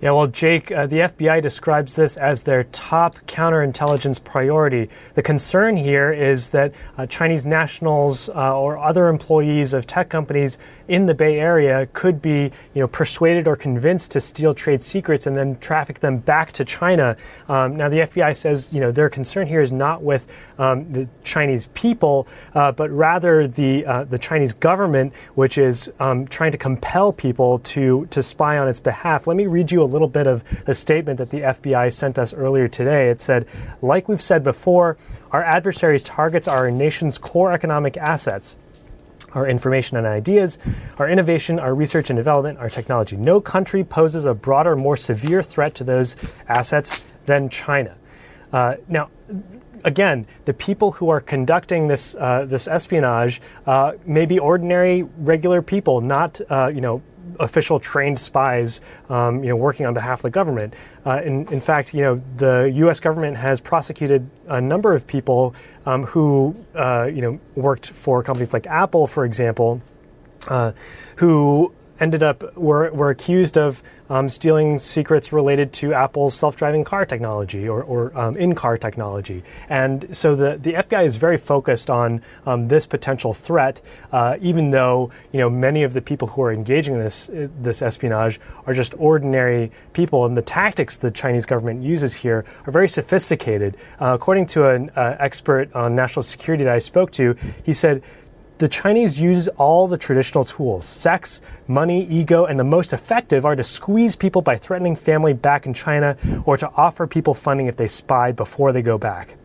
Yeah, 0.00 0.12
well, 0.12 0.28
Jake, 0.28 0.72
uh, 0.72 0.86
the 0.86 1.00
FBI 1.00 1.42
describes 1.42 1.94
this 1.94 2.16
as 2.16 2.40
their 2.40 2.64
top 2.64 3.16
counterintelligence 3.26 4.24
priority. 4.24 4.88
The 5.12 5.22
concern 5.22 5.76
here 5.76 6.10
is 6.10 6.48
that 6.50 6.72
uh, 6.96 7.04
Chinese 7.04 7.44
nationals 7.44 8.30
uh, 8.30 8.58
or 8.58 8.78
other 8.78 9.08
employees 9.08 9.74
of 9.74 9.86
tech 9.86 10.08
companies 10.08 10.56
in 10.88 11.04
the 11.04 11.14
Bay 11.14 11.38
Area 11.38 11.86
could 11.92 12.22
be, 12.22 12.50
you 12.72 12.80
know, 12.80 12.88
persuaded 12.88 13.46
or 13.46 13.56
convinced 13.56 14.12
to 14.12 14.22
steal 14.22 14.54
trade 14.54 14.82
secrets 14.82 15.26
and 15.26 15.36
then 15.36 15.58
traffic 15.58 16.00
them 16.00 16.16
back 16.16 16.52
to 16.52 16.64
China. 16.64 17.14
Um, 17.50 17.76
now, 17.76 17.90
the 17.90 17.98
FBI 17.98 18.34
says, 18.34 18.70
you 18.72 18.80
know, 18.80 18.90
their 18.90 19.10
concern 19.10 19.46
here 19.46 19.60
is 19.60 19.70
not 19.70 20.02
with 20.02 20.26
um, 20.58 20.90
the 20.92 21.08
Chinese 21.24 21.66
people, 21.74 22.26
uh, 22.54 22.72
but 22.72 22.90
rather 22.90 23.46
the 23.46 23.84
uh, 23.86 24.04
the 24.04 24.18
Chinese 24.18 24.52
government, 24.52 25.12
which 25.34 25.58
is 25.58 25.92
um, 26.00 26.26
trying 26.26 26.52
to 26.52 26.58
compel 26.58 27.12
people 27.12 27.58
to 27.60 28.06
to 28.06 28.22
spy 28.22 28.58
on 28.58 28.66
its 28.66 28.80
behalf. 28.80 29.26
Let 29.26 29.36
me 29.36 29.46
read 29.46 29.70
you 29.70 29.82
a 29.82 29.89
little 29.90 30.08
bit 30.08 30.26
of 30.26 30.42
the 30.64 30.74
statement 30.74 31.18
that 31.18 31.30
the 31.30 31.40
FBI 31.40 31.92
sent 31.92 32.18
us 32.18 32.32
earlier 32.32 32.68
today. 32.68 33.10
It 33.10 33.20
said, 33.20 33.46
like 33.82 34.08
we've 34.08 34.22
said 34.22 34.42
before, 34.42 34.96
our 35.30 35.42
adversaries' 35.42 36.02
targets 36.02 36.48
are 36.48 36.58
our 36.58 36.70
nation's 36.70 37.18
core 37.18 37.52
economic 37.52 37.96
assets 37.96 38.56
our 39.32 39.46
information 39.46 39.96
and 39.96 40.06
ideas, 40.06 40.58
our 40.98 41.08
innovation, 41.08 41.58
our 41.58 41.74
research 41.74 42.10
and 42.10 42.16
development, 42.16 42.58
our 42.58 42.68
technology. 42.68 43.16
No 43.16 43.40
country 43.40 43.84
poses 43.84 44.24
a 44.24 44.34
broader, 44.34 44.76
more 44.76 44.96
severe 44.96 45.42
threat 45.42 45.74
to 45.76 45.84
those 45.84 46.16
assets 46.48 47.06
than 47.26 47.48
China. 47.48 47.96
Uh, 48.52 48.76
now, 48.88 49.08
again, 49.84 50.26
the 50.44 50.54
people 50.54 50.92
who 50.92 51.08
are 51.08 51.20
conducting 51.20 51.88
this 51.88 52.14
uh, 52.16 52.44
this 52.46 52.66
espionage 52.66 53.40
uh, 53.66 53.92
may 54.04 54.26
be 54.26 54.38
ordinary, 54.38 55.02
regular 55.18 55.62
people, 55.62 56.00
not 56.00 56.40
uh, 56.50 56.70
you 56.74 56.80
know 56.80 57.02
official 57.38 57.78
trained 57.78 58.18
spies, 58.18 58.80
um, 59.08 59.42
you 59.42 59.50
know, 59.50 59.56
working 59.56 59.86
on 59.86 59.94
behalf 59.94 60.20
of 60.20 60.22
the 60.22 60.30
government. 60.30 60.74
Uh, 61.04 61.20
in, 61.22 61.46
in, 61.52 61.60
fact, 61.60 61.94
you 61.94 62.02
know, 62.02 62.22
the 62.36 62.70
U.S. 62.76 63.00
government 63.00 63.36
has 63.36 63.60
prosecuted 63.60 64.28
a 64.48 64.60
number 64.60 64.94
of 64.94 65.06
people 65.06 65.54
um, 65.86 66.04
who, 66.04 66.54
uh, 66.74 67.08
you 67.12 67.22
know, 67.22 67.40
worked 67.54 67.90
for 67.90 68.22
companies 68.22 68.52
like 68.52 68.66
Apple, 68.66 69.06
for 69.06 69.24
example, 69.24 69.80
uh, 70.48 70.72
who 71.16 71.72
ended 72.00 72.22
up 72.22 72.56
were 72.56 72.90
were 72.92 73.10
accused 73.10 73.58
of 73.58 73.82
um, 74.10 74.28
stealing 74.28 74.78
secrets 74.78 75.32
related 75.32 75.72
to 75.72 75.94
Apple's 75.94 76.34
self-driving 76.34 76.84
car 76.84 77.06
technology 77.06 77.68
or, 77.68 77.82
or 77.82 78.16
um, 78.18 78.36
in-car 78.36 78.76
technology. 78.76 79.42
And 79.68 80.14
so 80.14 80.34
the, 80.34 80.58
the 80.60 80.74
FBI 80.74 81.04
is 81.04 81.16
very 81.16 81.38
focused 81.38 81.88
on 81.88 82.20
um, 82.44 82.68
this 82.68 82.84
potential 82.84 83.32
threat, 83.32 83.80
uh, 84.12 84.36
even 84.40 84.70
though 84.70 85.10
you 85.32 85.38
know 85.38 85.48
many 85.48 85.84
of 85.84 85.92
the 85.92 86.02
people 86.02 86.28
who 86.28 86.42
are 86.42 86.52
engaging 86.52 86.94
in 86.94 87.00
this 87.00 87.30
this 87.32 87.82
espionage 87.82 88.40
are 88.66 88.74
just 88.74 88.94
ordinary 88.98 89.70
people, 89.92 90.26
and 90.26 90.36
the 90.36 90.42
tactics 90.42 90.96
the 90.96 91.10
Chinese 91.10 91.46
government 91.46 91.82
uses 91.82 92.12
here 92.12 92.44
are 92.66 92.72
very 92.72 92.88
sophisticated. 92.88 93.76
Uh, 94.00 94.12
according 94.14 94.46
to 94.46 94.68
an 94.68 94.90
uh, 94.96 95.16
expert 95.20 95.72
on 95.74 95.94
national 95.94 96.22
security 96.24 96.64
that 96.64 96.74
I 96.74 96.80
spoke 96.80 97.12
to, 97.12 97.36
he 97.62 97.72
said 97.72 98.02
the 98.60 98.68
Chinese 98.68 99.18
use 99.18 99.48
all 99.56 99.88
the 99.88 99.96
traditional 99.96 100.44
tools 100.44 100.84
sex, 100.84 101.40
money, 101.66 102.06
ego, 102.08 102.44
and 102.44 102.60
the 102.60 102.64
most 102.64 102.92
effective 102.92 103.46
are 103.46 103.56
to 103.56 103.64
squeeze 103.64 104.14
people 104.14 104.42
by 104.42 104.54
threatening 104.54 104.94
family 104.94 105.32
back 105.32 105.64
in 105.64 105.72
China 105.72 106.14
or 106.44 106.58
to 106.58 106.70
offer 106.76 107.06
people 107.06 107.32
funding 107.32 107.68
if 107.68 107.76
they 107.76 107.88
spy 107.88 108.32
before 108.32 108.72
they 108.72 108.82
go 108.82 108.98
back. 108.98 109.39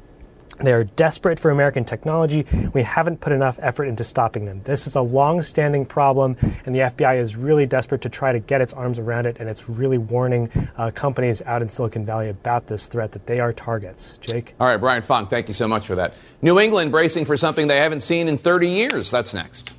They 0.60 0.74
are 0.74 0.84
desperate 0.84 1.40
for 1.40 1.52
American 1.52 1.84
technology. 1.86 2.46
We 2.74 2.84
haven't 2.84 3.22
put 3.22 3.34
enough 3.34 3.60
effort 3.62 3.86
into 3.86 4.04
stopping 4.04 4.46
them. 4.46 4.62
This 4.64 4.88
is 4.88 4.96
a 4.96 5.02
long 5.02 5.42
standing 5.42 5.86
problem, 5.86 6.38
and 6.66 6.74
the 6.74 6.80
FBI 6.80 7.20
is 7.20 7.36
really 7.36 7.66
desperate 7.66 8.02
to 8.02 8.10
try 8.10 8.32
to 8.32 8.40
get 8.40 8.62
its 8.62 8.74
arms 8.74 8.98
around 9.00 9.26
it, 9.26 9.38
and 9.40 9.50
it's 9.50 9.70
really 9.70 9.98
warning 9.98 10.50
uh, 10.78 10.92
companies 10.92 11.42
out 11.44 11.62
in 11.62 11.70
Silicon 11.70 12.06
Valley 12.06 12.30
about 12.30 12.68
this 12.68 12.88
threat 12.88 13.12
that 13.12 13.28
they 13.28 13.40
are 13.40 13.54
targets. 13.54 14.18
Jake? 14.20 14.54
All 14.60 14.68
right, 14.68 14.78
Brian 14.78 15.02
Fung, 15.02 15.28
thank 15.28 15.48
you 15.48 15.54
so 15.54 15.68
much 15.68 15.86
for 15.86 15.96
that. 15.96 16.14
New 16.42 16.60
England 16.60 16.92
bracing 16.92 17.26
for 17.26 17.38
something 17.38 17.68
they 17.68 17.80
haven't 17.80 18.02
seen 18.02 18.28
in 18.28 18.38
30 18.38 18.70
years. 18.70 19.12
That's 19.12 19.34
next. 19.34 19.74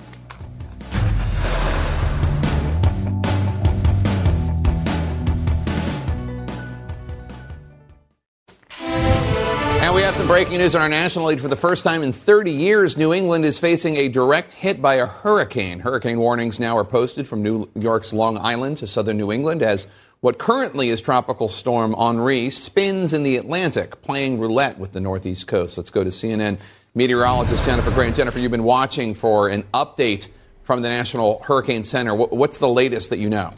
Some 10.16 10.28
breaking 10.28 10.56
news 10.56 10.74
on 10.74 10.80
our 10.80 10.88
national 10.88 11.26
lead. 11.26 11.42
For 11.42 11.48
the 11.48 11.56
first 11.56 11.84
time 11.84 12.02
in 12.02 12.10
30 12.10 12.50
years, 12.50 12.96
New 12.96 13.12
England 13.12 13.44
is 13.44 13.58
facing 13.58 13.96
a 13.96 14.08
direct 14.08 14.50
hit 14.52 14.80
by 14.80 14.94
a 14.94 15.04
hurricane. 15.04 15.80
Hurricane 15.80 16.18
warnings 16.18 16.58
now 16.58 16.78
are 16.78 16.86
posted 16.86 17.28
from 17.28 17.42
New 17.42 17.68
York's 17.74 18.14
Long 18.14 18.38
Island 18.38 18.78
to 18.78 18.86
southern 18.86 19.18
New 19.18 19.30
England 19.30 19.62
as 19.62 19.86
what 20.20 20.38
currently 20.38 20.88
is 20.88 21.02
Tropical 21.02 21.50
Storm 21.50 21.94
Henri 21.98 22.48
spins 22.48 23.12
in 23.12 23.24
the 23.24 23.36
Atlantic, 23.36 24.00
playing 24.00 24.38
roulette 24.38 24.78
with 24.78 24.92
the 24.92 25.00
northeast 25.00 25.48
coast. 25.48 25.76
Let's 25.76 25.90
go 25.90 26.02
to 26.02 26.08
CNN 26.08 26.56
meteorologist 26.94 27.66
Jennifer 27.66 27.90
Gray. 27.90 28.10
Jennifer, 28.10 28.38
you've 28.38 28.50
been 28.50 28.64
watching 28.64 29.14
for 29.14 29.48
an 29.48 29.64
update 29.74 30.28
from 30.62 30.80
the 30.80 30.88
National 30.88 31.42
Hurricane 31.42 31.82
Center. 31.82 32.14
What's 32.14 32.56
the 32.56 32.70
latest 32.70 33.10
that 33.10 33.18
you 33.18 33.28
know? 33.28 33.50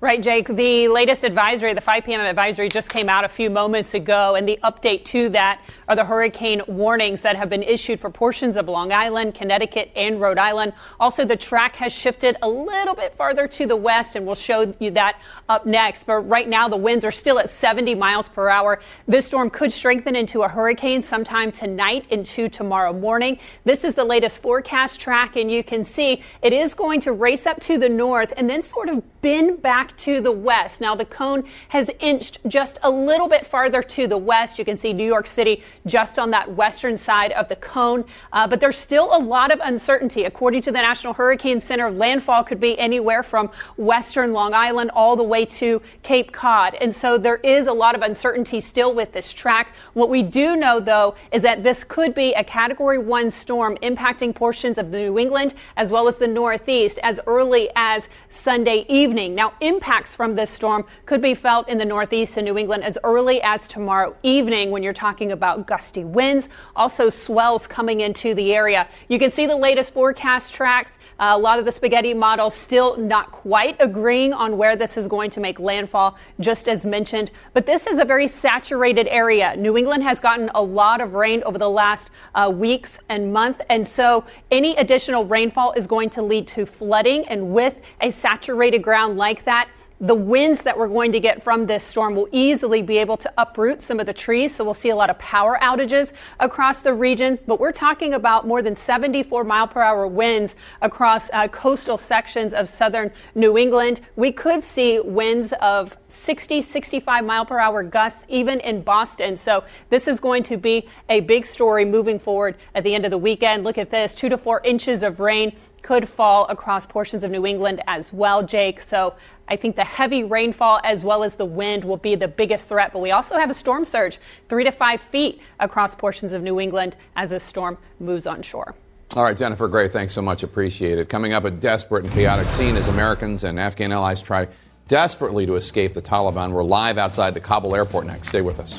Right, 0.00 0.22
Jake. 0.22 0.46
The 0.46 0.86
latest 0.86 1.24
advisory, 1.24 1.74
the 1.74 1.80
5 1.80 2.04
p.m. 2.04 2.20
advisory, 2.20 2.68
just 2.68 2.88
came 2.88 3.08
out 3.08 3.24
a 3.24 3.28
few 3.28 3.50
moments 3.50 3.94
ago, 3.94 4.36
and 4.36 4.48
the 4.48 4.56
update 4.62 5.04
to 5.06 5.28
that 5.30 5.60
are 5.88 5.96
the 5.96 6.04
hurricane 6.04 6.62
warnings 6.68 7.20
that 7.22 7.34
have 7.34 7.50
been 7.50 7.64
issued 7.64 7.98
for 7.98 8.08
portions 8.08 8.56
of 8.56 8.68
Long 8.68 8.92
Island, 8.92 9.34
Connecticut, 9.34 9.90
and 9.96 10.20
Rhode 10.20 10.38
Island. 10.38 10.74
Also, 11.00 11.24
the 11.24 11.34
track 11.34 11.74
has 11.74 11.92
shifted 11.92 12.36
a 12.42 12.48
little 12.48 12.94
bit 12.94 13.12
farther 13.14 13.48
to 13.48 13.66
the 13.66 13.74
west, 13.74 14.14
and 14.14 14.24
we'll 14.24 14.36
show 14.36 14.72
you 14.78 14.92
that 14.92 15.20
up 15.48 15.66
next. 15.66 16.06
But 16.06 16.20
right 16.28 16.48
now, 16.48 16.68
the 16.68 16.76
winds 16.76 17.04
are 17.04 17.10
still 17.10 17.40
at 17.40 17.50
70 17.50 17.96
miles 17.96 18.28
per 18.28 18.48
hour. 18.48 18.78
This 19.08 19.26
storm 19.26 19.50
could 19.50 19.72
strengthen 19.72 20.14
into 20.14 20.42
a 20.42 20.48
hurricane 20.48 21.02
sometime 21.02 21.50
tonight 21.50 22.06
into 22.10 22.48
tomorrow 22.48 22.92
morning. 22.92 23.40
This 23.64 23.82
is 23.82 23.94
the 23.94 24.04
latest 24.04 24.42
forecast 24.42 25.00
track, 25.00 25.34
and 25.34 25.50
you 25.50 25.64
can 25.64 25.84
see 25.84 26.22
it 26.40 26.52
is 26.52 26.72
going 26.72 27.00
to 27.00 27.10
race 27.10 27.46
up 27.46 27.58
to 27.62 27.78
the 27.78 27.88
north 27.88 28.32
and 28.36 28.48
then 28.48 28.62
sort 28.62 28.88
of 28.88 29.02
bend 29.20 29.60
back 29.62 29.96
to 29.98 30.20
the 30.20 30.32
west. 30.32 30.80
Now, 30.80 30.94
the 30.94 31.04
cone 31.04 31.44
has 31.68 31.90
inched 32.00 32.38
just 32.46 32.78
a 32.82 32.90
little 32.90 33.28
bit 33.28 33.46
farther 33.46 33.82
to 33.82 34.06
the 34.06 34.16
west. 34.16 34.58
You 34.58 34.64
can 34.64 34.78
see 34.78 34.92
New 34.92 35.06
York 35.06 35.26
City 35.26 35.62
just 35.86 36.18
on 36.18 36.30
that 36.30 36.54
western 36.54 36.96
side 36.96 37.32
of 37.32 37.48
the 37.48 37.56
cone, 37.56 38.04
uh, 38.32 38.46
but 38.46 38.60
there's 38.60 38.78
still 38.78 39.16
a 39.16 39.18
lot 39.18 39.50
of 39.50 39.60
uncertainty. 39.62 40.24
According 40.24 40.62
to 40.62 40.72
the 40.72 40.78
National 40.78 41.12
Hurricane 41.14 41.60
Center, 41.60 41.90
landfall 41.90 42.44
could 42.44 42.60
be 42.60 42.78
anywhere 42.78 43.22
from 43.22 43.50
western 43.76 44.32
Long 44.32 44.54
Island 44.54 44.90
all 44.94 45.16
the 45.16 45.22
way 45.22 45.44
to 45.46 45.82
Cape 46.02 46.32
Cod. 46.32 46.74
And 46.74 46.94
so 46.94 47.18
there 47.18 47.36
is 47.36 47.66
a 47.66 47.72
lot 47.72 47.94
of 47.94 48.02
uncertainty 48.02 48.60
still 48.60 48.94
with 48.94 49.12
this 49.12 49.32
track. 49.32 49.74
What 49.94 50.10
we 50.10 50.22
do 50.22 50.56
know, 50.56 50.80
though, 50.80 51.14
is 51.32 51.42
that 51.42 51.62
this 51.62 51.84
could 51.84 52.14
be 52.14 52.32
a 52.34 52.44
Category 52.44 52.98
1 52.98 53.30
storm 53.30 53.76
impacting 53.82 54.34
portions 54.34 54.78
of 54.78 54.88
New 54.88 55.18
England 55.18 55.54
as 55.76 55.90
well 55.90 56.08
as 56.08 56.16
the 56.16 56.26
Northeast 56.26 56.98
as 57.02 57.20
early 57.26 57.68
as 57.74 58.08
Sunday 58.30 58.84
evening. 58.88 59.07
Now, 59.08 59.54
impacts 59.60 60.14
from 60.14 60.34
this 60.34 60.50
storm 60.50 60.84
could 61.06 61.22
be 61.22 61.34
felt 61.34 61.66
in 61.68 61.78
the 61.78 61.84
Northeast 61.84 62.36
and 62.36 62.44
New 62.44 62.58
England 62.58 62.84
as 62.84 62.98
early 63.02 63.40
as 63.40 63.66
tomorrow 63.66 64.14
evening 64.22 64.70
when 64.70 64.82
you're 64.82 64.92
talking 64.92 65.32
about 65.32 65.66
gusty 65.66 66.04
winds, 66.04 66.50
also 66.76 67.08
swells 67.08 67.66
coming 67.66 68.00
into 68.00 68.34
the 68.34 68.54
area. 68.54 68.86
You 69.08 69.18
can 69.18 69.30
see 69.30 69.46
the 69.46 69.56
latest 69.56 69.94
forecast 69.94 70.52
tracks. 70.52 70.98
Uh, 71.18 71.32
a 71.34 71.38
lot 71.38 71.58
of 71.58 71.64
the 71.64 71.72
spaghetti 71.72 72.12
models 72.12 72.54
still 72.54 72.98
not 72.98 73.32
quite 73.32 73.76
agreeing 73.80 74.34
on 74.34 74.58
where 74.58 74.76
this 74.76 74.98
is 74.98 75.08
going 75.08 75.30
to 75.30 75.40
make 75.40 75.58
landfall, 75.58 76.18
just 76.38 76.68
as 76.68 76.84
mentioned. 76.84 77.30
But 77.54 77.64
this 77.64 77.86
is 77.86 77.98
a 77.98 78.04
very 78.04 78.28
saturated 78.28 79.08
area. 79.08 79.56
New 79.56 79.78
England 79.78 80.02
has 80.02 80.20
gotten 80.20 80.50
a 80.54 80.62
lot 80.62 81.00
of 81.00 81.14
rain 81.14 81.42
over 81.44 81.56
the 81.56 81.70
last 81.70 82.10
uh, 82.34 82.52
weeks 82.54 82.98
and 83.08 83.32
month, 83.32 83.62
and 83.70 83.88
so 83.88 84.26
any 84.50 84.76
additional 84.76 85.24
rainfall 85.24 85.72
is 85.72 85.86
going 85.86 86.10
to 86.10 86.20
lead 86.20 86.46
to 86.48 86.66
flooding. 86.66 87.26
And 87.28 87.54
with 87.54 87.80
a 88.02 88.10
saturated 88.10 88.80
ground 88.80 88.97
like 89.06 89.44
that, 89.44 89.68
the 90.00 90.14
winds 90.14 90.62
that 90.62 90.78
we're 90.78 90.88
going 90.88 91.10
to 91.12 91.18
get 91.18 91.42
from 91.42 91.66
this 91.66 91.82
storm 91.82 92.14
will 92.14 92.28
easily 92.30 92.82
be 92.82 92.98
able 92.98 93.16
to 93.16 93.32
uproot 93.36 93.82
some 93.82 93.98
of 93.98 94.06
the 94.06 94.12
trees. 94.12 94.54
So 94.54 94.64
we'll 94.64 94.74
see 94.74 94.90
a 94.90 94.96
lot 94.96 95.10
of 95.10 95.18
power 95.18 95.58
outages 95.60 96.12
across 96.38 96.82
the 96.82 96.94
region. 96.94 97.38
But 97.46 97.58
we're 97.58 97.72
talking 97.72 98.14
about 98.14 98.46
more 98.46 98.62
than 98.62 98.76
74 98.76 99.42
mile 99.42 99.66
per 99.66 99.82
hour 99.82 100.06
winds 100.06 100.54
across 100.82 101.30
uh, 101.32 101.48
coastal 101.48 101.96
sections 101.96 102.54
of 102.54 102.68
southern 102.68 103.10
New 103.34 103.58
England. 103.58 104.00
We 104.14 104.30
could 104.30 104.62
see 104.62 105.00
winds 105.00 105.52
of 105.60 105.96
60, 106.08 106.62
65 106.62 107.24
mile 107.24 107.44
per 107.44 107.58
hour 107.58 107.82
gusts, 107.82 108.24
even 108.28 108.60
in 108.60 108.82
Boston. 108.82 109.36
So 109.36 109.64
this 109.90 110.06
is 110.06 110.20
going 110.20 110.44
to 110.44 110.56
be 110.56 110.86
a 111.08 111.20
big 111.20 111.44
story 111.44 111.84
moving 111.84 112.20
forward 112.20 112.56
at 112.74 112.84
the 112.84 112.94
end 112.94 113.04
of 113.04 113.10
the 113.10 113.18
weekend. 113.18 113.64
Look 113.64 113.78
at 113.78 113.90
this 113.90 114.14
two 114.14 114.28
to 114.28 114.38
four 114.38 114.60
inches 114.64 115.02
of 115.02 115.18
rain 115.18 115.56
could 115.88 116.06
fall 116.06 116.46
across 116.48 116.84
portions 116.84 117.24
of 117.24 117.30
New 117.30 117.46
England 117.46 117.82
as 117.86 118.12
well, 118.12 118.42
Jake. 118.42 118.78
So 118.78 119.14
I 119.48 119.56
think 119.56 119.74
the 119.74 119.84
heavy 119.84 120.22
rainfall 120.22 120.80
as 120.84 121.02
well 121.02 121.24
as 121.24 121.36
the 121.36 121.46
wind 121.46 121.82
will 121.82 121.96
be 121.96 122.14
the 122.14 122.28
biggest 122.28 122.66
threat. 122.66 122.92
But 122.92 122.98
we 122.98 123.10
also 123.10 123.36
have 123.36 123.48
a 123.48 123.54
storm 123.54 123.86
surge, 123.86 124.18
three 124.50 124.64
to 124.64 124.70
five 124.70 125.00
feet 125.00 125.40
across 125.58 125.94
portions 125.94 126.34
of 126.34 126.42
New 126.42 126.60
England 126.60 126.94
as 127.16 127.30
this 127.30 127.42
storm 127.42 127.78
moves 128.00 128.26
on 128.26 128.42
shore. 128.42 128.74
All 129.16 129.24
right, 129.24 129.34
Jennifer 129.34 129.66
Gray, 129.66 129.88
thanks 129.88 130.12
so 130.12 130.20
much. 130.20 130.42
Appreciate 130.42 130.98
it. 130.98 131.08
Coming 131.08 131.32
up, 131.32 131.46
a 131.46 131.50
desperate 131.50 132.04
and 132.04 132.12
chaotic 132.12 132.50
scene 132.50 132.76
as 132.76 132.86
Americans 132.86 133.44
and 133.44 133.58
Afghan 133.58 133.90
allies 133.90 134.20
try 134.20 134.46
desperately 134.88 135.46
to 135.46 135.56
escape 135.56 135.94
the 135.94 136.02
Taliban. 136.02 136.52
We're 136.52 136.64
live 136.64 136.98
outside 136.98 137.32
the 137.32 137.40
Kabul 137.40 137.74
airport 137.74 138.04
next. 138.04 138.28
Stay 138.28 138.42
with 138.42 138.60
us. 138.60 138.78